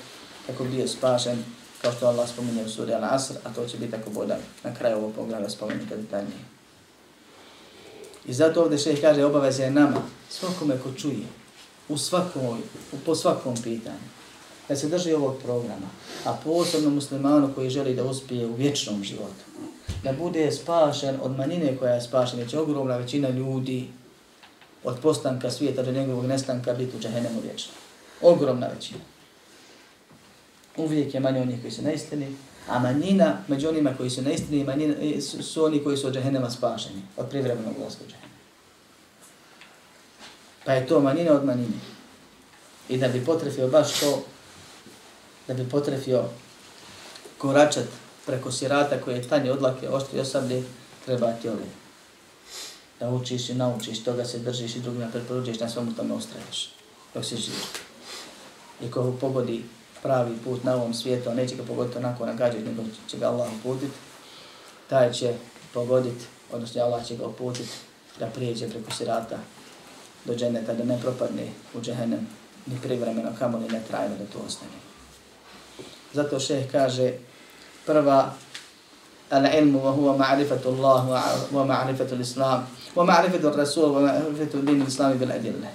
kako 0.48 0.64
bi 0.64 0.70
bio 0.70 0.88
spašen, 0.88 1.44
kao 1.82 1.92
što 1.92 2.08
Allah 2.08 2.30
spominje 2.30 2.64
u 2.64 2.70
suri 2.70 2.92
Al-Asr, 2.92 3.34
a 3.44 3.54
to 3.54 3.66
će 3.66 3.78
biti 3.78 3.92
tako 3.92 4.10
bodan 4.10 4.40
na 4.64 4.76
kraju 4.76 4.98
ovog 4.98 5.14
pogleda 5.16 5.50
spomenuti 5.50 5.96
detaljnije. 5.96 6.40
I 8.26 8.34
zato 8.34 8.62
ovdje 8.62 8.78
šeh 8.78 9.02
kaže 9.02 9.26
obaveza 9.26 9.64
je 9.64 9.72
nama, 9.72 10.02
svakome 10.30 10.80
ko 10.84 10.92
čuje, 10.98 11.28
u 11.90 11.98
svakom, 11.98 12.62
po 13.06 13.16
svakom 13.16 13.56
pitanju, 13.64 14.08
da 14.70 14.76
se 14.76 14.88
drži 14.88 15.14
ovog 15.14 15.38
programa, 15.44 15.88
a 16.26 16.38
posebno 16.44 16.90
muslimanu 16.90 17.50
koji 17.56 17.70
želi 17.70 17.96
da 17.96 18.04
uspije 18.04 18.46
u 18.46 18.56
vječnom 18.56 19.04
životu, 19.04 19.44
da 20.04 20.14
bude 20.14 20.52
spašen 20.52 21.20
od 21.24 21.38
manine 21.38 21.78
koja 21.78 21.94
je 21.94 22.02
spašena, 22.02 22.42
jer 22.42 22.50
će 22.50 22.60
ogromna 22.60 22.98
većina 22.98 23.30
ljudi 23.30 23.88
od 24.84 25.00
postanka 25.02 25.52
svijeta 25.52 25.84
do 25.84 25.92
njegovog 25.92 26.26
nestanka 26.26 26.74
biti 26.74 26.98
u 26.98 27.00
džahennemu 27.00 27.42
vječno. 27.42 27.74
Ogromna 28.22 28.68
većina. 28.68 29.00
Uvijek 30.78 31.14
je 31.14 31.20
manje 31.20 31.42
onih 31.42 31.62
koji 31.62 31.72
su 31.72 31.82
neistini, 31.82 32.36
a 32.70 32.80
manjina 32.80 33.38
među 33.48 33.70
onima 33.70 33.94
koji 33.98 34.10
su 34.10 34.22
neistini 34.22 34.64
manjina, 34.64 35.22
su, 35.22 35.44
su 35.44 35.66
oni 35.66 35.84
koji 35.84 35.98
su 35.98 36.08
od 36.08 36.14
džahennema 36.14 36.50
spašeni, 36.50 37.02
od 37.18 37.30
privremenog 37.30 37.74
ulazka 37.80 38.04
u. 38.04 38.28
Pa 40.66 40.74
je 40.74 40.88
to 40.88 41.00
manjina 41.00 41.32
od 41.32 41.46
manjine. 41.46 41.78
I 42.90 42.98
da 42.98 43.08
bi 43.08 43.26
potrefio 43.26 43.68
baš 43.68 44.00
to, 44.00 44.24
da 45.48 45.54
bi 45.54 45.70
potrefio 45.70 46.24
koračat 47.38 47.86
preko 48.26 48.52
sirata 48.52 49.02
koje 49.02 49.16
je 49.16 49.28
tanje 49.28 49.52
odlake, 49.52 49.90
oštri 49.90 50.20
osablje, 50.20 50.64
treba 51.06 51.32
ti 51.32 51.50
ovdje. 51.50 51.83
Da 53.04 53.10
učiš 53.10 53.50
i 53.50 53.54
naučiš, 53.54 54.04
toga 54.04 54.26
se 54.26 54.40
držiš 54.40 54.76
i 54.76 54.80
drugima 54.80 55.08
preporučiš, 55.12 55.60
na 55.60 55.70
svom 55.70 55.94
tome 55.94 56.14
ustraješ, 56.14 56.70
dok 57.14 57.26
se 57.26 57.36
živi. 57.36 57.66
I 58.82 58.92
ko 58.92 59.18
pogodi 59.22 59.64
pravi 60.04 60.38
put 60.44 60.64
na 60.64 60.76
ovom 60.76 60.94
svijetu, 60.94 61.30
a 61.30 61.34
neće 61.34 61.56
ga 61.56 61.64
pogoditi 61.64 61.98
onako 61.98 62.26
nagađati, 62.26 62.64
nego 62.64 62.84
će 63.08 63.18
ga 63.18 63.28
Allah 63.28 63.50
uputit, 63.60 63.92
taj 64.90 65.12
će 65.12 65.34
pogoditi, 65.74 66.26
odnosno 66.52 66.82
Allah 66.82 67.06
će 67.06 67.16
ga 67.16 67.28
uputit 67.28 67.68
da 68.20 68.28
prijeđe 68.28 68.70
preko 68.70 68.92
sirata 68.92 69.40
do 70.26 70.36
dženeta, 70.36 70.74
da 70.74 70.84
ne 70.84 71.00
propadne 71.02 71.48
u 71.74 71.82
džehennem, 71.82 72.28
ni 72.66 72.78
privremeno, 72.82 73.32
kamo 73.40 73.58
ni 73.58 73.68
ne 73.68 73.82
trajno 73.88 74.16
da 74.16 74.26
to 74.26 74.40
ostane. 74.46 74.80
Zato 76.14 76.40
šeh 76.40 76.72
kaže, 76.72 77.14
prva 77.86 78.34
العلم 79.33 79.77
وهو 79.77 80.17
معرفة 80.17 80.65
الله 80.67 81.23
ومعرفة 81.53 82.09
الإسلام 82.13 82.65
ومعرفة 82.97 83.49
الرسول 83.49 83.89
ومعرفة 83.91 84.53
دين 84.55 84.83
الإسلام 84.83 85.13
بالأدلة 85.13 85.71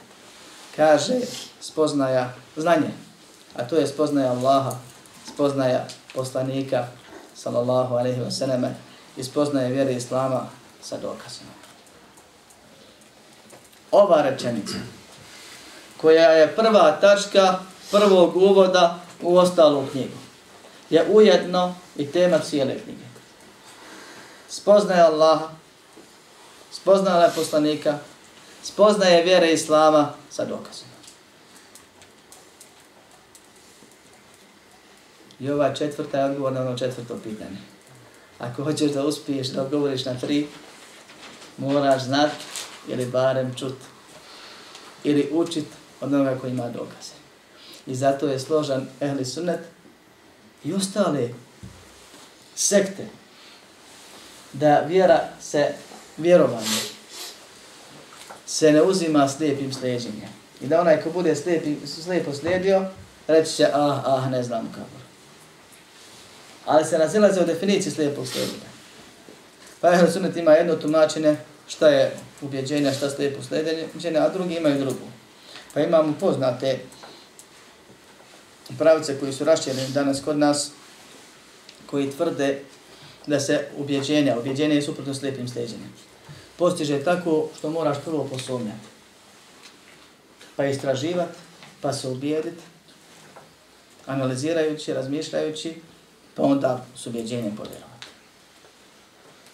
kaže 0.77 1.21
spoznaja 1.61 2.33
znanje 2.57 2.89
a 3.55 3.63
to 3.63 3.77
je 3.77 3.87
spoznaja 3.87 4.31
Allaha 4.31 4.73
spoznaja 5.33 5.85
poslanika 6.13 6.87
sallallahu 7.35 7.95
alejhi 7.95 8.21
ve 8.21 8.31
selleme 8.31 8.75
i 9.17 9.23
spoznaje 9.23 9.69
vjere 9.69 9.93
islama 9.93 10.49
sa 10.81 10.97
dokazima 10.97 11.53
ova 13.91 14.21
rečenica 14.21 14.77
koja 16.01 16.29
je 16.29 16.55
prva 16.55 16.91
tačka 16.91 17.59
prvog 17.91 18.35
uvoda 18.35 18.99
u 19.21 19.37
ostalu 19.37 19.85
knjigu 19.91 20.17
je 20.89 21.05
ujedno 21.13 21.75
i 21.95 22.11
tema 22.11 22.39
cijele 22.39 22.79
knjige 22.79 23.06
spoznaje 24.48 25.02
Allaha 25.02 25.48
spoznaje 26.72 27.30
poslanika 27.34 27.98
spoznaje 28.62 29.22
vjere 29.22 29.52
Islama 29.52 30.12
sa 30.30 30.44
dokazima. 30.44 30.90
I 35.40 35.50
ova 35.50 35.74
četvrta 35.74 36.18
je 36.18 36.24
odgovor 36.24 36.52
na 36.52 36.60
ono 36.60 36.78
četvrto 36.78 37.18
pitanje. 37.24 37.58
Ako 38.38 38.64
hoćeš 38.64 38.92
da 38.92 39.04
uspiješ 39.04 39.48
da 39.48 39.62
odgovoriš 39.62 40.04
na 40.04 40.14
tri, 40.14 40.46
moraš 41.56 42.02
znat 42.02 42.30
ili 42.88 43.06
barem 43.06 43.54
čut 43.54 43.74
ili 45.04 45.28
učit 45.32 45.64
od 46.00 46.14
onoga 46.14 46.38
koji 46.40 46.50
ima 46.50 46.68
dokaze. 46.68 47.14
I 47.86 47.94
zato 47.94 48.26
je 48.26 48.38
složan 48.38 48.88
ehli 49.00 49.24
sunnet 49.24 49.60
i 50.64 50.74
ostale 50.74 51.28
sekte 52.54 53.17
da 54.60 54.80
vjera 54.80 55.20
se 55.40 55.72
vjerovanje 56.16 56.98
se 58.48 58.72
ne 58.72 58.82
uzima 58.82 59.28
slijepim 59.28 59.72
slijedženjem. 59.72 60.28
I 60.60 60.66
da 60.66 60.80
onaj 60.80 61.02
ko 61.02 61.10
bude 61.10 61.36
slijepi, 61.36 61.86
slijepo 61.86 62.32
slijedio, 62.32 62.86
reći 63.26 63.56
će, 63.56 63.64
ah, 63.72 64.02
ah, 64.06 64.30
ne 64.30 64.42
znam 64.42 64.72
kako. 64.72 64.98
Ali 66.66 66.84
se 66.84 66.98
razilaze 66.98 67.40
u 67.40 67.46
definiciji 67.46 67.92
slijepog 67.92 68.26
slijedjenja. 68.26 68.68
Pa 69.80 69.88
je 69.88 70.12
sunet 70.12 70.36
ima 70.36 70.52
jedno 70.52 70.76
tumačenje 70.76 71.36
šta 71.68 71.88
je 71.88 72.16
ubjeđenje, 72.42 72.92
šta 72.92 73.10
slijepo 73.10 73.42
slijedjenje, 73.42 74.18
a 74.18 74.28
drugi 74.28 74.54
imaju 74.54 74.78
drugu. 74.78 75.06
Pa 75.74 75.80
imamo 75.80 76.14
poznate 76.20 76.78
pravice 78.78 79.20
koji 79.20 79.32
su 79.32 79.44
rašćeni 79.44 79.88
danas 79.88 80.20
kod 80.24 80.38
nas, 80.38 80.70
koji 81.86 82.10
tvrde 82.10 82.62
da 83.28 83.40
se 83.40 83.66
ubjeđenja, 83.76 84.38
ubjeđenje 84.38 84.74
je 84.74 84.82
suprotno 84.82 85.14
slijepim 85.14 85.48
slijedjenjem 85.48 85.92
postiže 86.58 87.04
tako 87.04 87.48
što 87.58 87.70
moraš 87.70 87.96
prvo 88.04 88.24
posumnjati. 88.24 88.86
Pa 90.56 90.66
istraživati, 90.66 91.38
pa 91.80 91.92
se 91.92 92.08
ubijediti, 92.08 92.62
analizirajući, 94.06 94.92
razmišljajući, 94.92 95.74
pa 96.34 96.42
onda 96.42 96.86
s 96.96 97.06
ubjeđenjem 97.06 97.56
povjerovati. 97.56 98.06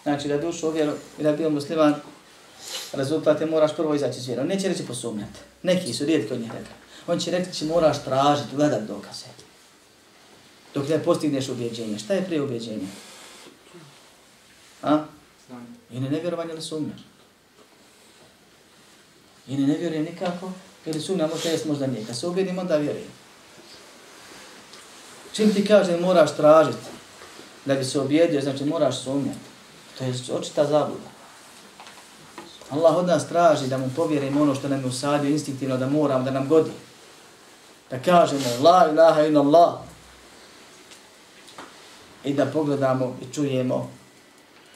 Znači 0.03 0.27
da 0.27 0.37
dušu 0.37 0.67
uvjeru 0.67 0.93
i 1.19 1.23
da 1.23 1.33
bio 1.33 1.49
musliman, 1.49 1.95
rezultate 2.93 3.45
moraš 3.45 3.75
prvo 3.75 3.95
izaći 3.95 4.19
iz 4.19 4.27
vjerom. 4.27 4.47
Neće 4.47 4.67
reći 4.67 4.85
posumnjati. 4.85 5.39
Neki 5.63 5.93
su 5.93 6.05
rijetki 6.05 6.33
od 6.33 6.39
njih 6.39 6.51
rekli. 6.51 6.73
On 7.07 7.19
će 7.19 7.31
reći 7.31 7.43
znači, 7.43 7.65
moraš 7.65 8.03
tražiti, 8.03 8.55
gledati 8.55 8.85
dokaze. 8.85 9.25
Dok 10.73 10.89
ne 10.89 11.03
postigneš 11.03 11.49
ubjeđenje. 11.49 11.99
Šta 11.99 12.13
je 12.13 12.25
prije 12.25 12.41
ubjeđenje? 12.41 12.87
A? 14.85 15.03
I 15.91 15.99
ne 15.99 16.09
nevjerovanje 16.09 16.53
ili 16.53 16.61
sumnja. 16.61 16.93
I 19.47 19.57
ne 19.57 19.67
nevjeruje 19.67 20.01
nikako, 20.01 20.51
ili 20.85 21.01
sumnja 21.01 21.27
možda 21.27 21.49
jest, 21.49 21.65
možda 21.65 21.87
nije. 21.87 22.05
Kad 22.05 22.17
se 22.17 22.27
ubjedim, 22.27 22.59
onda 22.59 22.77
vjerujem. 22.77 23.07
Čim 25.33 25.53
ti 25.53 25.65
kaže 25.65 25.97
moraš 25.97 26.35
tražiti 26.35 26.85
da 27.65 27.75
bi 27.75 27.85
se 27.85 27.99
objedio, 27.99 28.41
znači 28.41 28.65
moraš 28.65 29.03
sumnjati. 29.03 29.39
To 29.97 30.03
je 30.03 30.13
očita 30.31 30.65
zabuda. 30.65 31.09
Allah 32.69 32.95
od 32.95 33.05
nas 33.05 33.27
traži 33.27 33.67
da 33.67 33.77
mu 33.77 33.89
povjerimo 33.95 34.41
ono 34.41 34.55
što 34.55 34.69
nam 34.69 34.79
je 34.79 34.85
usadio 34.85 35.29
instinktivno 35.29 35.77
da 35.77 35.89
moram, 35.89 36.25
da 36.25 36.31
nam 36.31 36.47
godi. 36.47 36.71
Da 37.89 37.99
kažemo 37.99 38.45
la 38.61 38.89
ilaha 38.91 39.25
in 39.25 39.37
Allah. 39.37 39.73
I 42.23 42.33
da 42.33 42.45
pogledamo 42.45 43.17
i 43.21 43.33
čujemo 43.33 43.91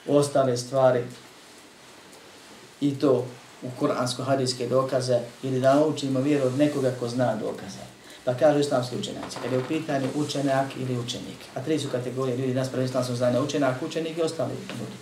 ostale 0.07 0.57
stvari 0.57 1.03
i 2.81 2.99
to 2.99 3.25
u 3.61 3.67
kuransko-hadijske 3.79 4.67
dokaze 4.67 5.19
ili 5.43 5.59
da 5.59 5.85
učimo 5.85 6.21
vjeru 6.21 6.45
od 6.45 6.57
nekoga 6.57 6.91
ko 6.99 7.09
zna 7.09 7.35
dokaze. 7.35 7.89
Pa 8.23 8.33
kažu 8.33 8.59
islamski 8.59 8.95
učenjaci, 8.95 9.37
kada 9.43 9.55
je 9.55 9.61
u 9.61 9.67
pitanju 9.67 10.07
učenjak 10.15 10.67
ili 10.79 10.99
učenik, 10.99 11.37
a 11.55 11.61
tri 11.61 11.79
su 11.79 11.87
kategorije 11.91 12.37
ljudi 12.37 12.53
nas 12.53 12.69
prvi 12.69 12.85
islamskog 12.85 13.15
znanja, 13.15 13.41
učenjak, 13.41 13.81
učenik 13.81 14.17
i 14.17 14.21
ostali 14.21 14.51
ljudi. 14.51 14.97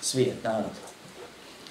Svijet, 0.00 0.44
narod. 0.44 0.70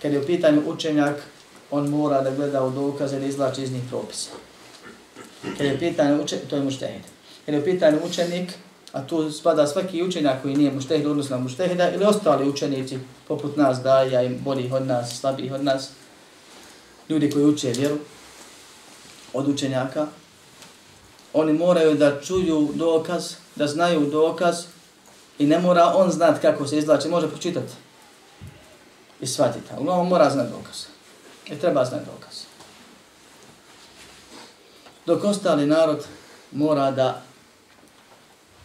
Kada 0.02 0.16
je 0.16 0.22
u 0.22 0.26
pitanju 0.26 0.62
učenjak, 0.66 1.24
on 1.72 1.90
mora 1.90 2.22
da 2.22 2.32
gleda 2.32 2.64
u 2.64 2.72
dokaze 2.72 3.20
da 3.20 3.26
izlači 3.26 3.64
iz 3.64 3.72
njih 3.72 3.84
propisa. 3.90 4.30
Kada 5.58 5.64
je 5.64 5.76
u 5.76 5.80
pitanju 5.80 6.24
učenik, 6.24 6.48
to 6.50 6.56
je 6.56 6.64
muštehid. 6.64 7.02
Kada 7.46 7.58
je 7.58 7.62
u 7.62 7.66
pitanju 7.66 8.00
učenik, 8.04 8.54
a 8.96 9.02
tu 9.08 9.32
spada 9.32 9.68
svaki 9.68 10.04
učenjak 10.04 10.42
koji 10.42 10.56
nije 10.56 10.72
muštehid, 10.72 11.08
odnosno 11.08 11.40
muštehida, 11.40 11.92
ili 11.92 12.06
ostali 12.06 12.50
učenici, 12.50 13.00
poput 13.28 13.58
nas, 13.58 13.80
daja 13.84 14.24
i 14.24 14.30
boljih 14.30 14.74
od 14.74 14.88
nas, 14.88 15.20
slabih 15.20 15.54
od 15.54 15.64
nas, 15.64 15.90
ljudi 17.10 17.32
koji 17.32 17.46
uče 17.46 17.72
vjeru 17.72 17.98
od 19.34 19.48
učenjaka, 19.48 20.08
oni 21.34 21.54
moraju 21.54 21.96
da 21.96 22.22
čuju 22.22 22.70
dokaz, 22.74 23.34
da 23.56 23.68
znaju 23.68 24.10
dokaz 24.12 24.64
i 25.40 25.46
ne 25.46 25.60
mora 25.60 25.94
on 25.96 26.12
znat 26.12 26.42
kako 26.42 26.68
se 26.68 26.78
izlači, 26.78 27.10
može 27.10 27.30
počitati 27.30 27.74
i 29.22 29.28
shvatiti. 29.28 29.70
Uglavnom 29.78 30.08
mora 30.08 30.30
znati 30.30 30.52
dokaz. 30.52 30.86
I 31.48 31.60
treba 31.60 31.86
znat 31.86 32.02
dokaz. 32.06 32.36
Dok 35.06 35.24
ostali 35.24 35.66
narod 35.66 36.06
mora 36.52 36.92
da 36.92 37.22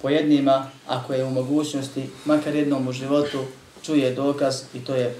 po 0.02 0.08
jednima, 0.08 0.70
ako 0.86 1.12
je 1.12 1.24
u 1.24 1.30
mogućnosti, 1.30 2.10
makar 2.24 2.54
jednom 2.54 2.88
u 2.88 2.92
životu, 2.92 3.38
čuje 3.82 4.14
dokaz 4.14 4.62
i 4.74 4.84
to 4.84 4.94
je 4.94 5.14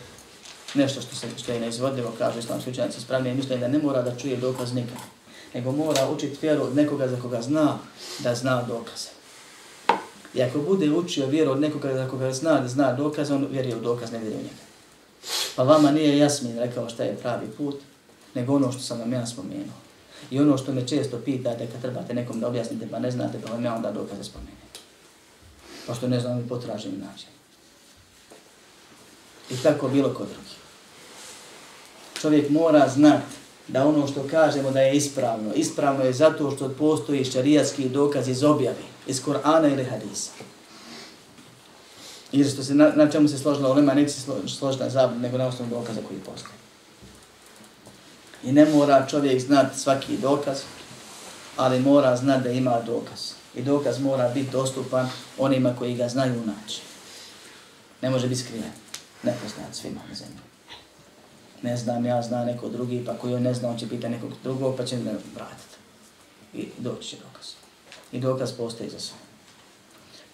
nešto 0.75 1.01
što, 1.01 1.17
se, 1.17 1.27
što 1.37 1.53
je 1.53 1.61
neizvodljivo, 1.61 2.13
kaže 2.19 2.39
islamski 2.39 2.71
učenjaci 2.71 3.01
spravnije 3.01 3.35
mišljenje, 3.35 3.61
da 3.61 3.69
ne 3.69 3.79
mora 3.79 4.03
da 4.03 4.17
čuje 4.17 4.37
dokaz 4.37 4.73
nikad, 4.75 4.99
nego 5.55 5.73
mora 5.73 6.11
učiti 6.11 6.39
vjeru 6.43 6.63
od 6.63 6.77
nekoga 6.77 7.09
za 7.09 7.21
koga 7.21 7.43
zna 7.43 7.79
da 8.19 8.35
zna 8.35 8.63
dokaze. 8.63 9.09
I 10.35 10.43
ako 10.43 10.59
bude 10.59 10.91
učio 10.91 11.27
vjeru 11.27 11.51
od 11.51 11.61
nekoga 11.61 11.95
za 11.95 12.09
koga 12.09 12.33
zna 12.33 12.61
da 12.61 12.69
zna 12.69 12.93
dokaz, 12.93 13.31
on 13.31 13.47
vjeruje 13.51 13.77
u 13.77 13.81
dokaz, 13.81 14.13
ne 14.13 14.19
vjeruje 14.19 14.39
u 14.39 14.43
njega. 14.43 14.65
Pa 15.57 15.63
vama 15.63 15.91
nije 15.91 16.19
Jasmin 16.19 16.59
rekao 16.59 16.89
šta 16.89 17.05
je 17.05 17.17
pravi 17.17 17.47
put, 17.47 17.77
nego 18.35 18.55
ono 18.55 18.73
što 18.73 18.83
sam 18.83 18.99
vam 18.99 19.13
ja 19.13 19.27
spomenuo. 19.27 19.81
I 20.31 20.41
ono 20.41 20.59
što 20.59 20.73
me 20.73 20.89
često 20.89 21.19
pitate 21.19 21.67
kad 21.67 21.81
trebate 21.81 22.15
nekom 22.15 22.41
da 22.41 22.49
objasnite 22.49 22.89
pa 22.91 22.99
ne 22.99 23.11
znate, 23.11 23.39
pa 23.47 23.53
vam 23.53 23.65
ja 23.65 23.75
onda 23.75 23.93
dokaze 23.93 24.25
spomenuo 24.25 24.70
pa 25.87 25.95
što 25.95 26.09
ne 26.09 26.21
znam 26.21 26.41
i 26.41 26.49
potražim 26.49 26.93
način. 27.01 27.29
I 29.51 29.57
tako 29.63 29.89
bilo 29.89 30.15
kod 30.15 30.29
drugi. 30.29 30.57
Čovjek 32.21 32.51
mora 32.51 32.89
znati 32.89 33.41
da 33.69 33.87
ono 33.87 34.07
što 34.07 34.29
kažemo 34.31 34.71
da 34.71 34.81
je 34.81 34.97
ispravno, 34.97 35.55
ispravno 35.55 36.05
je 36.05 36.13
zato 36.13 36.51
što 36.57 36.69
postoji 36.69 37.25
šarijatski 37.25 37.89
dokaz 37.89 38.29
iz 38.29 38.43
objave, 38.43 38.83
iz 39.07 39.23
Korana 39.23 39.69
ili 39.69 39.85
Hadisa. 39.85 40.31
Jer 42.33 42.51
što 42.51 42.63
se, 42.63 42.75
na, 42.75 42.93
na 42.97 43.11
čemu 43.11 43.29
se 43.29 43.39
složila 43.39 43.71
ulema, 43.71 43.95
neće 43.95 44.13
se 44.13 44.21
složila 44.59 44.89
zabud, 44.89 45.21
nego 45.21 45.39
na 45.39 45.47
osnovu 45.47 45.71
dokaza 45.71 46.01
koji 46.09 46.21
postoji. 46.21 46.55
I 48.45 48.53
ne 48.53 48.67
mora 48.67 49.07
čovjek 49.11 49.41
znati 49.41 49.81
svaki 49.81 50.17
dokaz, 50.17 50.59
ali 51.57 51.81
mora 51.81 52.17
znati 52.17 52.45
da 52.45 52.51
ima 52.51 52.81
dokaz 52.87 53.40
i 53.55 53.63
dokaz 53.63 54.01
mora 54.01 54.29
biti 54.29 54.51
dostupan 54.51 55.09
onima 55.39 55.75
koji 55.79 55.95
ga 55.95 56.09
znaju 56.09 56.43
naći. 56.47 56.83
Ne 58.03 58.11
može 58.11 58.29
biti 58.29 58.41
skriven. 58.41 58.73
Ne 59.23 59.37
poznat 59.43 59.75
svima 59.75 60.01
na 60.09 60.15
zemlji. 60.15 60.41
Ne 61.63 61.77
znam, 61.77 62.07
ja 62.07 62.23
zna 62.23 62.45
neko 62.45 62.69
drugi, 62.69 63.03
pa 63.07 63.15
koji 63.15 63.41
ne 63.41 63.55
zna, 63.55 63.69
on 63.69 63.79
će 63.79 63.89
pita 63.89 64.09
nekog 64.09 64.31
drugog, 64.43 64.77
pa 64.77 64.85
će 64.85 64.97
me 64.97 65.13
vratiti. 65.35 65.77
I 66.55 66.69
doći 66.79 67.09
će 67.09 67.17
dokaz. 67.17 67.47
I 68.13 68.21
dokaz 68.21 68.53
postoji 68.53 68.91
za 68.91 69.01
sve. 69.01 69.17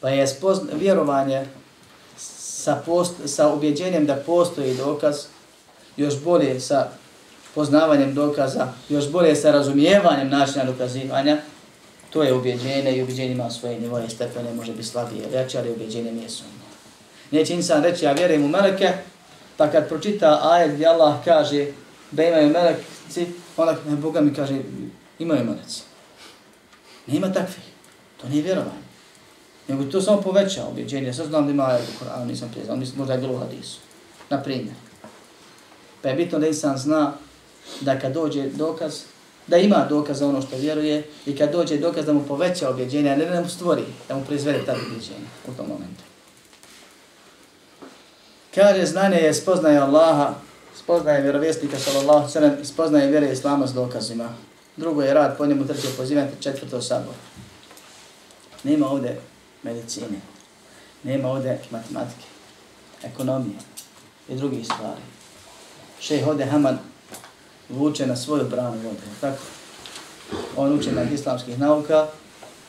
Pa 0.01 0.09
je 0.09 0.27
spozna, 0.27 0.73
vjerovanje 0.75 1.47
sa, 2.17 2.83
post, 2.87 3.14
sa 3.27 3.53
ubjeđenjem 3.53 4.07
da 4.07 4.17
postoji 4.17 4.75
dokaz, 4.75 5.17
još 5.97 6.23
bolje 6.25 6.61
sa 6.61 6.89
poznavanjem 7.55 8.14
dokaza, 8.14 8.73
još 8.89 9.11
bolje 9.11 9.37
sa 9.37 9.51
razumijevanjem 9.51 10.29
načina 10.29 10.64
dokazivanja, 10.64 11.39
To 12.17 12.23
je 12.23 12.35
ubjeđenje 12.35 12.97
i 12.97 13.03
ubjeđenje 13.03 13.33
ima 13.33 13.51
svoje 13.51 13.81
nivoje 13.81 14.11
stepene, 14.11 14.55
može 14.55 14.73
biti 14.73 14.89
slabije, 14.89 15.29
jače, 15.33 15.59
ali 15.59 15.71
ubjeđenje 15.71 16.12
nije 16.12 16.29
sumnje. 16.31 16.53
Neće 17.31 17.55
insan 17.55 17.83
reći, 17.83 18.05
ja 18.05 18.12
vjerujem 18.12 18.45
u 18.45 18.49
meleke, 18.49 18.93
pa 19.57 19.71
kad 19.71 19.89
pročita 19.89 20.41
ajet 20.43 20.75
gdje 20.75 20.87
Allah 20.87 21.14
kaže 21.25 21.67
da 22.11 22.25
imaju 22.25 22.51
meleci, 22.51 23.27
onda 23.57 23.77
ne, 23.89 23.97
Boga 23.97 24.21
mi 24.21 24.35
kaže, 24.35 24.59
imaju 25.19 25.45
meleci. 25.45 25.83
Nema 27.07 27.33
takvih. 27.33 27.64
To 28.21 28.29
nije 28.29 28.43
vjerovanje. 28.43 28.87
Nego 29.69 29.85
to 29.85 30.01
samo 30.01 30.23
poveća 30.23 30.64
objeđenje. 30.67 31.12
Sad 31.12 31.27
znam 31.27 31.47
da 31.47 31.51
ima 31.51 31.67
ajet 31.67 31.89
u 31.89 31.99
Koranu, 31.99 32.27
nisam 32.27 32.49
prije 32.51 32.64
znao, 32.64 32.77
možda 32.97 33.12
je 33.12 33.21
bilo 33.21 33.35
u 33.35 33.39
hadisu. 33.39 33.79
Na 34.31 34.43
primjer. 34.43 34.75
Pa 36.03 36.09
je 36.09 36.14
bitno 36.14 36.39
da 36.39 36.47
insan 36.47 36.79
zna 36.79 37.12
da 37.81 37.99
kad 37.99 38.12
dođe 38.12 38.49
dokaz, 38.49 39.03
da 39.47 39.57
ima 39.57 39.86
dokaz 39.88 40.18
za 40.18 40.28
ono 40.28 40.42
što 40.42 40.57
vjeruje 40.57 41.05
i 41.26 41.36
kad 41.36 41.53
dođe 41.53 41.78
dokaz 41.78 42.07
da 42.07 42.12
mu 42.12 42.26
poveća 42.26 42.70
objeđenje, 42.70 43.11
a 43.11 43.16
ne 43.16 43.24
da 43.24 43.40
mu 43.40 43.49
stvori, 43.49 43.84
da 44.09 44.16
mu 44.16 44.24
proizvede 44.24 44.64
ta 44.66 44.72
objeđenje 44.72 45.26
u 45.49 45.53
tom 45.57 45.66
momentu. 45.66 46.03
Kaže, 48.55 48.86
znanje 48.86 49.16
je 49.16 49.34
spoznaje 49.34 49.78
Allaha, 49.78 50.34
spoznaje 50.76 51.22
vjerovjesnika 51.22 51.78
sallallahu 51.78 52.30
sallam 52.30 52.53
i 52.62 52.64
spoznaje 52.64 53.11
vjere 53.11 53.32
Islama 53.32 53.66
s 53.66 53.72
dokazima. 53.72 54.28
Drugo 54.76 55.03
je 55.03 55.14
rad, 55.14 55.36
po 55.36 55.47
njemu 55.47 55.66
treće 55.66 55.88
pozivanje, 55.97 56.30
četvrto 56.40 56.82
sabor. 56.82 57.14
Nema 58.64 58.88
ovdje 58.88 59.20
medicine, 59.62 60.20
nema 61.03 61.28
ovdje 61.28 61.61
matematike, 61.70 62.26
ekonomije 63.03 63.59
i 64.28 64.34
drugih 64.34 64.64
stvari. 64.64 65.01
Šejh 66.01 66.28
Ode 66.28 66.44
Hamad 66.44 66.76
vuče 67.69 68.07
na 68.07 68.17
svoju 68.17 68.45
branu 68.45 68.77
vode, 68.85 69.01
tako? 69.21 69.43
On 70.57 70.79
uče 70.79 70.93
na 70.93 71.03
islamskih 71.03 71.59
nauka, 71.59 72.07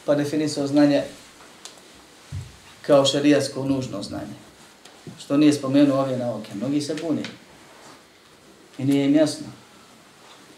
pa 0.05 0.15
definisao 0.15 0.67
znanje 0.67 1.03
kao 2.81 3.05
šarijasko 3.05 3.63
nužno 3.63 4.03
znanje. 4.03 4.37
Što 5.19 5.37
nije 5.37 5.53
spomenuo 5.53 5.99
ove 5.99 6.17
nauke. 6.17 6.55
Mnogi 6.55 6.81
se 6.81 6.95
bune. 7.01 7.21
I 8.77 8.85
nije 8.85 9.05
im 9.05 9.15
jasno. 9.15 9.47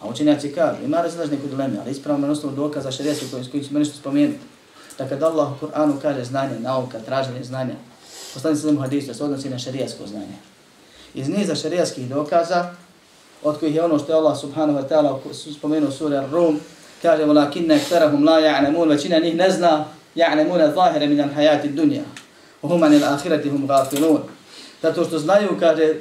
A 0.01 0.07
učenjaci 0.07 0.51
kažu, 0.51 0.83
ima 0.83 1.01
razlažne 1.01 1.37
kod 1.37 1.49
dileme, 1.49 1.77
ali 1.81 1.91
ispravno 1.91 2.27
na 2.27 2.33
osnovu 2.33 2.55
dokaza 2.55 2.91
šarijasko 2.91 3.25
koji, 3.31 3.49
koji 3.51 3.63
ćemo 3.63 3.79
nešto 3.79 3.97
spomenuti. 3.97 4.39
Da 4.97 5.09
kad 5.09 5.23
Allah 5.23 5.51
u 5.51 5.65
Kur'anu 5.65 6.01
kaže 6.01 6.23
znanje, 6.23 6.59
nauka, 6.59 6.99
traženje 6.99 7.43
znanja, 7.43 7.75
poslani 8.33 8.55
se 8.55 8.61
zemu 8.61 8.79
hadisu, 8.79 9.13
se 9.13 9.23
odnosi 9.23 9.49
na 9.49 9.59
šarijasko 9.59 10.07
znanje. 10.07 10.37
Iz 11.13 11.29
niza 11.29 11.55
šarijaskih 11.55 12.09
dokaza, 12.09 12.75
od 13.43 13.59
kojih 13.59 13.75
je 13.75 13.83
ono 13.83 13.99
što 13.99 14.11
je 14.11 14.15
Allah 14.15 14.39
subhanahu 14.39 14.79
wa 14.79 14.87
ta'ala 14.89 15.19
spomenuo 15.57 15.91
sura 15.91 16.27
Rum, 16.31 16.59
kaže 17.01 17.23
وَلَكِنَّ 17.23 17.71
aktharuhum 17.75 18.23
la 18.23 18.39
يَعْنَمُونَ 18.39 18.89
većina 18.89 19.19
njih 19.19 19.35
ne 19.35 19.49
zna 19.51 19.85
يَعْنَمُونَ 20.15 20.73
ظَاهِرَ 20.75 21.07
min 21.07 21.19
al-hayati 21.19 21.67
ad-dunya 21.67 22.03
wa 22.63 22.69
hum 22.69 22.83
an 22.83 22.93
al-akhirati 22.93 23.49
hum 23.49 23.67
ghafilun 23.67 24.21
zato 24.81 25.05
što 25.05 25.19
znaju 25.19 25.57
kaže 25.59 25.93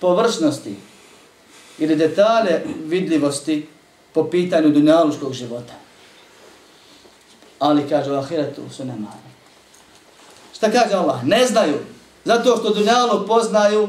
površnosti 0.00 0.74
ili 1.78 1.96
detalje 1.96 2.64
vidljivosti 2.84 3.66
po 4.12 4.30
pitanju 4.30 4.70
dunjaluškog 4.70 5.32
života. 5.32 5.74
Ali 7.58 7.88
kaže 7.88 8.12
u 8.12 8.14
ahiretu 8.14 8.62
su 8.70 8.84
nemani 8.84 9.28
šta 10.58 10.70
kaže 10.70 10.94
Allah? 10.94 11.24
Ne 11.24 11.46
znaju 11.46 11.78
zato 12.24 12.56
što 12.56 12.74
dunjalu 12.74 13.26
poznaju 13.26 13.88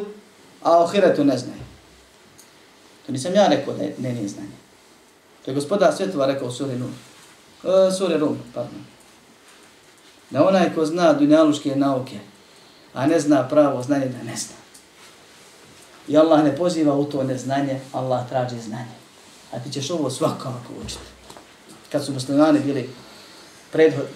a 0.64 0.84
ahiretu 0.84 1.24
ne 1.24 1.38
znaju. 1.38 1.59
To 3.10 3.14
nisam 3.14 3.36
ja 3.36 3.48
rekao 3.48 3.74
da 3.74 3.84
ne 3.84 4.14
nije 4.14 4.28
znanje. 4.28 4.58
To 5.46 5.52
je 5.52 5.56
gospodar 5.56 5.94
svjetova 5.96 6.26
rekao 6.26 6.48
u 6.48 6.52
suri 6.52 6.76
Nur. 6.76 6.90
E, 7.64 7.92
suri 7.92 8.18
Rum, 8.18 8.38
pardon. 8.54 8.86
Da 10.30 10.48
onaj 10.48 10.76
ko 10.76 10.86
zna 10.86 11.14
dunjaluške 11.14 11.76
nauke, 11.76 12.20
a 12.94 13.08
ne 13.08 13.20
zna 13.20 13.48
pravo 13.48 13.84
znanje, 13.84 14.06
da 14.06 14.24
ne 14.24 14.38
zna. 14.38 14.56
I 16.08 16.18
Allah 16.18 16.44
ne 16.44 16.56
poziva 16.56 16.96
u 16.96 17.06
to 17.06 17.24
neznanje, 17.24 17.80
Allah 17.94 18.30
traži 18.30 18.62
znanje. 18.62 18.96
A 19.52 19.60
ti 19.60 19.72
ćeš 19.72 19.90
ovo 19.90 20.10
svakako 20.10 20.74
učiti. 20.86 21.10
Kad 21.92 22.06
su 22.06 22.14
muslimani 22.14 22.60
bili 22.60 22.90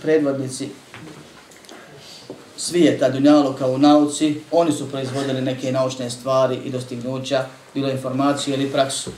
predvodnici 0.02 0.70
svijeta 2.58 3.10
dunjaluka 3.10 3.68
u 3.68 3.78
nauci, 3.78 4.41
oni 4.52 4.72
su 4.72 4.89
proizvodili 4.89 5.41
neke 5.41 5.72
naučne 5.72 6.10
stvari 6.10 6.56
i 6.56 6.72
dostignuća, 6.72 7.46
bilo 7.74 7.89
informaciju 7.89 8.53
ili 8.53 8.71
praksu. 8.71 9.11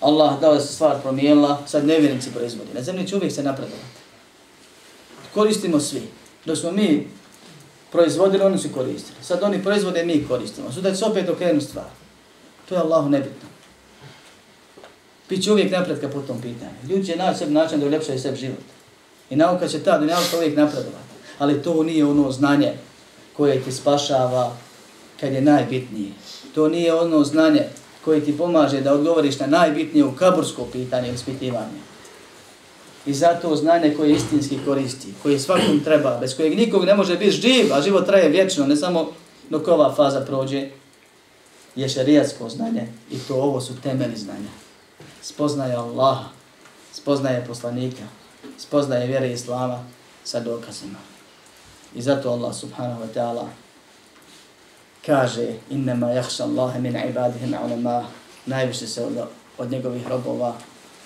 Allah 0.00 0.40
dao 0.40 0.60
se 0.60 0.72
stvar 0.72 1.00
promijenila, 1.02 1.62
sad 1.66 1.86
nevjernici 1.86 2.30
proizvodi. 2.30 2.70
Na 2.74 2.82
zemlji 2.82 3.06
će 3.06 3.16
uvijek 3.16 3.32
se 3.32 3.42
napredovati. 3.42 4.02
Koristimo 5.34 5.80
svi. 5.80 6.02
Dok 6.44 6.58
smo 6.58 6.72
mi 6.72 7.08
proizvodili, 7.92 8.44
oni 8.44 8.58
su 8.58 8.68
koristili. 8.74 9.18
Sad 9.22 9.42
oni 9.42 9.62
proizvode, 9.62 10.04
mi 10.04 10.24
koristimo. 10.28 10.72
Suda 10.72 10.90
će 10.90 10.96
se 10.96 11.04
opet 11.04 11.28
okrenu 11.28 11.60
stvar. 11.60 11.86
To 12.68 12.74
je 12.74 12.80
Allahu 12.80 13.08
nebitno. 13.08 13.48
Biće 15.28 15.52
uvijek 15.52 15.72
napredka 15.72 16.08
po 16.08 16.20
tom 16.20 16.40
pitanju. 16.40 16.74
Ljudi 16.88 17.06
će 17.06 17.16
naći 17.16 17.38
sebi 17.38 17.52
način 17.52 17.80
da 17.80 17.86
uljepšaju 17.86 18.18
sebi 18.18 18.36
život. 18.36 18.64
I 19.30 19.36
nauka 19.36 19.68
će 19.68 19.78
ta 19.78 19.98
dunjalka 19.98 20.36
uvijek 20.36 20.56
napredovati. 20.56 21.12
Ali 21.38 21.62
to 21.62 21.82
nije 21.82 22.04
ono 22.04 22.32
znanje 22.32 22.72
koje 23.36 23.60
ti 23.60 23.72
spašava 23.72 24.56
kad 25.20 25.32
je 25.32 25.40
najbitnije. 25.40 26.10
To 26.54 26.68
nije 26.68 26.94
ono 26.94 27.24
znanje 27.24 27.62
koje 28.04 28.24
ti 28.24 28.38
pomaže 28.38 28.80
da 28.80 28.94
odgovoriš 28.94 29.38
na 29.38 29.46
najbitnije 29.46 30.04
u 30.04 30.12
kabursko 30.12 30.64
pitanje 30.72 31.08
ili 31.08 31.18
spitivanje. 31.18 31.80
I 33.06 33.14
zato 33.14 33.56
znanje 33.56 33.94
koje 33.94 34.12
istinski 34.12 34.58
koristi, 34.64 35.14
koje 35.22 35.38
svakom 35.38 35.80
treba, 35.84 36.18
bez 36.20 36.36
kojeg 36.36 36.56
nikog 36.56 36.84
ne 36.84 36.94
može 36.94 37.16
biti 37.16 37.30
živ, 37.30 37.72
a 37.74 37.82
život 37.82 38.06
traje 38.06 38.28
vječno, 38.28 38.66
ne 38.66 38.76
samo 38.76 39.10
dok 39.50 39.68
ova 39.68 39.94
faza 39.94 40.20
prođe, 40.20 40.68
je 41.76 41.88
šerijatsko 41.88 42.48
znanje 42.48 42.88
i 43.10 43.18
to 43.18 43.34
ovo 43.34 43.60
su 43.60 43.80
temeli 43.82 44.16
znanja. 44.16 44.50
Spoznaje 45.22 45.74
Allaha, 45.74 46.28
spoznaje 46.92 47.44
poslanika, 47.46 48.04
spoznaje 48.58 49.06
vjere 49.06 49.32
Islama 49.32 49.84
sa 50.24 50.40
dokazima. 50.40 50.98
I 51.94 52.02
zato 52.02 52.30
Allah 52.30 52.54
subhanahu 52.54 53.02
wa 53.02 53.08
ta'ala 53.14 53.46
kaže 55.06 55.58
innama 55.70 56.10
jahša 56.10 56.44
Allahe 56.44 56.80
min 56.80 56.96
ibadihi 57.10 57.54
ulema, 57.64 58.06
najviše 58.46 58.86
se 58.86 59.04
od, 59.04 59.28
od 59.58 59.70
njegovih 59.70 60.08
robova 60.08 60.54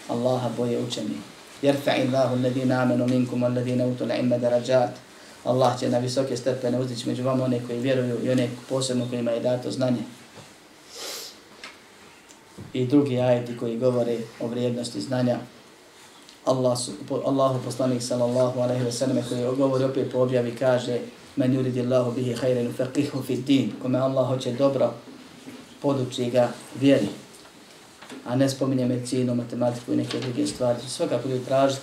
Allaha 0.09 0.49
boje 0.57 0.79
učeni 0.79 1.17
yarfa'i 1.63 2.07
Allahu 2.09 2.37
alladhina 2.37 2.83
amanu 2.83 3.07
minkum 3.07 3.45
alladhina 3.45 3.87
utul 3.87 4.11
ilma 4.11 4.39
darajat 4.39 4.91
Allah 5.45 5.79
će 5.81 5.89
na 5.89 5.99
visoke 5.99 6.37
stepene 6.37 6.81
uzdići 6.81 7.09
među 7.09 7.23
vama 7.23 7.45
one 7.45 7.61
koji 7.67 7.81
vjeruju 7.81 8.19
i 8.25 8.31
one 8.31 8.49
posebno 8.69 9.07
kojima 9.11 9.31
je 9.31 9.41
dato 9.41 9.71
znanje. 9.71 10.03
I 12.73 12.87
drugi 12.87 13.21
ajeti 13.21 13.57
koji 13.57 13.79
govore 13.79 14.19
o 14.41 14.47
vrijednosti 14.47 15.01
znanja. 15.01 15.39
Allah, 16.45 16.79
Allahu 17.25 17.61
poslanik 17.65 18.03
sallallahu 18.03 18.61
alaihi 18.61 18.85
ve 18.85 18.93
sellem 18.93 19.25
koji 19.29 19.57
govori 19.57 19.85
opet 19.85 20.13
po 20.13 20.19
objavi 20.19 20.57
kaže 20.57 20.99
men 21.37 21.55
yuridi 21.55 21.81
Allahu 21.81 22.13
bihi 22.13 22.35
khayran 22.35 22.73
faqihu 22.73 23.23
fi 23.23 23.37
din. 23.37 23.73
Kome 23.83 23.99
Allah 23.99 24.29
hoće 24.29 24.53
dobro 24.53 24.95
poduči 25.83 26.31
ga 26.31 26.49
vjeri. 26.81 27.09
A 28.25 28.37
ne 28.37 28.49
spominje 28.49 28.87
medicinu, 28.87 29.35
matematiku 29.35 29.93
i 29.93 29.97
neke 29.97 30.21
druge 30.21 30.47
stvari. 30.47 30.79
Svakako 30.89 31.29
ljudi 31.29 31.45
tražiti 31.45 31.83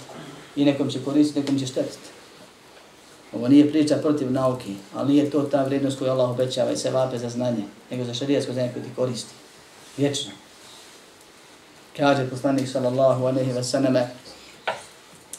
i 0.56 0.66
nekom 0.66 0.90
će 0.90 1.00
koristiti, 1.06 1.40
nekom 1.40 1.60
će 1.60 1.68
štetiti. 1.68 2.10
Ovo 3.34 3.48
nije 3.48 3.72
priča 3.72 3.96
protiv 3.96 4.32
nauke 4.32 4.70
ali 4.94 5.14
nije 5.14 5.30
to 5.30 5.42
ta 5.42 5.64
vrijednost 5.64 6.00
koju 6.00 6.12
Allah 6.12 6.30
obećava 6.30 6.72
i 6.72 6.78
se 6.78 6.92
vape 6.92 7.18
za 7.18 7.30
znanje 7.30 7.64
nego 7.92 8.04
za 8.04 8.14
šarijasko 8.14 8.54
znanje 8.54 8.72
koje 8.74 8.84
ti 8.84 8.90
koristi. 8.96 9.34
Vječno. 9.98 10.32
Kaže 11.98 12.30
poslanik 12.30 12.68
sallallahu 12.68 13.24
aleyhi 13.24 13.54
ve 13.54 13.64
sallame 13.64 14.08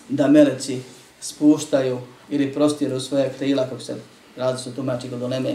da 0.08 0.28
meleci 0.28 0.82
spuštaju 1.20 1.98
ili 2.30 2.52
prostiru 2.52 3.00
svoje 3.00 3.32
krila, 3.38 3.68
kako 3.68 3.80
se 3.80 3.96
radi 4.36 4.62
tumači 4.76 5.10
kod 5.10 5.22
oleme, 5.22 5.54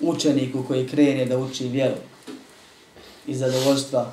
učeniku 0.00 0.64
koji 0.68 0.88
krene 0.88 1.24
da 1.26 1.38
uči 1.38 1.68
vjeru 1.68 1.96
i 3.26 3.34
zadovoljstva 3.34 4.12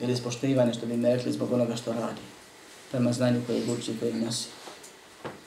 ili 0.00 0.12
ispoštivanje, 0.12 0.74
što 0.74 0.86
bi 0.86 0.96
mi 0.96 1.08
rekli, 1.08 1.32
zbog 1.32 1.52
onoga 1.52 1.76
što 1.76 1.92
radi, 1.92 2.20
prema 2.90 3.12
znanju 3.12 3.42
koje 3.46 3.62
uči 3.78 3.90
i 3.92 3.98
koje 4.00 4.14
nosi. 4.14 4.48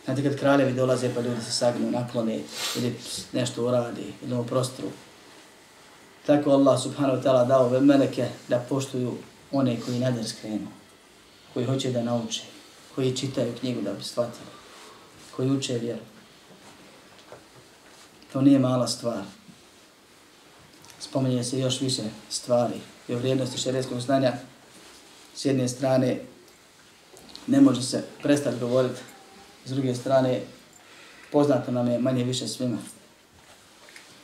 Znate, 0.05 0.23
kad 0.23 0.39
kraljevi 0.39 0.73
dolaze 0.73 1.13
pa 1.15 1.21
ljudi 1.21 1.41
se 1.41 1.51
sagnu, 1.51 1.91
naklone 1.91 2.39
ili 2.77 2.95
nešto 3.34 3.65
uradi 3.65 4.13
ili 4.23 4.36
u 4.36 4.43
prostoru, 4.43 4.89
tako 6.25 6.51
Allah 6.51 6.82
subhanahu 6.82 7.17
wa 7.17 7.23
ta'ala 7.23 7.47
dao 7.47 7.79
meleke 7.79 8.27
da 8.47 8.65
poštuju 8.69 9.17
one 9.51 9.79
koji 9.86 9.99
nadar 9.99 10.27
skrenu, 10.27 10.67
koji 11.53 11.65
hoće 11.65 11.91
da 11.91 12.03
nauče, 12.03 12.41
koji 12.95 13.17
čitaju 13.17 13.53
knjigu 13.59 13.82
da 13.82 13.93
bi 13.93 14.03
shvatili 14.03 14.51
koji 15.36 15.51
uče 15.51 15.77
vjeru. 15.77 16.01
To 18.34 18.41
nije 18.41 18.59
mala 18.59 18.88
stvar. 18.88 19.23
Spominje 20.99 21.43
se 21.43 21.59
još 21.59 21.82
više 21.82 22.01
stvari 22.29 22.73
i 23.07 23.13
o 23.13 23.17
vrijednosti 23.17 23.57
šerijskog 23.57 23.99
znanja. 23.99 24.34
S 25.36 25.45
jedne 25.45 25.67
strane 25.67 26.19
ne 27.47 27.61
može 27.61 27.84
se 27.84 28.03
prestati 28.23 28.59
govoriti, 28.59 29.01
s 29.65 29.71
druge 29.71 29.95
strane 29.95 30.41
poznato 31.32 31.71
nam 31.71 31.88
je 31.88 31.99
manje 31.99 32.23
više 32.23 32.47
svima. 32.47 32.77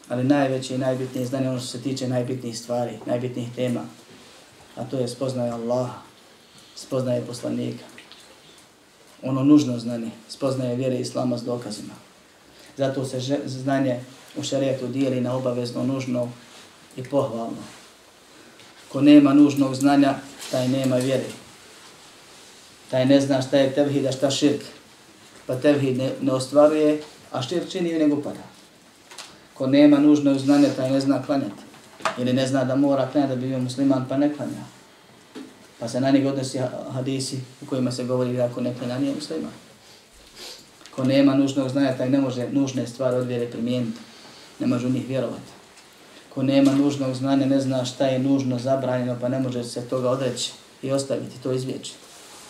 Ali 0.09 0.23
najveće 0.23 0.75
i 0.75 0.77
najbitnije 0.77 1.27
znanje 1.27 1.49
ono 1.49 1.59
što 1.59 1.67
se 1.67 1.81
tiče 1.81 2.07
najbitnijih 2.07 2.59
stvari, 2.59 2.99
najbitnijih 3.05 3.49
tema. 3.55 3.85
A 4.75 4.83
to 4.83 4.99
je 4.99 5.07
spoznaje 5.07 5.51
Allaha, 5.51 6.01
spoznaje 6.75 7.25
poslanika. 7.25 7.96
Ono 9.23 9.43
nužno 9.43 9.79
znanje, 9.79 10.11
spoznaje 10.29 10.75
vjere 10.75 10.99
Islama 10.99 11.37
s 11.37 11.43
dokazima. 11.43 11.93
Zato 12.77 13.05
se 13.05 13.39
znanje 13.45 13.99
u 14.35 14.43
šarijetu 14.43 14.87
dijeli 14.87 15.21
na 15.21 15.35
obavezno, 15.35 15.83
nužno 15.83 16.29
i 16.97 17.03
pohvalno. 17.03 17.63
Ko 18.91 19.01
nema 19.01 19.33
nužnog 19.33 19.75
znanja, 19.75 20.15
taj 20.51 20.67
nema 20.67 20.95
vjere. 20.95 21.29
Taj 22.91 23.05
ne 23.05 23.21
zna 23.21 23.41
šta 23.41 23.57
je 23.57 23.73
tevhid, 23.73 24.05
a 24.05 24.11
šta 24.11 24.31
širk. 24.31 24.61
Pa 25.45 25.55
tevhid 25.55 25.97
ne, 25.97 26.11
ne 26.21 26.31
ostvaruje, 26.31 27.01
a 27.31 27.41
širk 27.41 27.69
čini 27.69 27.89
i 27.89 27.99
nego 27.99 28.21
pada. 28.21 28.43
Ko 29.53 29.67
nema 29.67 29.99
nužnog 29.99 30.37
znanja, 30.37 30.69
taj 30.75 30.91
ne 30.91 30.99
zna 30.99 31.23
klanjati. 31.25 31.63
Ili 32.17 32.33
ne 32.33 32.47
zna 32.47 32.63
da 32.63 32.75
mora 32.75 33.09
klanjati 33.11 33.35
da 33.35 33.41
bi 33.41 33.47
bio 33.47 33.59
musliman, 33.59 34.05
pa 34.09 34.17
ne 34.17 34.35
klanja. 34.35 34.76
Pa 35.79 35.87
se 35.87 36.01
na 36.01 36.11
njeg 36.11 36.25
odnosi 36.25 36.59
hadisi 36.91 37.39
u 37.61 37.65
kojima 37.65 37.91
se 37.91 38.03
govori 38.03 38.33
da 38.33 38.45
ako 38.45 38.61
ne 38.61 38.73
klanja, 38.79 38.99
nije 38.99 39.15
musliman. 39.15 39.51
Ko 40.95 41.03
nema 41.03 41.35
nužnog 41.35 41.69
znanja, 41.69 41.97
taj 41.97 42.09
ne 42.09 42.21
može 42.21 42.49
nužne 42.51 42.87
stvari 42.87 43.15
od 43.15 43.27
vjere 43.27 43.51
primijeniti. 43.51 43.99
Ne 44.59 44.67
može 44.67 44.87
u 44.87 44.89
njih 44.89 45.07
vjerovati. 45.07 45.51
Ko 46.33 46.43
nema 46.43 46.71
nužnog 46.71 47.15
znanja, 47.15 47.45
ne 47.45 47.61
zna 47.61 47.85
šta 47.85 48.05
je 48.05 48.19
nužno 48.19 48.59
zabranjeno, 48.59 49.17
pa 49.21 49.29
ne 49.29 49.39
može 49.39 49.63
se 49.63 49.81
toga 49.81 50.09
odreći 50.09 50.51
i 50.81 50.91
ostaviti, 50.91 51.43
to 51.43 51.51
izvjeći. 51.51 51.93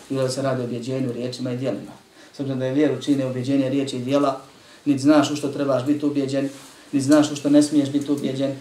Bilo 0.09 0.23
da 0.23 0.29
se 0.29 0.41
radi 0.41 0.61
o 0.61 0.65
objeđenju 0.65 1.11
riječima 1.11 1.51
i 1.51 1.57
dijelima. 1.57 1.91
S 2.37 2.39
da 2.39 2.65
je 2.65 2.73
vjeru 2.73 3.01
čine 3.01 3.25
objeđenje 3.25 3.69
riječi 3.69 3.97
i 3.97 4.03
dijela, 4.03 4.41
niti 4.85 4.99
znaš 4.99 5.31
u 5.31 5.35
što 5.35 5.47
trebaš 5.47 5.85
biti 5.85 6.05
ubjeđen, 6.05 6.49
niti 6.91 7.05
znaš 7.05 7.31
u 7.31 7.35
što 7.35 7.49
ne 7.49 7.63
smiješ 7.63 7.89
biti 7.89 8.11
ubjeđen, 8.11 8.55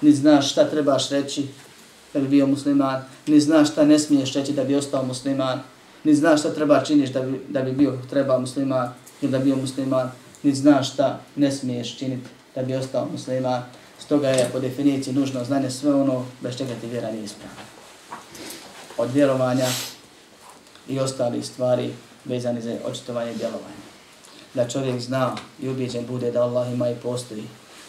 niti 0.00 0.16
znaš 0.16 0.50
šta 0.50 0.70
trebaš 0.70 1.10
reći 1.10 1.46
da 2.14 2.20
bi 2.20 2.28
bio 2.28 2.46
musliman, 2.46 3.02
ni 3.26 3.40
znaš 3.40 3.70
šta 3.70 3.84
ne 3.84 3.98
smiješ 3.98 4.32
reći 4.32 4.52
da 4.52 4.64
bi 4.64 4.76
ostao 4.76 5.04
musliman, 5.04 5.60
ni 6.04 6.14
znaš 6.14 6.40
šta 6.40 6.54
treba 6.54 6.84
činiš 6.84 7.10
da 7.10 7.20
bi, 7.20 7.40
da 7.48 7.62
bi 7.62 7.72
bio 7.72 7.98
treba 8.10 8.38
musliman 8.38 8.88
ili 9.22 9.32
da 9.32 9.38
bi 9.38 9.44
bio 9.44 9.56
musliman, 9.56 10.10
niti 10.42 10.58
znaš 10.58 10.92
šta 10.92 11.20
ne 11.36 11.52
smiješ 11.52 11.98
činiti 11.98 12.28
da 12.54 12.62
bi 12.62 12.74
ostao 12.74 13.08
musliman. 13.12 13.62
Stoga 13.98 14.28
je 14.28 14.48
po 14.52 14.60
definiciji 14.60 15.14
nužno 15.14 15.44
znanje 15.44 15.70
sve 15.70 15.94
ono 15.94 16.24
bez 16.40 16.56
čega 16.58 16.74
ti 16.80 16.86
vjera 16.86 17.10
nije 17.10 17.24
ispravna. 17.24 17.62
Od 18.98 19.12
vjerovanja 19.12 19.66
i 20.88 21.00
ostali 21.00 21.42
stvari 21.42 21.92
vezani 22.24 22.62
za 22.62 22.74
očitovanje 22.84 23.34
djelovanja. 23.34 23.82
Da 24.54 24.68
čovjek 24.68 25.00
zna 25.00 25.36
i 25.60 25.68
ubijeđen 25.68 26.06
bude 26.06 26.30
da 26.30 26.42
Allah 26.42 26.72
ima 26.72 26.90
i 26.90 26.94
postoji, 27.02 27.44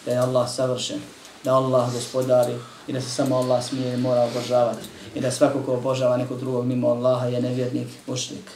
da 0.06 0.12
je 0.12 0.18
Allah 0.18 0.50
savršen, 0.50 1.00
da 1.44 1.54
Allah 1.54 1.92
gospodari 1.92 2.54
i 2.86 2.92
da 2.92 3.00
se 3.00 3.10
samo 3.10 3.36
Allah 3.36 3.64
smije 3.64 3.94
i 3.94 3.96
mora 3.96 4.22
obožavati 4.24 4.86
i 5.14 5.20
da 5.20 5.30
svako 5.30 5.62
ko 5.66 5.72
obožava 5.72 6.16
nekog 6.16 6.40
drugog 6.40 6.66
mimo 6.66 6.88
Allaha 6.88 7.26
je 7.26 7.42
nevjernik, 7.42 7.88
mušlik 8.06 8.50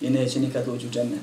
i 0.00 0.10
neće 0.10 0.40
nikad 0.40 0.68
ući 0.68 0.86
u 0.86 0.90
džennet. 0.90 1.22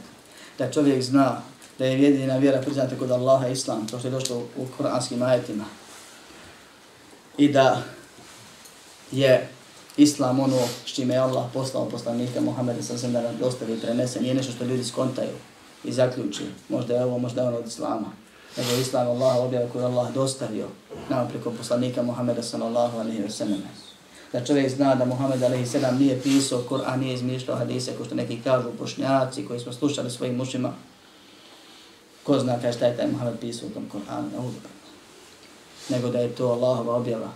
Da 0.58 0.72
čovjek 0.72 1.04
zna 1.04 1.42
da 1.80 1.86
je 1.86 2.02
jedina 2.02 2.38
vjera 2.38 2.62
priznata 2.62 2.96
kod 3.00 3.12
Allaha 3.12 3.48
Islam, 3.48 3.88
to 3.88 4.00
što 4.00 4.08
je 4.08 4.12
došlo 4.12 4.38
u 4.38 4.66
kuranskim 4.78 5.22
ajetima. 5.22 5.66
I 7.38 7.52
da 7.52 7.84
je 9.12 9.50
Islam 9.98 10.40
ono 10.40 10.58
s 10.86 10.94
čime 10.94 11.14
je 11.14 11.20
Allah 11.20 11.46
poslao 11.54 11.90
poslanika 11.90 12.42
Muhammeda 12.42 12.82
sa 12.82 12.98
zemlja 12.98 13.22
dostavi 13.40 13.74
i 13.74 13.80
prenese, 13.80 14.22
nije 14.22 14.34
nešto 14.34 14.52
što 14.52 14.64
ljudi 14.64 14.84
skontaju 14.84 15.36
i 15.84 15.92
zaključi, 15.92 16.44
možda 16.70 16.96
je 16.96 17.06
ovo, 17.06 17.18
možda 17.18 17.42
je 17.42 17.48
ono 17.48 17.58
od 17.58 17.68
Islama. 17.68 18.12
Nego 18.58 18.72
Islam 18.82 19.08
Allah 19.08 19.38
objava 19.38 19.70
koju 19.74 19.86
Allah 19.86 20.14
dostavio 20.14 20.68
nam 21.10 21.28
preko 21.30 21.52
poslanika 21.52 22.02
Muhammeda 22.02 22.44
sallallahu 22.44 22.98
alaihi 22.98 23.24
wa 23.24 23.30
sallam. 23.30 23.62
Da 24.34 24.46
čovjek 24.46 24.70
zna 24.70 24.96
da 24.96 25.06
Muhammed 25.06 25.44
alaihi 25.44 25.66
sallam 25.66 25.98
nije 25.98 26.22
pisao 26.22 26.64
Kur'an, 26.70 27.00
nije 27.00 27.14
izmišljao 27.14 27.58
hadise, 27.58 27.94
ko 27.98 28.06
što 28.06 28.16
neki 28.16 28.42
kažu 28.44 28.70
bošnjaci 28.80 29.46
koji 29.46 29.60
smo 29.60 29.74
slušali 29.74 30.12
svojim 30.12 30.42
ušima, 30.42 30.74
Ko 32.24 32.40
zna 32.40 32.60
kaj 32.62 32.74
šta 32.74 32.86
je 32.86 32.98
taj 32.98 33.08
Muhammed 33.08 33.40
pisao 33.40 33.68
u 33.68 33.72
tom 33.72 33.90
Kur'anu, 33.94 34.30
ne. 34.32 34.70
Nego 35.90 36.10
da 36.10 36.20
je 36.20 36.36
to 36.36 36.48
Allahova 36.48 36.96
objava. 36.96 37.32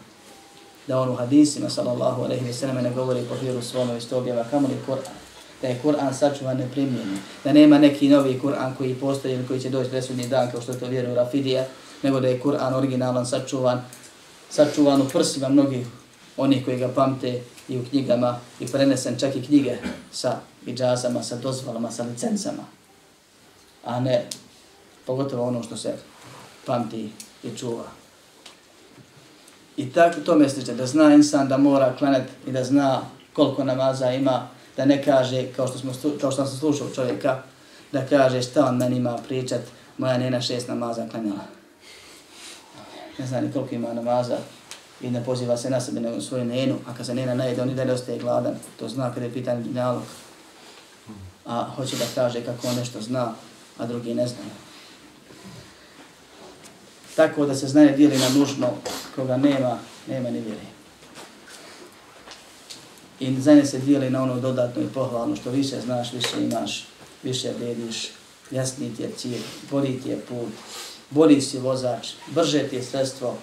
Da 0.88 1.00
on 1.00 1.10
u 1.10 1.16
hadisima, 1.16 1.70
sallallahu 1.70 2.24
alaihi 2.24 2.46
wa 2.46 2.54
sallam, 2.54 2.84
ne 2.84 2.92
govori 2.92 3.26
po 3.30 3.36
hiru 3.36 3.62
svome, 3.62 3.94
već 3.94 4.06
to 4.06 4.18
objava 4.18 4.46
kamo 4.52 4.68
li 4.68 4.78
Koran. 4.86 5.23
Da 5.64 5.70
je 5.70 5.80
Kur'an 5.84 6.14
sačuvan 6.14 6.58
neprimljeni. 6.58 7.18
Da 7.44 7.54
nema 7.54 7.78
neki 7.78 8.10
novi 8.10 8.40
Kur'an 8.44 8.76
koji 8.78 8.96
postoji 8.96 9.34
ili 9.34 9.48
koji 9.48 9.60
će 9.60 9.70
doći 9.70 9.90
presudni 9.90 10.28
dan, 10.28 10.52
kao 10.52 10.62
što 10.62 10.74
to 10.74 10.88
vjeruju 10.88 11.16
Rafidija, 11.16 11.66
nego 12.02 12.20
da 12.20 12.28
je 12.28 12.42
Kur'an 12.42 12.74
originalan, 12.74 13.26
sačuvan, 13.26 13.82
sačuvan 14.50 15.02
u 15.02 15.10
prsima 15.10 15.50
mnogih 15.50 15.88
onih 16.38 16.66
koji 16.66 16.78
ga 16.78 16.88
pamte 16.88 17.42
i 17.70 17.78
u 17.78 17.86
knjigama 17.90 18.40
i 18.60 18.68
prenesen 18.68 19.20
čak 19.20 19.36
i 19.36 19.42
knjige 19.42 19.78
sa 20.12 20.40
iđazama, 20.66 21.24
sa 21.24 21.36
dozvolama, 21.36 21.92
sa 21.92 22.04
licencama. 22.04 22.64
A 23.86 24.00
ne 24.00 24.26
pogotovo 25.06 25.48
ono 25.48 25.64
što 25.64 25.78
se 25.78 25.96
pamti 26.66 27.10
i 27.44 27.58
čuva. 27.58 27.86
I 29.78 29.92
tako 29.92 30.20
to 30.20 30.36
misliče, 30.36 30.74
da 30.74 30.86
zna 30.86 31.14
insan 31.14 31.48
da 31.48 31.58
mora 31.58 31.96
klanet 32.00 32.30
i 32.48 32.52
da 32.52 32.64
zna 32.64 33.02
koliko 33.34 33.64
namaza 33.64 34.12
ima, 34.12 34.48
da 34.78 34.86
ne 34.86 35.04
kaže, 35.04 35.48
kao 35.56 35.68
što, 35.68 35.78
smo, 35.78 35.92
kao 36.22 36.32
što 36.32 36.46
sam 36.46 36.58
slušao 36.58 36.90
čovjeka, 36.90 37.42
da 37.92 38.06
kaže 38.06 38.42
šta 38.42 38.66
on 38.66 38.78
meni 38.78 38.98
ima 38.98 39.18
pričat, 39.28 39.62
moja 39.98 40.18
nena 40.18 40.42
šest 40.42 40.68
namaza 40.68 41.08
klanjala. 41.12 41.46
Ne 43.20 43.28
zna 43.28 43.42
ni 43.42 43.52
koliko 43.52 43.76
ima 43.76 43.94
namaza 43.94 44.38
i 45.02 45.10
ne 45.10 45.26
poziva 45.26 45.58
se 45.58 45.70
na 45.70 45.82
sebe 45.82 46.00
nego 46.00 46.22
svoju 46.22 46.46
nenu, 46.46 46.76
a 46.88 46.94
kad 46.98 47.06
se 47.06 47.16
nena 47.16 47.36
najede, 47.36 47.62
on 47.62 47.70
i 47.70 47.76
dalje 47.76 47.94
ostaje 47.94 48.20
gladan. 48.20 48.56
To 48.80 48.90
zna 48.90 49.14
kada 49.14 49.26
je 49.26 49.34
pitan 49.34 49.66
nalog. 49.72 50.04
A 51.46 51.70
hoće 51.76 51.96
da 51.96 52.06
kaže 52.16 52.42
kako 52.42 52.68
on 52.68 52.76
nešto 52.76 53.02
zna, 53.02 53.34
a 53.78 53.86
drugi 53.86 54.14
ne 54.14 54.28
znaju 54.28 54.50
tako 57.16 57.46
da 57.46 57.56
se 57.56 57.68
znanje 57.68 57.92
dijeli 57.92 58.18
na 58.18 58.30
nužno, 58.30 58.68
koga 59.16 59.38
nema, 59.38 59.78
nema 60.08 60.30
ni 60.30 60.40
vjeri. 60.40 60.73
I 63.24 63.42
znanje 63.42 63.66
se 63.66 63.80
dijeli 63.80 64.10
na 64.10 64.24
ono 64.24 64.40
dodatno 64.40 64.82
i 64.82 64.94
pohvalno, 64.94 65.36
što 65.36 65.50
više 65.50 65.82
znaš, 65.82 66.14
više 66.14 66.44
imaš, 66.44 66.88
više 67.24 67.52
vrediš, 67.60 68.10
jasni 68.52 68.96
ti 68.96 69.04
je 69.04 69.12
cilj, 69.18 69.42
bolji 69.72 70.02
ti 70.02 70.10
je 70.10 70.20
put, 70.20 70.50
bolji 71.10 71.42
si 71.42 71.60
vozač, 71.60 72.08
brže 72.28 72.68
ti 72.68 72.76
je 72.76 72.84
sredstvo, 72.84 73.38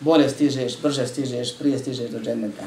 bolje 0.00 0.28
stižeš, 0.28 0.80
brže 0.82 1.06
stižeš, 1.06 1.58
prije 1.58 1.78
stižeš 1.78 2.10
do 2.10 2.20
dženneta. 2.20 2.64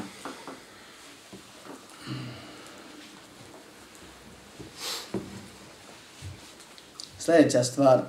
Sljedeća 7.19 7.63
stvar, 7.63 8.01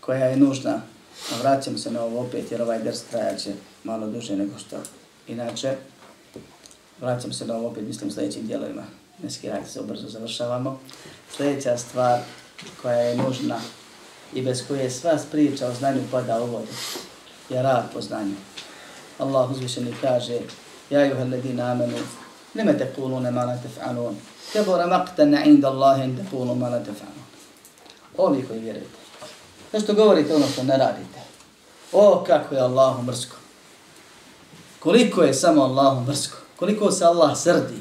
koja 0.00 0.26
je 0.26 0.36
nužna. 0.36 0.82
A 1.32 1.42
vraćam 1.42 1.78
se 1.78 1.90
na 1.90 2.02
ovo 2.02 2.20
opet 2.20 2.52
jer 2.52 2.62
ovaj 2.62 2.78
ders 2.78 3.02
trajaće 3.02 3.52
malo 3.84 4.06
duže 4.06 4.36
nego 4.36 4.58
što 4.58 4.76
inače. 5.28 5.76
Vraćam 7.02 7.32
se 7.32 7.46
na 7.46 7.54
ovo 7.54 7.68
opet, 7.68 7.86
mislim, 7.86 8.10
sljedećim 8.10 8.46
dijelovima. 8.46 8.82
Ne 9.22 9.30
skirajte 9.30 9.68
se, 9.68 9.80
ubrzo 9.80 10.08
završavamo. 10.08 10.80
Sljedeća 11.36 11.78
stvar 11.78 12.20
koja 12.82 12.96
je 12.96 13.16
nužna 13.16 13.60
i 14.34 14.42
bez 14.42 14.66
koje 14.68 14.90
sva 14.90 15.18
priča 15.30 15.66
o 15.66 15.74
znanju 15.74 16.00
pada 16.10 16.42
u 16.42 16.46
vodu 16.46 16.72
je 17.48 17.62
rad 17.62 17.84
po 17.94 18.00
znanju. 18.00 18.34
Allah 19.18 19.50
uzvišeni 19.50 19.94
kaže 20.00 20.38
Ja 20.90 21.04
juha 21.04 21.24
ledina 21.24 21.72
amenu 21.72 21.98
Nime 22.54 22.78
te 22.78 22.92
ma 23.32 23.44
la 23.44 23.56
tef'anun 23.56 24.14
Kebora 24.52 24.86
maqtana 24.86 25.44
inda 25.44 25.68
Allahe 25.68 26.04
inda 26.04 26.22
kulu 26.30 26.54
ma 26.54 26.68
la 26.68 26.78
tef'anun 26.78 27.24
Ovi 28.16 28.44
koji 28.48 28.60
vjerujete 28.60 29.02
Zašto 29.72 29.94
govorite 29.94 30.34
ono 30.34 30.46
što 30.46 30.62
ne 30.62 30.76
radite? 30.76 31.20
O, 31.92 32.24
kako 32.26 32.54
je 32.54 32.60
Allahu 32.60 33.02
mrsko. 33.02 33.36
Koliko 34.78 35.22
je 35.22 35.34
samo 35.34 35.62
Allahu 35.62 36.00
mrsko. 36.00 36.41
Koliko 36.62 36.90
se 36.90 37.04
Allah 37.04 37.38
srdi 37.38 37.78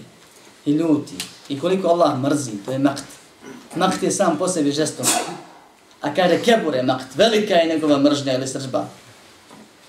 i 0.65 0.71
ljuti. 0.71 1.13
I 1.49 1.59
koliko 1.59 1.87
Allah 1.87 2.19
mrzi, 2.19 2.51
to 2.65 2.71
je 2.71 2.79
makt. 2.79 3.03
Makt 3.75 4.03
je 4.03 4.11
sam 4.11 4.37
po 4.37 4.47
sebi 4.47 4.71
žestom. 4.71 5.05
A 6.01 6.13
kaže 6.13 6.41
kebure 6.43 6.83
makt, 6.83 7.15
velika 7.15 7.53
je 7.53 7.73
njegova 7.73 7.97
mržnja 7.97 8.33
ili 8.33 8.47
sržba. 8.47 8.87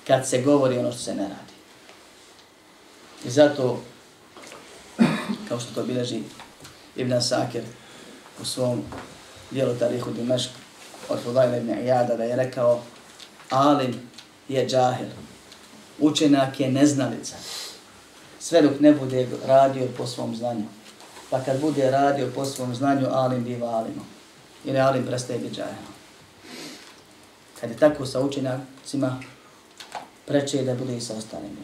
Kad 0.06 0.28
se 0.28 0.42
govori 0.42 0.78
ono 0.78 0.92
što 0.92 1.00
se 1.00 1.14
ne 1.14 1.22
radi. 1.22 1.54
I 3.24 3.30
zato, 3.30 3.80
kao 5.48 5.60
što 5.60 5.74
to 5.74 5.82
bileži 5.82 6.22
Ibn 6.96 7.20
Sakir 7.20 7.62
u 8.42 8.44
svom 8.44 8.82
dijelu 9.50 9.74
Tarihu 9.74 10.10
Dimeška, 10.10 10.54
od 11.08 11.18
Fudajla 11.24 11.56
ibn 11.56 11.70
Iyada 11.70 12.16
da 12.16 12.24
je 12.24 12.36
rekao 12.36 12.82
Alim 13.50 14.10
je 14.48 14.68
džahil, 14.68 15.08
učenak 15.98 16.60
je 16.60 16.70
neznalica, 16.70 17.36
sve 18.42 18.62
dok 18.62 18.80
ne 18.80 18.92
bude 18.92 19.28
radio 19.46 19.86
po 19.96 20.06
svom 20.06 20.36
znanju. 20.36 20.64
Pa 21.30 21.40
kad 21.40 21.60
bude 21.60 21.90
radio 21.90 22.30
po 22.34 22.44
svom 22.44 22.74
znanju, 22.74 23.06
Alim 23.10 23.44
biva 23.44 23.68
Alimom. 23.68 24.04
Ili 24.64 24.78
Alim 24.78 25.06
prestaje 25.06 25.38
biti 25.38 25.54
džahilom. 25.54 25.92
Kad 27.60 27.70
je 27.70 27.76
tako 27.76 28.06
sa 28.06 28.20
učenjacima, 28.20 29.20
preče 30.26 30.56
je 30.56 30.64
da 30.64 30.74
bude 30.74 30.96
i 30.96 31.00
sa 31.00 31.14
ostalim. 31.14 31.56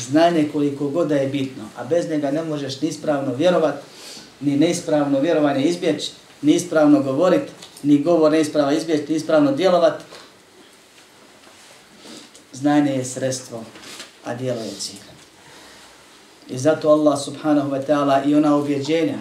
Znanje 0.00 0.48
koliko 0.52 0.88
god 0.88 1.08
da 1.08 1.14
je 1.14 1.28
bitno, 1.28 1.64
a 1.76 1.84
bez 1.84 2.08
njega 2.08 2.30
ne 2.30 2.42
možeš 2.42 2.80
ni 2.80 2.88
ispravno 2.88 3.34
vjerovat, 3.34 3.82
ni 4.40 4.56
neispravno 4.56 5.20
vjerovanje 5.20 5.64
izbjeći, 5.64 6.12
ni 6.42 6.52
ispravno 6.52 7.02
govorit, 7.02 7.50
ni 7.82 8.02
govor 8.02 8.32
neisprava 8.32 8.72
izbjeći, 8.72 9.12
ni 9.12 9.16
ispravno 9.16 9.52
djelovat. 9.52 10.02
Znanje 12.52 12.92
je 12.92 13.04
sredstvo, 13.04 13.64
a 14.24 14.34
djelo 14.34 14.60
je 14.60 14.70
cilj. 14.70 15.09
I 16.50 16.58
zato 16.58 16.90
Allah 16.90 17.18
subhanahu 17.18 17.70
wa 17.70 17.86
ta'ala 17.86 18.24
i 18.24 18.34
ona 18.34 18.56
objeđenja, 18.56 19.18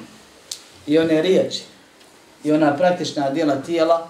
i 0.87 0.97
one 0.97 1.21
riječi, 1.21 1.63
i 2.43 2.51
ona 2.51 2.77
praktična 2.77 3.29
djela 3.29 3.55
tijela, 3.55 4.07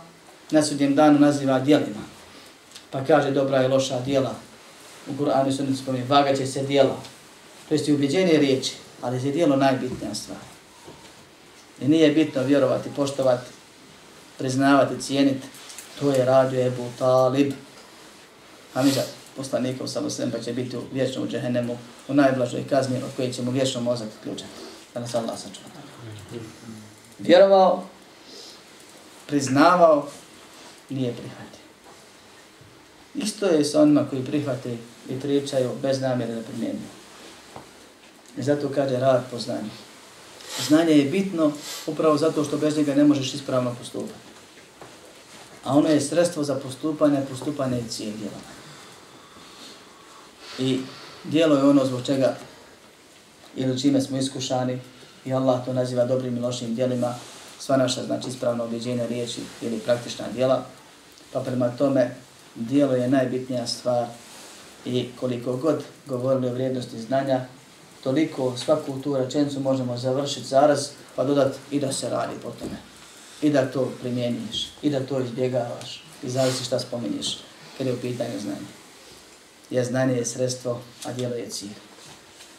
na 0.52 0.64
sudjem 0.64 0.96
danu 0.96 1.20
naziva 1.20 1.60
djelima. 1.60 2.02
Pa 2.92 3.04
kaže 3.04 3.32
dobra 3.32 3.64
i 3.64 3.68
loša 3.68 4.00
djela. 4.00 4.36
U 5.08 5.24
Kur'anu 5.24 5.52
su 5.52 5.84
spominje, 5.84 6.06
vaga 6.06 6.36
će 6.36 6.48
se 6.48 6.64
djela. 6.64 6.96
To 7.70 7.76
jest 7.76 7.88
i 7.88 7.94
ubjeđenje 7.94 8.38
riječi, 8.38 8.74
ali 9.02 9.26
je 9.26 9.32
djelo 9.32 9.56
najbitnija 9.56 10.16
stvar. 10.16 10.40
I 11.82 11.88
nije 11.88 12.12
bitno 12.12 12.44
vjerovati, 12.44 12.90
poštovati, 12.96 13.50
priznavati, 14.38 15.02
cijeniti. 15.02 15.48
To 16.00 16.12
je 16.12 16.26
radio 16.26 16.66
Ebu 16.68 16.86
Talib. 17.00 17.54
Hamidžat 18.74 19.19
mi 19.40 19.46
za 19.46 20.02
poslanikov 20.02 20.32
pa 20.32 20.40
će 20.40 20.54
biti 20.54 20.78
u 20.78 20.82
vječnom 20.94 21.28
džehennemu, 21.28 21.78
u 22.08 22.14
najblažoj 22.14 22.68
kazni 22.70 22.98
od 22.98 23.10
koje 23.16 23.34
će 23.34 23.42
mu 23.42 23.52
vječno 23.52 23.82
mozak 23.82 24.08
ključati. 24.24 24.52
Da 24.94 25.00
nas 25.00 25.16
Allah 25.16 25.40
sačuva. 25.40 25.70
Vjerovao, 27.20 27.84
priznavao, 29.28 30.08
nije 30.90 31.14
prihvatio. 31.14 31.60
Isto 33.16 33.46
je 33.46 33.66
sa 33.66 33.82
onima 33.82 34.06
koji 34.10 34.26
prihvate 34.26 34.78
i 35.10 35.20
pričaju 35.20 35.70
bez 35.82 36.02
namjere 36.02 36.36
da 36.36 36.42
primjenju. 36.42 36.80
I 38.38 38.44
zato 38.44 38.70
kaže 38.76 39.00
rad 39.00 39.24
po 39.32 39.40
znanju. 39.40 39.70
Znanje 40.68 40.92
je 40.92 41.10
bitno 41.10 41.52
upravo 41.88 42.18
zato 42.18 42.44
što 42.44 42.58
bez 42.58 42.78
njega 42.78 42.96
ne 42.96 43.04
možeš 43.04 43.34
ispravno 43.34 43.76
postupati. 43.80 44.30
A 45.64 45.78
ono 45.78 45.90
je 45.90 46.02
sredstvo 46.02 46.44
za 46.44 46.56
postupanje, 46.56 47.22
postupanje 47.30 47.80
i 47.80 47.90
cijel 47.90 48.12
djelovanja. 48.12 48.59
I 50.60 50.80
dijelo 51.24 51.56
je 51.56 51.64
ono 51.64 51.86
zbog 51.86 52.06
čega 52.06 52.36
ili 53.56 53.82
čime 53.82 54.02
smo 54.02 54.18
iskušani 54.18 54.80
i 55.26 55.34
Allah 55.34 55.66
to 55.66 55.74
naziva 55.74 56.06
dobrim 56.06 56.38
i 56.38 56.40
lošim 56.40 56.76
dijelima, 56.76 57.16
sva 57.60 57.78
naša 57.78 58.04
znači 58.04 58.30
ispravno 58.30 58.64
objeđenja 58.64 59.06
riječi 59.06 59.42
ili 59.62 59.80
praktična 59.80 60.26
dijela, 60.34 60.66
pa 61.34 61.40
prema 61.40 61.70
tome 61.70 62.16
dijelo 62.56 62.94
je 62.94 63.10
najbitnija 63.10 63.68
stvar 63.68 64.08
i 64.86 65.08
koliko 65.20 65.58
god 65.58 65.84
govorili 66.06 66.48
o 66.48 66.54
vrijednosti 66.54 67.02
znanja, 67.02 67.46
toliko 68.04 68.58
svaku 68.58 69.02
tu 69.04 69.18
rečenicu 69.18 69.60
možemo 69.60 69.98
završiti 69.98 70.48
zaraz 70.48 70.88
pa 71.16 71.24
dodat 71.24 71.56
i 71.72 71.80
da 71.80 71.92
se 71.92 72.10
radi 72.10 72.34
po 72.44 72.52
tome. 72.52 72.78
I 73.42 73.50
da 73.50 73.72
to 73.72 73.92
primjenjuješ, 74.02 74.72
i 74.82 74.90
da 74.90 75.00
to 75.00 75.22
izbjegavaš, 75.22 76.04
i 76.24 76.30
zavisi 76.30 76.64
šta 76.64 76.80
spominješ, 76.80 77.38
kada 77.78 77.90
je 77.90 77.96
u 77.96 78.00
pitanju 78.00 78.40
znanja. 78.40 78.68
Jer 79.70 79.86
znanje 79.86 80.14
je 80.14 80.26
sredstvo, 80.26 80.82
a 81.06 81.14
djelo 81.14 81.36
je 81.36 81.50
cilj. 81.50 81.76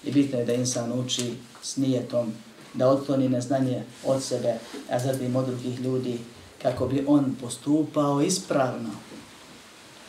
I 0.04 0.12
bitno 0.12 0.38
je 0.38 0.44
da 0.44 0.52
insan 0.52 0.92
uči 1.00 1.34
s 1.62 1.76
nijetom, 1.76 2.32
da 2.74 2.88
otkloni 2.88 3.28
neznanje 3.28 3.82
od 4.04 4.22
sebe, 4.22 4.54
a 4.90 4.98
zatim 4.98 5.36
od 5.36 5.46
drugih 5.46 5.80
ljudi, 5.80 6.18
kako 6.62 6.86
bi 6.86 7.04
on 7.08 7.36
postupao 7.40 8.22
ispravno 8.22 8.90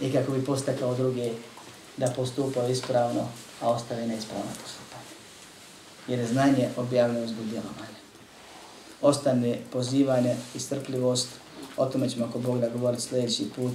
i 0.01 0.13
kako 0.13 0.31
bi 0.31 0.45
postakao 0.45 0.95
druge 0.95 1.31
da 1.97 2.07
postupao 2.15 2.69
ispravno, 2.69 3.27
a 3.61 3.69
ostave 3.69 4.07
neispravno 4.07 4.51
postupanje. 4.63 5.11
Jer 6.07 6.19
je 6.19 6.27
znanje 6.27 6.69
objavljeno 6.77 7.27
zbog 7.27 7.45
djelovanja. 7.45 8.01
Ostane 9.01 9.59
pozivanje 9.71 10.35
i 10.55 10.59
strpljivost, 10.59 11.27
o 11.77 11.85
tome 11.85 12.09
ćemo 12.09 12.25
ako 12.25 12.39
Bog 12.39 12.59
da 12.59 12.69
govoriti 12.69 13.03
sljedeći 13.03 13.49
put. 13.55 13.73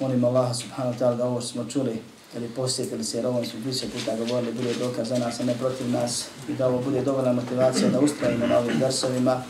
Molim 0.00 0.24
Allah 0.24 0.56
subhanahu 0.56 0.94
wa 0.94 0.98
ta'ala 0.98 1.16
da 1.16 1.24
ovo 1.24 1.40
smo 1.40 1.64
čuli 1.64 2.02
ili 2.36 2.48
posjetili 2.48 3.04
se, 3.04 3.18
jer 3.18 3.26
ovo 3.26 3.44
smo 3.44 3.60
više 3.64 3.86
puta 3.90 4.16
govorili, 4.16 4.52
bude 4.52 4.74
dokaz 4.74 5.08
za 5.08 5.18
nas, 5.18 5.40
a 5.40 5.44
ne 5.44 5.54
protiv 5.54 5.90
nas, 5.90 6.24
i 6.48 6.52
da 6.52 6.66
ovo 6.66 6.78
bude 6.78 7.02
dovoljna 7.02 7.32
motivacija 7.32 7.88
da 7.88 8.00
ustrajimo 8.00 8.46
na 8.46 8.58
ovim 8.58 8.78
drsovima, 8.78 9.42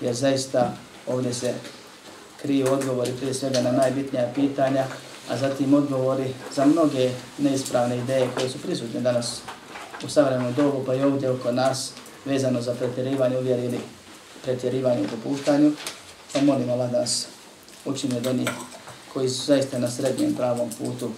jer 0.00 0.14
zaista 0.14 0.72
ovdje 1.06 1.34
se 1.34 1.54
kriju 2.42 2.72
odgovori 2.72 3.12
prije 3.12 3.34
svega 3.34 3.60
na 3.60 3.72
najbitnija 3.72 4.32
pitanja, 4.34 4.84
a 5.30 5.36
zatim 5.36 5.74
odgovori 5.74 6.34
za 6.54 6.66
mnoge 6.66 7.10
neispravne 7.38 7.98
ideje 7.98 8.28
koje 8.34 8.48
su 8.48 8.58
prisutne 8.58 9.00
danas 9.00 9.40
u 10.04 10.08
savremenom 10.08 10.54
dobu, 10.54 10.82
pa 10.86 10.94
i 10.94 11.02
ovdje 11.02 11.30
oko 11.30 11.52
nas, 11.52 11.92
vezano 12.24 12.62
za 12.62 12.74
pretjerivanje 12.74 13.40
vjeri 13.40 13.64
ili 13.64 13.80
pretjerivanje 14.44 15.02
u 15.02 15.16
popuštanju. 15.16 15.72
Pa 16.32 16.40
molim 16.40 16.70
Allah 16.70 16.90
da 16.90 17.00
nas 17.00 17.26
učine 17.84 18.20
do 18.20 18.32
njih 18.32 18.48
koji 19.13 19.29
su 19.29 19.45
zaista 19.45 19.79
na 19.79 19.91
srednjem 19.91 20.35
pravom 20.35 20.69
putu 20.69 21.11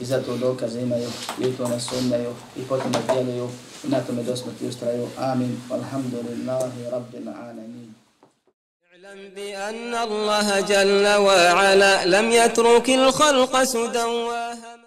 i 0.00 0.04
zato 0.04 0.36
dokaze 0.36 0.80
imaju 0.80 1.08
i 1.40 1.46
u 1.46 1.56
tome 1.56 1.80
sumnjaju 1.80 2.34
i 2.56 2.62
potom 2.62 2.92
da 2.92 3.14
djeluju 3.14 3.48
i 3.84 3.88
na 3.88 4.00
tome 4.00 4.22
dosmrti 4.22 4.66
ustraju. 4.66 5.08
Amin. 5.18 5.60
Alhamdulillahi 5.70 6.90
rabbil 6.90 7.28
alamin. 7.28 7.94
اعلم 9.10 9.28
بأن 9.34 9.94
الله 9.94 10.60
جل 10.60 11.06
وعلا 11.08 12.04
لم 12.04 12.30
يترك 12.30 12.90
الخلق 12.90 13.64
سدى 13.64 14.04